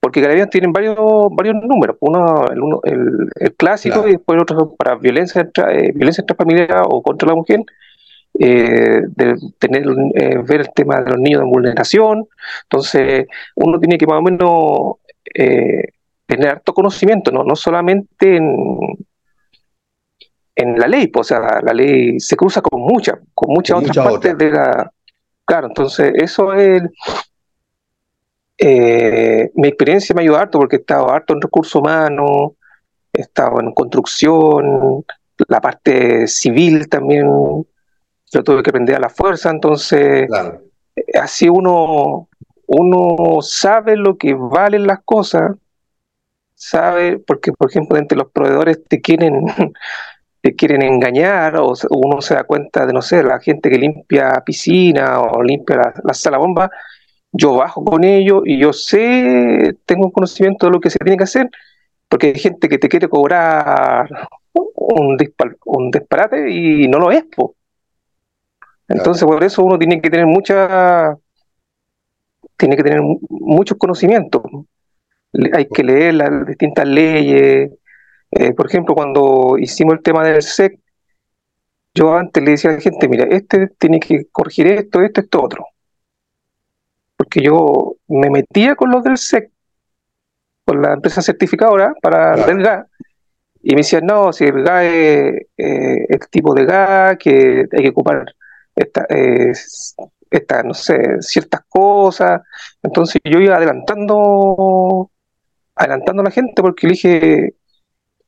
porque 0.00 0.20
Carabineros 0.20 0.50
tienen 0.50 0.72
varios 0.72 0.96
varios 1.32 1.56
números, 1.56 1.96
uno 2.00 2.46
el, 2.84 3.28
el, 3.34 3.54
clásico 3.56 4.06
y 4.06 4.12
después 4.12 4.40
otro 4.40 4.74
para 4.76 4.94
violencia 4.94 5.42
eh, 5.42 5.92
violencia 5.94 6.22
intrafamiliar 6.22 6.82
o 6.88 7.02
contra 7.02 7.28
la 7.28 7.34
mujer, 7.34 7.60
eh, 8.38 9.02
de 9.06 9.34
tener 9.58 9.84
eh, 10.14 10.38
ver 10.46 10.60
el 10.60 10.70
tema 10.72 11.00
de 11.00 11.10
los 11.10 11.18
niños 11.18 11.40
de 11.40 11.46
vulneración, 11.46 12.28
entonces 12.62 13.26
uno 13.56 13.80
tiene 13.80 13.98
que 13.98 14.06
más 14.06 14.18
o 14.18 14.22
menos 14.22 14.96
tener 16.28 16.50
harto 16.50 16.74
conocimiento, 16.74 17.32
no, 17.32 17.42
no 17.42 17.56
solamente 17.56 18.36
en, 18.36 18.78
en 20.54 20.78
la 20.78 20.86
ley, 20.86 21.06
pues, 21.08 21.32
o 21.32 21.34
sea, 21.34 21.60
la, 21.62 21.72
ley 21.72 22.20
se 22.20 22.36
cruza 22.36 22.60
con 22.60 22.82
muchas, 22.82 23.18
con 23.34 23.52
muchas 23.52 23.78
otras 23.78 23.96
partes 23.96 24.36
de 24.36 24.50
la... 24.50 24.92
Claro, 25.46 25.68
entonces 25.68 26.12
eso 26.16 26.52
es 26.52 26.82
eh, 28.58 29.50
mi 29.54 29.68
experiencia 29.68 30.14
me 30.14 30.22
ayudado 30.22 30.42
harto 30.42 30.58
porque 30.58 30.76
he 30.76 30.80
estado 30.80 31.10
harto 31.10 31.32
en 31.32 31.40
recursos 31.40 31.76
humanos, 31.76 32.52
he 33.12 33.22
estado 33.22 33.60
en 33.60 33.72
construcción, 33.72 35.04
la 35.46 35.60
parte 35.60 36.26
civil 36.26 36.88
también, 36.88 37.26
yo 37.26 38.44
tuve 38.44 38.62
que 38.62 38.70
aprender 38.70 38.96
a 38.96 39.00
la 39.00 39.08
fuerza, 39.08 39.48
entonces 39.50 40.28
eh, 40.96 41.18
así 41.18 41.48
uno, 41.48 42.28
uno 42.66 43.40
sabe 43.40 43.96
lo 43.96 44.18
que 44.18 44.34
valen 44.34 44.86
las 44.86 45.00
cosas, 45.04 45.52
sabe, 46.58 47.18
porque 47.20 47.52
por 47.52 47.70
ejemplo 47.70 47.96
entre 47.96 48.18
los 48.18 48.30
proveedores 48.32 48.84
te 48.84 49.00
quieren, 49.00 49.44
te 50.42 50.54
quieren 50.54 50.82
engañar, 50.82 51.56
o 51.56 51.72
uno 51.90 52.20
se 52.20 52.34
da 52.34 52.44
cuenta 52.44 52.84
de, 52.86 52.92
no 52.92 53.00
sé, 53.02 53.22
la 53.22 53.40
gente 53.40 53.70
que 53.70 53.78
limpia 53.78 54.42
piscina 54.44 55.20
o 55.20 55.42
limpia 55.42 55.76
la, 55.76 55.94
la 56.04 56.14
sala 56.14 56.38
bomba, 56.38 56.70
yo 57.32 57.54
bajo 57.54 57.84
con 57.84 58.04
ellos 58.04 58.42
y 58.44 58.58
yo 58.58 58.72
sé, 58.72 59.76
tengo 59.86 60.10
conocimiento 60.12 60.66
de 60.66 60.72
lo 60.72 60.80
que 60.80 60.90
se 60.90 60.98
tiene 60.98 61.16
que 61.16 61.24
hacer, 61.24 61.50
porque 62.08 62.28
hay 62.28 62.38
gente 62.38 62.68
que 62.68 62.78
te 62.78 62.88
quiere 62.88 63.08
cobrar 63.08 64.08
un, 64.52 65.16
un 65.64 65.90
disparate 65.90 66.50
y 66.50 66.88
no 66.88 66.98
lo 66.98 67.10
es. 67.12 67.24
Entonces, 68.88 69.24
por 69.24 69.44
eso 69.44 69.62
uno 69.62 69.78
tiene 69.78 70.00
que 70.00 70.10
tener 70.10 70.26
mucha, 70.26 71.14
tiene 72.56 72.76
que 72.76 72.82
tener 72.82 73.00
muchos 73.28 73.76
conocimientos. 73.78 74.42
Hay 75.52 75.68
que 75.68 75.84
leer 75.84 76.14
las 76.14 76.46
distintas 76.46 76.86
leyes. 76.86 77.70
Eh, 78.30 78.52
por 78.54 78.66
ejemplo, 78.66 78.94
cuando 78.94 79.56
hicimos 79.58 79.94
el 79.94 80.02
tema 80.02 80.24
del 80.24 80.42
SEC, 80.42 80.78
yo 81.94 82.14
antes 82.14 82.42
le 82.42 82.52
decía 82.52 82.70
a 82.70 82.74
la 82.74 82.80
gente, 82.80 83.08
mira, 83.08 83.24
este 83.30 83.68
tiene 83.78 84.00
que 84.00 84.26
corregir 84.30 84.66
esto, 84.68 85.02
esto, 85.02 85.20
esto, 85.20 85.42
otro 85.42 85.66
porque 87.18 87.42
yo 87.42 87.96
me 88.06 88.30
metía 88.30 88.76
con 88.76 88.90
los 88.90 89.02
del 89.02 89.18
SEC, 89.18 89.50
con 90.64 90.80
la 90.80 90.94
empresa 90.94 91.20
certificadora 91.20 91.92
para 92.00 92.34
el 92.34 92.62
gas, 92.62 92.86
y 93.60 93.70
me 93.70 93.78
decían, 93.78 94.06
no, 94.06 94.32
si 94.32 94.44
el 94.44 94.62
gas 94.62 94.84
es 94.84 95.34
eh, 95.56 96.06
el 96.08 96.20
tipo 96.30 96.54
de 96.54 96.64
gas, 96.64 97.18
que 97.18 97.66
hay 97.72 97.82
que 97.82 97.88
ocupar 97.88 98.24
esta, 98.76 99.04
esta, 100.30 100.62
no 100.62 100.74
sé, 100.74 101.20
ciertas 101.20 101.62
cosas. 101.68 102.40
Entonces 102.82 103.20
yo 103.24 103.40
iba 103.40 103.56
adelantando, 103.56 105.10
adelantando 105.78 106.22
a 106.22 106.24
la 106.24 106.30
gente 106.30 106.60
porque 106.62 106.86
le 106.86 106.92
dije, 106.92 107.54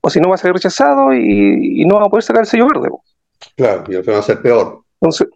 o 0.01 0.11
si 0.11 0.20
no 0.20 0.28
va 0.28 0.36
a 0.36 0.38
ser 0.38 0.53
rechazado 0.53 1.12
y, 1.12 1.84
no 1.84 1.96
va 1.96 2.07
a 2.07 2.09
poder 2.09 2.22
sacar 2.22 2.42
el 2.42 2.46
sello 2.46 2.68
verde. 2.68 2.88
Claro, 3.57 3.84
y 3.88 3.96
al 3.96 4.03
final 4.03 4.16
va 4.16 4.20
a 4.20 4.26
ser 4.26 4.40
peor. 4.40 4.82
Entonces, 5.01 5.28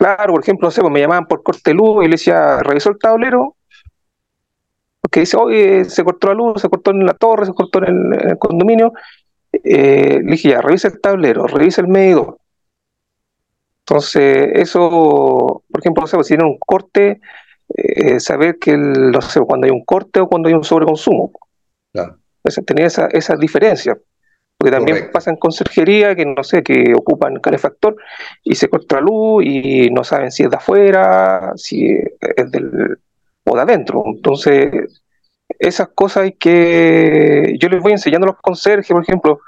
Claro, 0.00 0.32
por 0.32 0.42
ejemplo, 0.42 0.66
no 0.66 0.70
sé, 0.70 0.80
pues 0.80 0.90
me 0.90 1.00
llamaban 1.00 1.26
por 1.26 1.42
corte 1.42 1.60
de 1.72 1.74
luz 1.74 2.02
y 2.02 2.06
le 2.06 2.12
decía, 2.12 2.60
revisó 2.60 2.88
el 2.88 2.98
tablero, 2.98 3.56
porque 5.02 5.20
dice, 5.20 5.36
oye, 5.36 5.84
se 5.84 6.02
cortó 6.04 6.28
la 6.28 6.34
luz, 6.34 6.62
se 6.62 6.70
cortó 6.70 6.92
en 6.92 7.04
la 7.04 7.12
torre, 7.12 7.44
se 7.44 7.52
cortó 7.52 7.80
en 7.84 8.14
el, 8.14 8.38
condominio. 8.38 8.94
Eh, 9.52 10.20
le 10.24 10.32
dije, 10.32 10.48
ya, 10.48 10.62
revisa 10.62 10.88
el 10.88 11.02
tablero, 11.02 11.46
revisa 11.46 11.82
el 11.82 11.88
medidor. 11.88 12.38
Entonces, 13.80 14.52
eso, 14.54 15.64
por 15.70 15.80
ejemplo, 15.80 16.00
no 16.00 16.06
sé, 16.06 16.16
pues, 16.16 16.28
si 16.28 16.34
tiene 16.34 16.50
un 16.50 16.58
corte, 16.58 17.20
eh, 17.68 18.20
saber 18.20 18.58
que, 18.58 18.78
no 18.78 19.20
sé, 19.20 19.40
cuando 19.40 19.66
hay 19.66 19.70
un 19.70 19.84
corte 19.84 20.20
o 20.20 20.28
cuando 20.28 20.48
hay 20.48 20.54
un 20.54 20.64
sobreconsumo. 20.64 21.30
Tenía 22.66 22.86
esa, 22.86 23.06
esa 23.06 23.36
diferencia. 23.36 23.98
Porque 24.56 24.76
también 24.76 25.10
pasa 25.10 25.30
en 25.30 25.36
conserjería 25.36 26.14
que 26.14 26.26
no 26.26 26.44
sé, 26.44 26.62
que 26.62 26.92
ocupan 26.94 27.40
calefactor 27.40 27.96
y 28.44 28.54
se 28.56 28.68
corta 28.68 29.00
luz 29.00 29.42
y 29.42 29.88
no 29.88 30.04
saben 30.04 30.30
si 30.30 30.42
es 30.42 30.50
de 30.50 30.56
afuera, 30.56 31.52
si 31.56 31.86
es 31.86 32.50
del 32.50 32.98
o 33.44 33.56
de 33.56 33.62
adentro. 33.62 34.02
Entonces, 34.04 35.00
esas 35.58 35.88
cosas 35.94 36.24
hay 36.24 36.32
que. 36.32 37.56
Yo 37.58 37.68
les 37.70 37.82
voy 37.82 37.92
enseñando 37.92 38.26
a 38.26 38.32
los 38.32 38.40
conserjes, 38.40 38.90
por 38.90 39.02
ejemplo, 39.02 39.40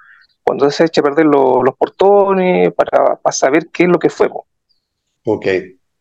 cuando 0.43 0.71
se 0.71 0.85
echa 0.85 1.01
a 1.01 1.05
perder 1.05 1.27
los 1.27 1.77
portones, 1.77 2.73
para, 2.73 3.19
saber 3.31 3.69
qué 3.73 3.85
es 3.85 3.89
lo 3.91 3.99
que 3.99 4.09
fue. 4.09 4.31
Ok, 5.25 5.47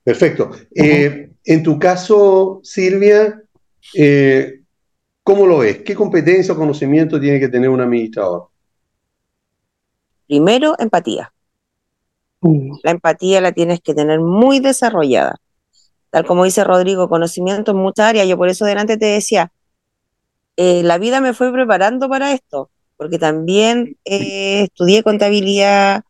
perfecto. 0.03 0.51
Eh, 0.73 1.31
en 1.43 1.63
tu 1.63 1.77
caso, 1.77 2.61
Silvia, 2.63 3.41
eh, 3.93 4.61
¿cómo 5.24 5.45
lo 5.45 5.59
ves? 5.59 5.80
¿Qué 5.80 5.95
competencia 5.95 6.53
o 6.53 6.57
conocimiento 6.57 7.19
tiene 7.19 7.39
que 7.39 7.49
tener 7.49 7.69
un 7.69 7.82
administrador? 7.82 8.49
Primero, 10.28 10.76
empatía. 10.80 11.34
Mm. 12.41 12.78
La 12.84 12.91
empatía 12.91 13.41
la 13.41 13.51
tienes 13.51 13.82
que 13.82 13.93
tener 13.93 14.19
muy 14.19 14.59
desarrollada. 14.59 15.36
Tal 16.09 16.26
como 16.26 16.43
dice 16.43 16.63
Rodrigo, 16.63 17.09
conocimiento 17.09 17.72
en 17.72 17.78
muchas 17.78 18.07
áreas. 18.07 18.28
Yo 18.28 18.38
por 18.38 18.49
eso 18.49 18.65
delante 18.65 18.97
te 18.97 19.05
decía, 19.05 19.51
eh, 20.57 20.84
la 20.84 20.97
vida 20.97 21.22
me 21.22 21.34
fue 21.34 21.51
preparando 21.51 22.09
para 22.09 22.34
esto, 22.34 22.69
porque 22.97 23.17
también 23.17 23.97
eh, 24.05 24.63
estudié 24.63 25.03
contabilidad, 25.03 26.03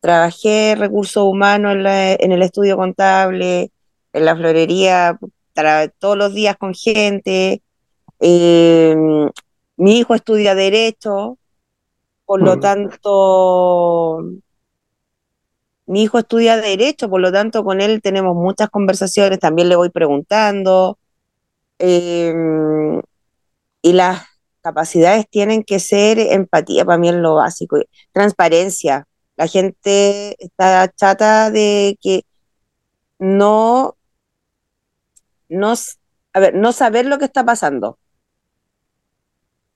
trabajé 0.00 0.76
recursos 0.76 1.24
humanos 1.24 1.74
en, 1.74 2.32
el 2.32 2.42
estudio 2.42 2.76
contable, 2.76 3.72
en 4.12 4.24
la 4.24 4.36
florería, 4.36 5.18
todos 5.98 6.16
los 6.16 6.34
días 6.34 6.56
con 6.56 6.72
gente. 6.74 7.62
Eh, 8.20 8.96
mi 9.76 9.98
hijo 9.98 10.14
estudia 10.14 10.54
derecho, 10.54 11.38
por 12.26 12.42
lo 12.42 12.60
tanto, 12.60 14.22
mi 15.86 16.02
hijo 16.02 16.18
estudia 16.18 16.58
derecho, 16.58 17.08
por 17.08 17.20
lo 17.20 17.32
tanto 17.32 17.64
con 17.64 17.80
él 17.80 18.02
tenemos 18.02 18.36
muchas 18.36 18.68
conversaciones, 18.70 19.38
también 19.38 19.68
le 19.70 19.76
voy 19.76 19.90
preguntando. 19.90 20.98
Em, 21.78 23.00
y 23.82 23.92
las 23.94 24.24
capacidades 24.62 25.26
tienen 25.30 25.64
que 25.64 25.78
ser 25.80 26.18
empatía, 26.18 26.84
para 26.84 26.98
mí 26.98 27.08
es 27.08 27.14
lo 27.14 27.36
básico, 27.36 27.78
transparencia. 28.12 29.06
La 29.36 29.46
gente 29.46 30.36
está 30.44 30.88
chata 30.94 31.50
de 31.50 31.98
que 32.02 32.24
no, 33.18 33.96
no, 35.48 35.74
a 36.32 36.40
ver, 36.40 36.54
no 36.54 36.72
saber 36.72 37.06
lo 37.06 37.18
que 37.18 37.24
está 37.26 37.44
pasando. 37.44 37.98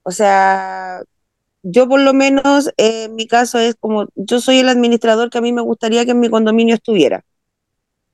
O 0.03 0.11
sea, 0.11 1.01
yo 1.63 1.87
por 1.87 2.01
lo 2.01 2.13
menos, 2.13 2.67
eh, 2.77 3.05
en 3.05 3.15
mi 3.15 3.25
caso 3.27 3.57
es 3.57 3.75
como, 3.79 4.07
yo 4.15 4.39
soy 4.41 4.59
el 4.59 4.69
administrador 4.69 5.29
que 5.29 5.37
a 5.37 5.41
mí 5.41 5.53
me 5.53 5.61
gustaría 5.61 6.05
que 6.05 6.11
en 6.11 6.19
mi 6.19 6.29
condominio 6.29 6.75
estuviera. 6.75 7.23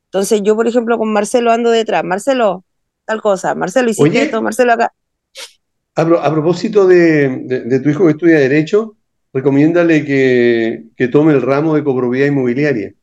Entonces 0.06 0.42
yo, 0.44 0.56
por 0.56 0.68
ejemplo, 0.68 0.98
con 0.98 1.12
Marcelo 1.12 1.52
ando 1.52 1.70
detrás, 1.70 2.04
Marcelo, 2.04 2.64
tal 3.06 3.22
cosa, 3.22 3.56
Marcelo, 3.56 3.90
hiciste 3.90 4.22
esto, 4.22 4.42
Marcelo 4.42 4.74
acá. 4.74 4.94
A, 5.96 6.32
propósito 6.32 6.88
de, 6.88 7.82
tu 7.84 7.90
hijo 7.90 8.06
que 8.06 8.12
estudia 8.12 8.40
Derecho, 8.40 8.96
recomiéndale 9.34 10.06
que, 10.06 10.86
que 10.96 11.08
tome 11.10 11.34
el 11.34 11.42
ramo 11.42 11.76
de 11.76 11.84
copropiedad 11.84 12.28
inmobiliaria. 12.28 12.94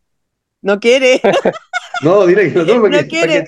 No 0.63 0.81
quiere. 0.81 1.21
no, 2.03 2.27
dile 2.27 2.53
que 2.53 2.59
lo 2.59 2.67
tome. 2.67 2.89
No 3.03 3.07
quiere. 3.07 3.45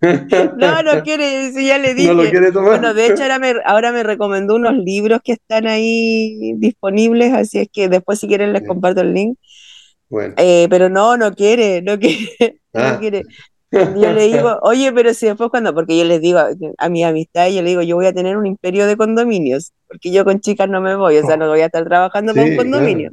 No, 0.00 0.82
no 0.82 1.02
quiere, 1.04 1.52
ya 1.52 1.78
le 1.78 1.94
dije. 1.94 2.08
No 2.08 2.22
lo 2.22 2.30
quiere 2.30 2.52
tomar. 2.52 2.70
Bueno, 2.70 2.94
de 2.94 3.06
hecho 3.06 3.22
ahora 3.22 3.38
me, 3.38 3.54
ahora 3.64 3.92
me 3.92 4.02
recomendó 4.02 4.56
unos 4.56 4.76
libros 4.76 5.20
que 5.24 5.32
están 5.32 5.66
ahí 5.66 6.54
disponibles, 6.56 7.32
así 7.32 7.58
es 7.58 7.68
que 7.72 7.88
después 7.88 8.18
si 8.18 8.28
quieren 8.28 8.52
les 8.52 8.66
comparto 8.66 9.00
el 9.00 9.14
link. 9.14 9.38
Bueno. 10.08 10.34
Eh, 10.36 10.66
pero 10.70 10.88
no, 10.88 11.16
no 11.16 11.34
quiere, 11.34 11.82
no 11.82 11.98
quiere, 11.98 12.28
no 12.72 12.82
ah. 12.82 12.98
quiere. 13.00 13.22
Yo 13.72 14.12
le 14.12 14.28
digo, 14.28 14.58
oye, 14.62 14.92
pero 14.92 15.12
si 15.12 15.26
después 15.26 15.50
cuando, 15.50 15.74
porque 15.74 15.96
yo 15.98 16.04
les 16.04 16.20
digo 16.20 16.38
a 16.78 16.88
mi 16.88 17.04
amistad, 17.04 17.48
yo 17.48 17.62
le 17.62 17.70
digo, 17.70 17.82
yo 17.82 17.96
voy 17.96 18.06
a 18.06 18.12
tener 18.12 18.36
un 18.36 18.46
imperio 18.46 18.86
de 18.86 18.96
condominios, 18.96 19.72
porque 19.88 20.12
yo 20.12 20.24
con 20.24 20.40
chicas 20.40 20.68
no 20.68 20.80
me 20.80 20.94
voy, 20.94 21.18
o 21.18 21.26
sea, 21.26 21.36
no 21.36 21.48
voy 21.48 21.60
a 21.60 21.66
estar 21.66 21.84
trabajando 21.84 22.34
con 22.34 22.44
un 22.44 22.56
condominio. 22.56 23.10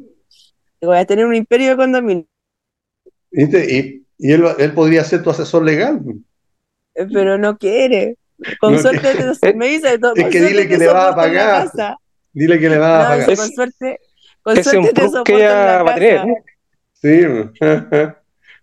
Voy 0.81 0.97
a 0.97 1.05
tener 1.05 1.25
un 1.25 1.35
imperio 1.35 1.69
de 1.69 1.75
condominios. 1.77 2.27
Y, 3.31 4.03
y 4.19 4.31
él, 4.31 4.43
él, 4.59 4.73
podría 4.73 5.03
ser 5.03 5.23
tu 5.23 5.31
asesor 5.31 5.63
legal. 5.63 6.01
Eh, 6.95 7.07
pero 7.11 7.37
no 7.37 7.57
quiere. 7.57 8.17
Con 8.59 8.79
suerte 8.79 9.13
me 9.55 9.67
dice 9.67 9.97
todo. 9.99 10.13
Es 10.15 10.27
que 10.27 10.41
dile 10.41 10.67
que 10.67 10.77
le 10.77 10.87
va 10.87 11.09
a 11.09 11.15
pagar. 11.15 11.69
Dile 12.33 12.59
que 12.59 12.69
le 12.69 12.77
va 12.77 13.01
a 13.01 13.09
pagar. 13.09 13.35
con 13.35 13.51
suerte, 13.51 13.99
con 14.41 14.63
suerte 14.63 14.93
te 14.93 15.01
soporto 15.01 15.33
en 15.33 15.39
la 15.39 15.83
va 15.83 15.95
casa. 15.95 16.25
Sí. 16.93 17.21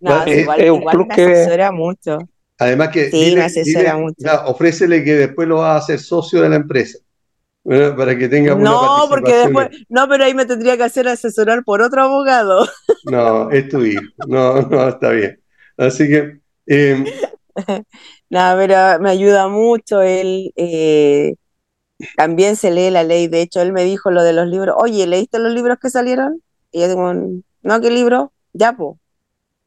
no, 0.01 0.29
igual, 0.29 0.61
es 0.61 0.71
un 0.71 0.81
igual 0.81 1.07
me 1.07 1.15
asesora 1.15 1.73
mucho. 1.73 2.19
Además 2.59 2.89
que 2.89 3.11
sí, 3.11 3.35
me 3.35 3.43
asesora 3.43 3.97
mucho. 3.97 4.17
ofrécele 4.47 5.03
que 5.05 5.15
después 5.15 5.49
lo 5.49 5.57
va 5.57 5.75
a 5.75 5.79
hacer 5.79 5.99
socio 5.99 6.43
de 6.43 6.49
la 6.49 6.57
empresa. 6.57 6.99
Para 7.63 8.17
que 8.17 8.29
tenga 8.29 8.55
una 8.55 8.65
No, 8.65 9.07
porque 9.09 9.35
después, 9.35 9.69
no, 9.89 10.09
pero 10.09 10.25
ahí 10.25 10.35
me 10.35 10.47
tendría 10.47 10.77
que 10.77 10.85
hacer 10.85 11.07
asesorar 11.09 11.63
por 11.63 11.83
otro 11.83 12.03
abogado. 12.03 12.67
No, 13.05 13.51
es 13.51 13.69
tu 13.69 13.85
hijo. 13.85 14.03
No, 14.27 14.63
no, 14.63 14.89
está 14.89 15.11
bien. 15.11 15.41
Así 15.77 16.09
que. 16.09 16.41
Eh, 16.67 17.05
no, 18.31 18.55
pero 18.57 19.01
me 19.01 19.11
ayuda 19.11 19.49
mucho. 19.49 20.01
Él 20.03 20.53
eh, 20.55 21.35
también 22.17 22.55
se 22.55 22.71
lee 22.71 22.91
la 22.91 23.03
ley. 23.03 23.27
De 23.27 23.43
hecho, 23.43 23.61
él 23.61 23.73
me 23.73 23.85
dijo 23.85 24.13
lo 24.13 24.23
de 24.23 24.33
los 24.33 24.47
libros. 24.47 24.77
Oye, 24.79 25.07
¿leíste 25.07 25.41
los 25.41 25.53
libros 25.53 25.79
que 25.83 25.91
salieron? 25.91 26.41
Y 26.71 26.81
yo 26.81 26.89
digo, 26.89 27.13
no, 27.63 27.81
¿qué 27.81 27.91
libro? 27.91 28.33
Ya, 28.53 28.73
po. 28.73 28.99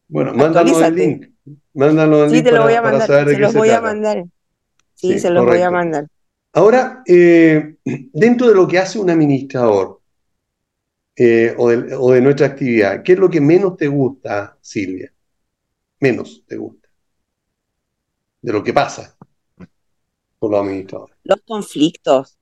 Bueno, 0.07 0.33
mándanos 0.33 0.81
el 0.81 0.95
link. 0.95 1.29
Mándanos 1.73 2.23
el 2.23 2.29
sí, 2.29 2.35
link 2.35 2.45
te 2.45 2.51
lo 2.53 2.63
voy 2.63 2.73
a 2.73 2.81
mandar. 2.81 3.29
se 3.29 3.37
los 3.37 3.53
voy 3.53 3.69
a 3.69 3.81
mandar. 3.81 4.23
Sí, 4.95 5.19
se 5.19 5.29
los 5.29 5.45
voy 5.45 5.61
a 5.61 5.69
mandar. 5.69 6.07
Ahora, 6.53 7.03
eh, 7.05 7.75
dentro 7.83 8.47
de 8.47 8.55
lo 8.55 8.65
que 8.67 8.79
hace 8.79 8.97
un 8.97 9.09
administrador 9.09 9.99
eh, 11.17 11.53
o, 11.57 11.69
de, 11.69 11.95
o 11.95 12.11
de 12.11 12.21
nuestra 12.21 12.47
actividad, 12.47 13.03
¿qué 13.03 13.13
es 13.13 13.19
lo 13.19 13.29
que 13.29 13.41
menos 13.41 13.75
te 13.75 13.87
gusta, 13.87 14.57
Silvia? 14.61 15.11
Menos 15.99 16.43
te 16.47 16.55
gusta 16.55 16.82
de 18.43 18.53
lo 18.53 18.63
que 18.63 18.73
pasa 18.73 19.15
por 20.37 20.51
los 20.51 20.61
administradores. 20.61 21.15
Los 21.23 21.41
conflictos. 21.47 22.37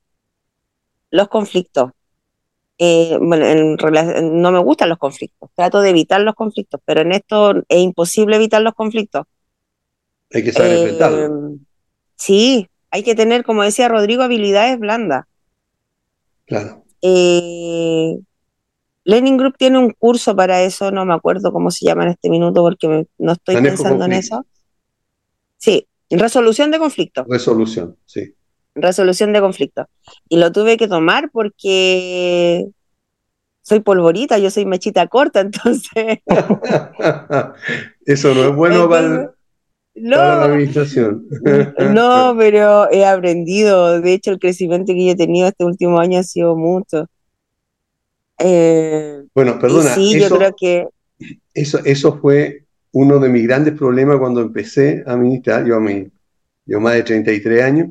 Los 1.11 1.29
conflictos. 1.29 1.91
Eh, 2.77 3.17
bueno, 3.21 3.45
en, 3.45 4.41
no 4.41 4.51
me 4.51 4.59
gustan 4.59 4.89
los 4.89 4.97
conflictos. 4.97 5.51
Trato 5.55 5.81
de 5.81 5.91
evitar 5.91 6.19
los 6.21 6.33
conflictos, 6.33 6.81
pero 6.83 7.01
en 7.01 7.11
esto 7.11 7.53
es 7.69 7.79
imposible 7.79 8.35
evitar 8.35 8.63
los 8.63 8.73
conflictos. 8.73 9.25
Hay 10.33 10.43
que 10.43 10.51
saber 10.51 10.77
enfrentarlos. 10.77 11.29
Eh, 11.29 11.57
sí, 12.15 12.67
hay 12.89 13.03
que 13.03 13.13
tener, 13.13 13.45
como 13.45 13.61
decía 13.61 13.87
Rodrigo, 13.87 14.23
habilidades 14.23 14.79
blandas. 14.79 15.25
Claro. 16.45 16.83
Eh, 17.03 18.17
Lenin 19.03 19.37
Group 19.37 19.57
tiene 19.57 19.77
un 19.77 19.91
curso 19.91 20.35
para 20.35 20.63
eso, 20.63 20.89
no 20.89 21.05
me 21.05 21.13
acuerdo 21.13 21.53
cómo 21.53 21.69
se 21.69 21.85
llama 21.85 22.03
en 22.03 22.09
este 22.09 22.29
minuto 22.31 22.63
porque 22.63 23.07
no 23.19 23.31
estoy 23.31 23.61
pensando 23.61 24.05
en 24.05 24.13
eso. 24.13 24.43
Sí, 25.57 25.87
Resolución 26.11 26.71
de 26.71 26.79
conflicto. 26.79 27.25
Resolución, 27.27 27.97
sí. 28.05 28.35
Resolución 28.75 29.33
de 29.33 29.41
conflicto. 29.41 29.87
Y 30.29 30.37
lo 30.37 30.51
tuve 30.51 30.77
que 30.77 30.87
tomar 30.87 31.29
porque 31.31 32.67
soy 33.61 33.79
polvorita, 33.81 34.37
yo 34.37 34.49
soy 34.49 34.65
mechita 34.65 35.07
corta, 35.07 35.39
entonces. 35.41 36.19
Eso 38.05 38.33
no 38.33 38.49
es 38.49 38.55
bueno 38.55 38.89
para, 38.89 39.33
la 39.93 40.43
administración. 40.43 41.27
no, 41.93 42.35
pero 42.37 42.91
he 42.91 43.05
aprendido. 43.05 44.01
De 44.01 44.13
hecho, 44.13 44.31
el 44.31 44.39
crecimiento 44.39 44.93
que 44.93 45.05
yo 45.05 45.11
he 45.11 45.17
tenido 45.17 45.47
este 45.47 45.65
último 45.65 45.99
año 45.99 46.19
ha 46.19 46.23
sido 46.23 46.55
mucho. 46.55 47.07
Eh, 48.39 49.23
bueno, 49.35 49.59
perdona. 49.59 49.93
Sí, 49.93 50.19
yo 50.19 50.29
creo 50.29 50.55
que. 50.57 50.87
Eso, 51.53 51.79
eso 51.85 52.17
fue 52.19 52.65
uno 52.93 53.19
de 53.19 53.29
mis 53.29 53.43
grandes 53.47 53.73
problemas 53.73 54.17
cuando 54.17 54.41
empecé 54.41 55.03
a 55.05 55.13
administrar, 55.13 55.65
yo, 55.65 55.75
a 55.75 55.79
mí, 55.79 56.07
yo 56.65 56.79
más 56.79 56.93
de 56.93 57.03
33 57.03 57.63
años, 57.63 57.89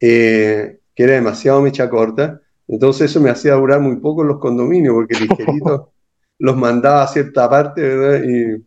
eh, 0.00 0.80
que 0.94 1.04
era 1.04 1.14
demasiado 1.14 1.62
mecha 1.62 1.88
corta, 1.88 2.40
entonces 2.66 3.10
eso 3.10 3.20
me 3.20 3.30
hacía 3.30 3.54
durar 3.54 3.80
muy 3.80 3.96
poco 3.96 4.22
en 4.22 4.28
los 4.28 4.38
condominios, 4.38 4.94
porque 4.94 5.18
ligerito 5.18 5.92
los 6.38 6.56
mandaba 6.56 7.02
a 7.02 7.08
cierta 7.08 7.48
parte, 7.48 7.80
¿verdad? 7.82 8.24
Y, 8.24 8.64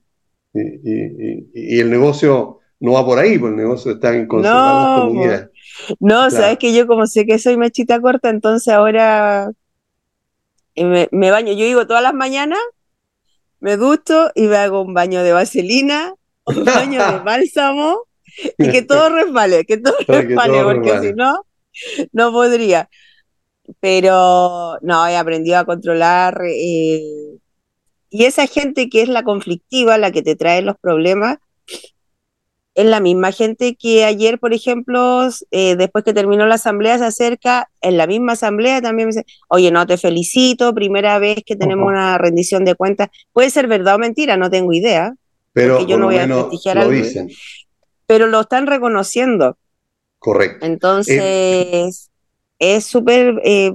el 0.53 1.89
negocio 1.89 2.59
no 2.79 2.93
va 2.93 3.05
por 3.05 3.19
ahí, 3.19 3.37
porque 3.37 3.55
el 3.55 3.61
negocio 3.61 3.91
está 3.91 4.15
en 4.15 4.25
conservar 4.25 5.09
no, 5.09 5.25
las 5.25 5.49
No, 5.99 6.31
sabes 6.31 6.57
que 6.57 6.73
yo 6.73 6.87
como 6.87 7.07
sé 7.07 7.25
que 7.25 7.37
soy 7.39 7.57
mechita 7.57 7.99
corta, 7.99 8.29
entonces 8.29 8.73
ahora 8.73 9.51
me, 10.77 11.09
me 11.11 11.31
baño, 11.31 11.51
yo 11.51 11.65
digo 11.65 11.85
todas 11.85 12.03
las 12.03 12.13
mañanas 12.13 12.59
me 13.65 13.77
ducho 13.77 14.29
y 14.35 14.43
me 14.43 14.57
hago 14.57 14.83
un 14.83 14.93
baño 14.93 15.23
de 15.23 15.33
vaselina, 15.33 16.13
un 16.45 16.65
baño 16.65 17.03
de 17.03 17.17
bálsamo 17.23 18.03
y 18.59 18.69
que 18.69 18.83
todo 18.83 19.09
resbale, 19.09 19.65
que 19.65 19.77
todo 19.77 19.95
resbale, 20.07 20.63
porque 20.63 20.99
si 20.99 21.13
no, 21.13 21.47
no 22.11 22.31
podría. 22.31 22.91
Pero 23.79 24.77
no, 24.83 25.07
he 25.07 25.17
aprendido 25.17 25.57
a 25.57 25.65
controlar. 25.65 26.39
Eh, 26.47 27.39
y 28.11 28.25
esa 28.25 28.45
gente 28.45 28.87
que 28.87 29.01
es 29.01 29.09
la 29.09 29.23
conflictiva, 29.23 29.97
la 29.97 30.11
que 30.11 30.21
te 30.21 30.35
trae 30.35 30.61
los 30.61 30.77
problemas, 30.77 31.39
es 32.75 32.85
la 32.85 32.99
misma 32.99 33.31
gente 33.31 33.75
que 33.75 34.03
ayer, 34.03 34.37
por 34.37 34.53
ejemplo, 34.53 35.29
eh, 35.51 35.77
después 35.77 36.03
que 36.03 36.13
terminó 36.13 36.45
la 36.45 36.55
asamblea, 36.55 36.97
se 36.97 37.05
acerca, 37.05 37.69
en 37.79 37.95
la 37.95 38.05
misma 38.05 38.33
asamblea 38.33 38.81
también 38.81 39.07
me 39.07 39.13
dice, 39.13 39.25
oye, 39.47 39.71
no, 39.71 39.87
te 39.87 39.97
felicito, 39.97 40.75
primera 40.75 41.17
vez 41.17 41.37
que 41.45 41.55
tenemos 41.55 41.87
una 41.87 42.17
rendición 42.17 42.65
de 42.65 42.75
cuentas. 42.75 43.09
Puede 43.31 43.49
ser 43.49 43.67
verdad 43.67 43.95
o 43.95 43.99
mentira, 43.99 44.35
no 44.35 44.49
tengo 44.49 44.73
idea. 44.73 45.15
Pero 45.53 45.87
yo 45.87 45.97
no 45.97 46.07
voy 46.07 46.17
a 46.17 46.25
prestigiar 46.25 46.77
algo. 46.77 47.07
Pero 48.07 48.27
lo 48.27 48.41
están 48.41 48.67
reconociendo. 48.67 49.57
Correcto. 50.19 50.65
Entonces, 50.65 52.11
es 52.59 52.83
súper, 52.83 53.39
eh, 53.45 53.71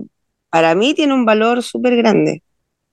para 0.50 0.74
mí 0.74 0.92
tiene 0.92 1.14
un 1.14 1.24
valor 1.24 1.62
súper 1.62 1.96
grande. 1.96 2.42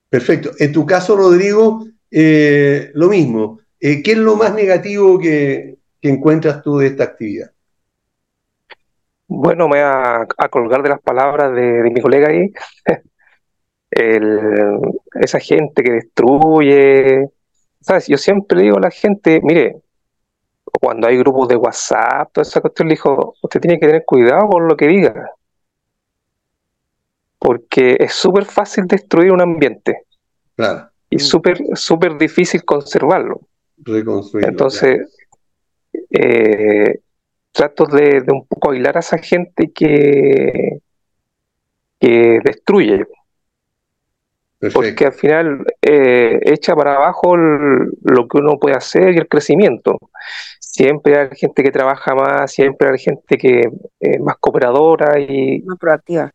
Perfecto. 0.08 0.52
En 0.58 0.72
tu 0.72 0.86
caso, 0.86 1.18
Rodrigo, 1.18 1.86
eh, 2.10 2.92
lo 2.94 3.10
mismo. 3.10 3.60
¿Qué 3.78 4.02
es 4.06 4.18
lo 4.18 4.38
más 4.38 4.56
negativo 4.56 5.20
que, 5.20 5.77
¿Qué 6.02 6.10
encuentras 6.10 6.62
tú 6.62 6.78
de 6.78 6.88
esta 6.88 7.04
actividad? 7.04 7.52
Bueno, 9.28 9.68
me 9.68 9.82
voy 9.82 10.26
a, 10.38 10.50
colgar 10.50 10.82
de 10.82 10.90
las 10.90 11.02
palabras 11.02 11.54
de, 11.54 11.90
mi 11.92 12.02
colega 12.02 12.30
ahí. 12.30 12.52
esa 15.16 15.40
gente 15.40 15.84
que 15.84 15.92
destruye. 15.92 17.30
¿Sabes? 17.82 18.08
Yo 18.08 18.18
siempre 18.18 18.62
digo 18.62 18.78
a 18.78 18.82
la 18.82 18.92
gente, 18.92 19.40
mire, 19.44 19.82
cuando 20.80 21.08
hay 21.08 21.18
grupos 21.18 21.48
de 21.48 21.56
WhatsApp, 21.56 22.32
toda 22.32 22.44
esa 22.44 22.62
cuestión, 22.62 22.88
le 22.88 22.96
dijo, 22.96 23.36
usted 23.42 23.60
tiene 23.60 23.80
que 23.80 23.88
tener 23.88 24.04
cuidado 24.06 24.48
con 24.48 24.68
lo 24.68 24.78
que 24.78 24.88
diga. 24.88 25.32
Porque 27.40 27.98
es 28.00 28.14
súper 28.14 28.46
fácil 28.46 28.86
destruir 28.88 29.32
un 29.32 29.42
ambiente. 29.42 30.04
Claro. 30.56 30.90
Y 31.10 31.20
súper 31.20 31.60
súper 31.76 32.18
difícil 32.18 32.64
conservarlo. 32.66 33.42
Reconstruirlo. 33.78 34.50
Entonces, 34.50 35.17
eh, 36.12 37.00
trato 37.52 37.86
de, 37.86 38.24
un 38.32 38.46
poco 38.46 38.72
aislar 38.72 38.98
a 38.98 39.00
esa 39.00 39.18
gente 39.18 39.72
que, 39.74 40.80
que 42.00 42.40
destruye. 42.44 43.06
Porque 44.74 45.06
al 45.06 45.14
final 45.14 45.66
eh, 45.82 46.40
echa 46.44 46.76
para 46.76 46.96
abajo 46.96 47.38
lo 47.38 48.28
que 48.28 48.38
uno 48.38 48.58
puede 48.60 48.76
hacer 48.76 49.14
y 49.14 49.18
el 49.18 49.28
crecimiento. 49.28 50.00
Siempre 50.60 51.20
hay 51.20 51.30
gente 51.36 51.62
que 51.62 51.72
trabaja 51.72 52.16
más, 52.16 52.52
siempre 52.52 52.90
hay 52.90 52.98
gente 52.98 53.38
que 53.38 53.70
es 54.00 54.20
más 54.20 54.38
cooperadora 54.38 55.20
y... 55.20 55.62
Más 55.62 55.78
proactiva. 55.78 56.32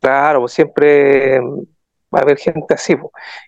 Claro, 0.00 0.46
siempre 0.48 1.40
va 1.40 2.18
a 2.18 2.22
haber 2.22 2.38
gente 2.38 2.74
así. 2.74 2.96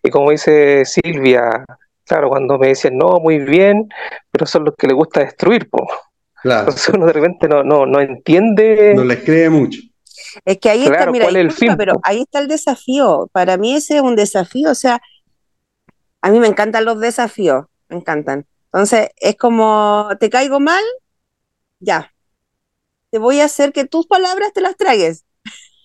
Y 0.02 0.10
como 0.10 0.30
dice 0.30 0.84
Silvia, 0.84 1.64
Claro, 2.04 2.28
cuando 2.28 2.58
me 2.58 2.68
dicen, 2.68 2.98
no, 2.98 3.18
muy 3.20 3.38
bien, 3.38 3.88
pero 4.30 4.46
son 4.46 4.64
los 4.64 4.74
que 4.76 4.86
le 4.86 4.92
gusta 4.92 5.20
destruir, 5.20 5.68
po. 5.70 5.86
Claro. 6.42 6.68
Entonces 6.68 6.94
uno 6.94 7.06
de 7.06 7.12
repente 7.14 7.48
no, 7.48 7.62
no, 7.62 7.86
no 7.86 8.00
entiende. 8.00 8.92
No 8.94 9.04
les 9.04 9.24
cree 9.24 9.48
mucho. 9.48 9.80
Es 10.44 10.58
que 10.58 10.68
ahí 10.68 10.84
está, 10.84 11.10
mira, 11.10 11.28
pero 11.76 11.94
ahí 12.02 12.22
está 12.22 12.40
el 12.40 12.48
desafío. 12.48 13.28
Para 13.32 13.56
mí 13.56 13.74
ese 13.74 13.96
es 13.96 14.02
un 14.02 14.16
desafío, 14.16 14.70
o 14.70 14.74
sea, 14.74 15.00
a 16.20 16.30
mí 16.30 16.38
me 16.40 16.48
encantan 16.48 16.84
los 16.84 17.00
desafíos, 17.00 17.66
me 17.88 17.96
encantan. 17.96 18.46
Entonces, 18.72 19.10
es 19.16 19.36
como, 19.36 20.08
te 20.18 20.30
caigo 20.30 20.60
mal, 20.60 20.82
ya. 21.78 22.12
Te 23.10 23.18
voy 23.18 23.40
a 23.40 23.44
hacer 23.44 23.72
que 23.72 23.84
tus 23.84 24.06
palabras 24.06 24.52
te 24.52 24.60
las 24.60 24.76
tragues. 24.76 25.24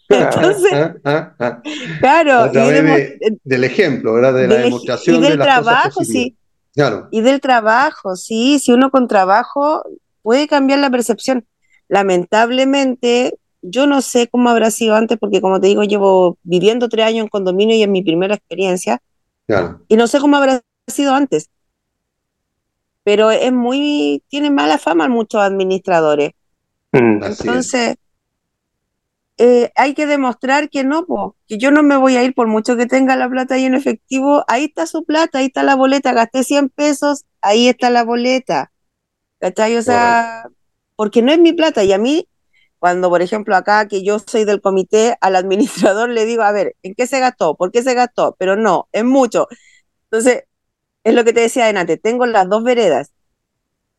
Entonces, 0.18 0.74
ah, 0.74 0.96
ah, 1.06 1.36
ah, 1.40 1.62
claro, 2.00 2.52
del 2.52 3.64
ejemplo, 3.64 4.14
¿verdad? 4.14 4.34
De 4.34 4.48
la 4.48 4.56
demostración 4.56 5.18
y 5.18 5.22
del 5.22 5.38
trabajo, 5.38 6.04
sí. 6.04 6.36
Claro. 6.74 7.08
Y 7.12 7.22
del 7.22 7.40
trabajo, 7.40 8.16
sí, 8.16 8.58
si 8.58 8.72
uno 8.72 8.90
con 8.90 9.08
trabajo 9.08 9.84
puede 10.24 10.48
cambiar 10.48 10.80
la 10.80 10.90
percepción. 10.90 11.46
Lamentablemente, 11.90 13.38
yo 13.62 13.86
no 13.86 14.02
sé 14.02 14.28
cómo 14.28 14.50
habrá 14.50 14.72
sido 14.72 14.96
antes, 14.96 15.18
porque 15.20 15.42
como 15.42 15.60
te 15.60 15.68
digo, 15.68 15.84
llevo 15.84 16.40
viviendo 16.42 16.90
tres 16.90 17.06
años 17.06 17.24
en 17.24 17.30
condominio 17.30 17.76
y 17.76 17.84
es 17.84 17.90
mi 17.90 18.02
primera 18.02 18.34
experiencia. 18.34 19.02
Claro. 19.46 19.82
Y 19.88 19.96
no 19.96 20.08
sé 20.08 20.20
cómo 20.20 20.38
habrá 20.38 20.62
sido 20.88 21.14
antes. 21.14 21.50
Pero 23.04 23.30
es 23.30 23.52
muy, 23.52 24.24
tiene 24.28 24.50
mala 24.50 24.80
fama 24.80 25.08
muchos 25.08 25.42
administradores. 25.42 26.32
Mm, 26.94 27.24
Entonces, 27.24 27.96
eh, 29.42 29.72
hay 29.76 29.94
que 29.94 30.06
demostrar 30.06 30.70
que 30.70 30.84
no, 30.84 31.06
que 31.48 31.58
yo 31.58 31.72
no 31.72 31.82
me 31.82 31.96
voy 31.96 32.18
a 32.18 32.24
ir 32.24 32.34
por 32.34 32.48
mucho 32.48 32.76
que 32.76 32.88
tenga 32.88 33.16
la 33.16 33.30
plata 33.30 33.56
ahí 33.56 33.64
en 33.64 33.74
efectivo. 33.74 34.44
Ahí 34.50 34.66
está 34.66 34.86
su 34.86 35.06
plata, 35.06 35.40
ahí 35.40 35.46
está 35.46 35.64
la 35.64 35.76
boleta. 35.76 36.12
Gasté 36.12 36.44
100 36.44 36.68
pesos, 36.68 37.24
ahí 37.42 37.70
está 37.70 37.90
la 37.90 38.04
boleta. 38.04 38.74
¿Cachai? 39.40 39.78
O 39.78 39.82
sea, 39.82 40.44
porque 40.98 41.22
no 41.22 41.32
es 41.32 41.40
mi 41.40 41.54
plata. 41.54 41.86
Y 41.86 41.94
a 41.94 41.98
mí, 41.98 42.28
cuando, 42.80 43.08
por 43.08 43.22
ejemplo, 43.22 43.56
acá 43.56 43.88
que 43.88 44.04
yo 44.04 44.20
soy 44.20 44.44
del 44.44 44.60
comité, 44.60 45.16
al 45.22 45.38
administrador 45.38 46.10
le 46.10 46.26
digo, 46.26 46.44
a 46.44 46.52
ver, 46.52 46.76
¿en 46.84 46.94
qué 46.94 47.08
se 47.08 47.22
gastó? 47.22 47.56
¿Por 47.56 47.72
qué 47.72 47.82
se 47.82 47.94
gastó? 47.94 48.36
Pero 48.38 48.58
no, 48.58 48.90
es 48.92 49.06
mucho. 49.06 49.48
Entonces, 50.12 50.44
es 51.06 51.14
lo 51.14 51.24
que 51.24 51.32
te 51.32 51.40
decía 51.40 51.70
antes, 51.70 52.02
tengo 52.02 52.26
las 52.26 52.50
dos 52.50 52.66
veredas. 52.66 53.14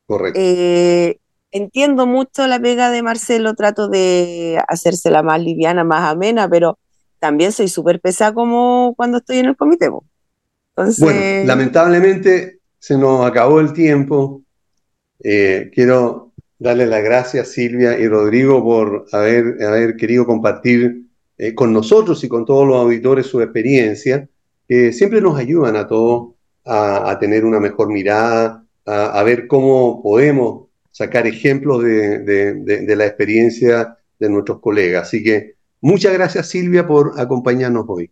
Correcto. 0.04 0.38
Eh, 0.38 1.18
entiendo 1.50 2.06
mucho 2.06 2.46
la 2.46 2.60
pega 2.60 2.90
de 2.90 3.02
Marcelo, 3.02 3.54
trato 3.54 3.88
de 3.88 4.60
hacérsela 4.68 5.22
más 5.22 5.40
liviana, 5.42 5.84
más 5.84 6.10
amena, 6.10 6.48
pero 6.48 6.78
también 7.18 7.52
soy 7.52 7.68
súper 7.68 8.00
pesada 8.00 8.34
como 8.34 8.94
cuando 8.96 9.18
estoy 9.18 9.38
en 9.38 9.46
el 9.46 9.56
comité. 9.56 9.88
Bueno, 9.88 11.46
lamentablemente 11.46 12.60
se 12.78 12.96
nos 12.96 13.26
acabó 13.26 13.60
el 13.60 13.72
tiempo. 13.72 14.42
Eh, 15.22 15.70
quiero 15.74 16.32
darle 16.58 16.86
las 16.86 17.02
gracias 17.02 17.48
Silvia 17.48 17.98
y 17.98 18.08
Rodrigo 18.08 18.62
por 18.62 19.06
haber, 19.12 19.62
haber 19.62 19.96
querido 19.96 20.26
compartir 20.26 21.02
eh, 21.36 21.54
con 21.54 21.72
nosotros 21.72 22.22
y 22.24 22.28
con 22.28 22.44
todos 22.44 22.66
los 22.66 22.76
auditores 22.76 23.26
su 23.26 23.40
experiencia, 23.40 24.28
que 24.68 24.92
siempre 24.92 25.20
nos 25.20 25.38
ayudan 25.38 25.76
a 25.76 25.86
todos 25.86 26.34
a, 26.64 27.18
tener 27.18 27.44
una 27.44 27.60
mejor 27.60 27.88
mirada, 27.88 28.64
a, 28.84 29.22
ver 29.22 29.46
cómo 29.46 30.02
podemos 30.02 30.68
sacar 31.00 31.26
ejemplos 31.26 31.82
de, 31.82 32.94
la 32.94 33.06
experiencia 33.06 33.96
de 34.18 34.28
nuestros 34.28 34.60
colegas. 34.60 35.08
Así 35.08 35.24
que 35.24 35.54
muchas 35.80 36.12
gracias 36.12 36.48
Silvia 36.48 36.86
por 36.86 37.18
acompañarnos 37.18 37.86
hoy. 37.88 38.10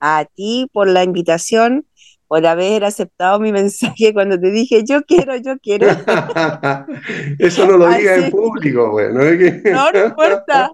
A 0.00 0.24
ti 0.34 0.66
por 0.72 0.88
la 0.88 1.04
invitación, 1.04 1.84
por 2.26 2.46
haber 2.46 2.84
aceptado 2.84 3.38
mi 3.38 3.52
mensaje 3.52 4.14
cuando 4.14 4.40
te 4.40 4.50
dije 4.50 4.82
yo 4.88 5.02
quiero, 5.02 5.36
yo 5.36 5.58
quiero. 5.58 5.88
Eso 7.38 7.66
no 7.66 7.76
lo 7.76 7.88
diga 7.90 8.16
en 8.16 8.30
público, 8.30 8.90
bueno. 8.90 9.20
No, 9.64 9.92
no 9.92 10.06
importa. 10.06 10.72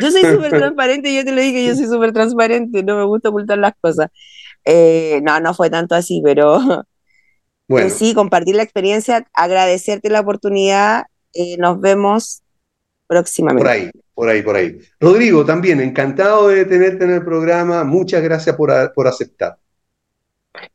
Yo 0.00 0.10
soy 0.12 0.22
súper 0.34 0.50
transparente, 0.50 1.12
yo 1.12 1.24
te 1.24 1.32
lo 1.32 1.40
dije, 1.40 1.66
yo 1.66 1.74
soy 1.74 1.86
súper 1.86 2.12
transparente, 2.12 2.84
no 2.84 2.96
me 2.96 3.04
gusta 3.06 3.30
ocultar 3.30 3.58
las 3.58 3.72
cosas. 3.80 4.08
Eh, 4.64 5.20
no, 5.24 5.40
no 5.40 5.52
fue 5.52 5.68
tanto 5.68 5.96
así, 5.96 6.22
pero 6.24 6.84
bueno. 7.68 7.90
sí, 7.90 8.14
compartir 8.14 8.56
la 8.56 8.62
experiencia, 8.62 9.26
agradecerte 9.32 10.10
la 10.10 10.20
oportunidad. 10.20 11.04
Eh, 11.34 11.56
nos 11.58 11.80
vemos 11.80 12.42
próximamente. 13.06 13.62
Por 13.62 13.70
ahí, 13.70 13.90
por 14.14 14.28
ahí, 14.28 14.42
por 14.42 14.56
ahí. 14.56 14.78
Rodrigo, 15.00 15.44
también 15.44 15.80
encantado 15.80 16.48
de 16.48 16.64
tenerte 16.64 17.04
en 17.04 17.12
el 17.12 17.24
programa. 17.24 17.84
Muchas 17.84 18.22
gracias 18.22 18.56
por, 18.56 18.92
por 18.94 19.06
aceptar. 19.06 19.58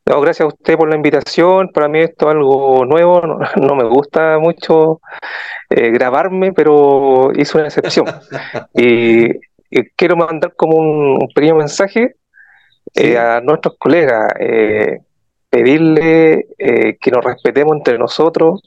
No, 0.06 0.20
gracias 0.20 0.44
a 0.44 0.48
usted 0.48 0.76
por 0.76 0.88
la 0.88 0.96
invitación. 0.96 1.68
Para 1.68 1.88
mí 1.88 2.00
esto 2.00 2.28
es 2.28 2.34
algo 2.34 2.84
nuevo. 2.84 3.20
No, 3.56 3.74
me 3.76 3.84
gusta 3.84 4.38
mucho 4.38 5.00
eh, 5.70 5.90
grabarme, 5.90 6.52
pero 6.52 7.32
hice 7.34 7.58
una 7.58 7.68
excepción. 7.68 8.06
y, 8.74 9.28
quiero 9.96 10.16
mandar 10.16 10.54
como 10.56 10.76
un 10.76 11.28
pequeño 11.34 11.56
mensaje 11.56 12.16
eh, 12.94 13.18
a 13.18 13.40
nuestros 13.42 13.76
colegas, 13.78 14.32
eh, 14.40 15.00
pedirle 15.58 16.46
eh, 16.56 16.98
que 17.00 17.10
nos 17.10 17.24
respetemos 17.24 17.76
entre 17.76 17.98
nosotros, 17.98 18.62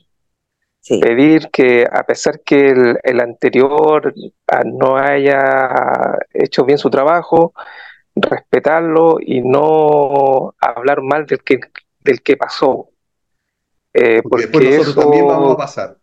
pedir 0.99 1.49
que 1.51 1.87
a 1.89 2.03
pesar 2.03 2.41
que 2.41 2.97
el, 3.01 3.19
anterior 3.21 4.13
ah, 4.47 4.63
no 4.65 4.97
haya 4.97 6.17
hecho 6.33 6.65
bien 6.65 6.77
su 6.77 6.89
trabajo, 6.89 7.53
respetarlo 8.13 9.17
y 9.21 9.41
no 9.41 10.53
hablar 10.59 11.01
mal 11.01 11.25
del 11.25 11.41
que, 11.43 11.61
del 12.03 12.21
que 12.21 12.35
pasó. 12.35 12.89
porque, 13.93 14.47
nosotros 14.47 14.95
también 14.95 15.27
vamos 15.27 15.53
a 15.53 15.57
pasar. 15.57 15.97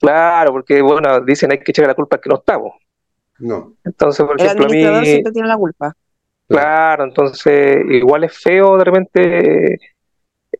Claro, 0.00 0.52
porque 0.52 0.80
bueno, 0.80 1.20
dicen 1.20 1.52
hay 1.52 1.58
que 1.58 1.72
echar 1.72 1.86
la 1.86 1.94
culpa 1.94 2.16
al 2.16 2.22
que 2.22 2.30
no 2.30 2.36
estamos. 2.36 2.72
No. 3.40 3.74
Entonces, 3.84 4.24
por 4.24 4.40
ejemplo, 4.40 4.66
a 4.66 4.68
mí, 5.00 5.06
siempre 5.06 5.32
tiene 5.32 5.48
la 5.48 5.56
culpa. 5.56 5.94
Claro, 6.48 7.04
entonces 7.04 7.84
igual 7.90 8.24
es 8.24 8.38
feo 8.38 8.78
de 8.78 8.84
repente 8.84 9.78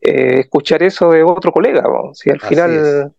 eh, 0.00 0.40
escuchar 0.40 0.82
eso 0.82 1.10
de 1.10 1.22
otro 1.22 1.52
colega, 1.52 1.84
si 2.14 2.30
al 2.30 2.40
final 2.40 3.12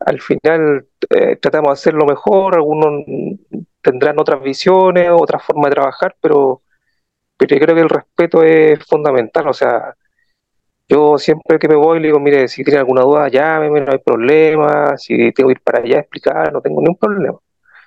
al 0.00 0.20
final 0.20 0.86
eh, 1.10 1.36
tratamos 1.36 1.70
de 1.70 1.72
hacerlo 1.72 2.06
mejor, 2.06 2.54
algunos 2.54 3.04
tendrán 3.82 4.18
otras 4.18 4.42
visiones, 4.42 5.10
otra 5.10 5.38
forma 5.38 5.68
de 5.68 5.74
trabajar, 5.74 6.16
pero, 6.20 6.62
pero 7.36 7.56
yo 7.56 7.60
creo 7.60 7.74
que 7.74 7.82
el 7.82 7.88
respeto 7.88 8.42
es 8.42 8.84
fundamental, 8.84 9.48
o 9.48 9.52
sea, 9.52 9.94
yo 10.88 11.18
siempre 11.18 11.58
que 11.58 11.68
me 11.68 11.74
voy 11.74 12.00
le 12.00 12.08
digo, 12.08 12.20
mire, 12.20 12.48
si 12.48 12.64
tiene 12.64 12.78
alguna 12.78 13.02
duda, 13.02 13.28
llámeme, 13.28 13.80
no 13.80 13.92
hay 13.92 13.98
problema, 13.98 14.96
si 14.96 15.32
tengo 15.32 15.48
que 15.48 15.54
ir 15.54 15.60
para 15.60 15.80
allá 15.80 15.96
a 15.96 16.00
explicar, 16.00 16.52
no 16.52 16.62
tengo 16.62 16.80
ningún 16.80 16.96
problema. 16.96 17.38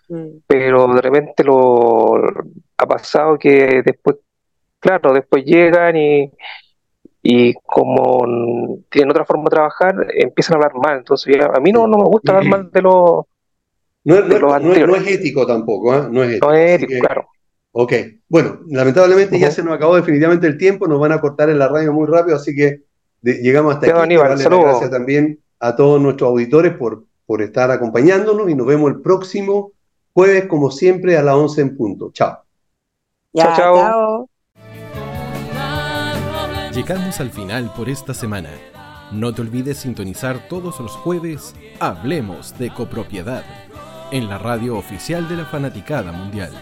Mm. 0.10 0.28
Pero 0.46 0.88
de 0.94 1.02
repente 1.02 1.44
lo 1.44 2.16
ha 2.78 2.86
pasado 2.86 3.40
que 3.40 3.82
después, 3.84 4.18
claro, 4.80 5.14
después 5.14 5.44
llegan 5.44 5.96
y, 5.98 6.32
y 7.24 7.54
como 7.54 8.80
tienen 8.90 9.12
otra 9.12 9.26
forma 9.26 9.44
de 9.46 9.50
trabajar, 9.52 9.96
empiezan 10.16 10.56
a 10.56 10.58
hablar 10.58 10.74
mal. 10.76 10.98
Entonces, 10.98 11.36
a 11.42 11.60
mí 11.60 11.72
no, 11.72 11.88
no 11.88 11.98
me 11.98 12.06
gusta 12.06 12.38
hablar 12.38 12.50
mal 12.50 12.72
de 12.72 12.82
los. 12.82 13.26
No, 14.04 14.22
no, 14.22 14.96
es 14.96 15.08
ético 15.08 15.46
tampoco, 15.46 15.96
¿eh? 15.96 16.08
No 16.10 16.24
es 16.24 16.32
ético. 16.32 16.48
No 16.48 16.54
es 16.54 16.82
ético, 16.82 17.00
claro. 17.00 17.28
Ok, 17.74 17.94
bueno, 18.28 18.60
lamentablemente 18.68 19.40
ya 19.40 19.50
se 19.50 19.64
nos 19.64 19.74
acabó 19.74 19.96
definitivamente 19.96 20.46
el 20.46 20.58
tiempo, 20.58 20.88
nos 20.88 21.00
van 21.00 21.14
a 21.14 21.22
cortar 21.22 21.50
en 21.50 21.60
la 21.60 21.70
radio 21.70 21.94
muy 21.94 22.06
rápido, 22.06 22.36
así 22.36 22.54
que 22.54 22.82
llegamos 23.22 23.76
hasta 23.76 24.04
aquí. 24.04 24.16
gracias 24.16 24.90
también 24.90 25.40
a 25.60 25.76
todos 25.76 26.02
nuestros 26.02 26.32
auditores 26.32 26.74
por, 26.74 27.06
por 27.26 27.42
estar 27.42 27.72
acompañándonos 27.72 28.50
y 28.50 28.56
nos 28.56 28.68
vemos 28.68 28.92
el 28.92 29.00
próximo 29.00 29.72
jueves, 30.14 30.48
como 30.48 30.70
siempre, 30.70 31.16
a 31.16 31.22
las 31.22 31.36
11 31.36 31.62
en 31.62 31.78
punto. 31.78 32.12
Chao 32.12 32.44
chao, 33.34 33.56
chao. 33.56 34.31
Llegamos 36.74 37.20
al 37.20 37.32
final 37.32 37.70
por 37.76 37.90
esta 37.90 38.14
semana. 38.14 38.50
No 39.12 39.34
te 39.34 39.42
olvides 39.42 39.78
sintonizar 39.80 40.48
todos 40.48 40.80
los 40.80 40.94
jueves 40.94 41.54
Hablemos 41.82 42.58
de 42.58 42.70
copropiedad 42.74 43.44
en 44.12 44.30
la 44.30 44.38
radio 44.38 44.78
oficial 44.78 45.28
de 45.28 45.36
la 45.36 45.46
Fanaticada 45.46 46.14
Mundial. 46.14 46.54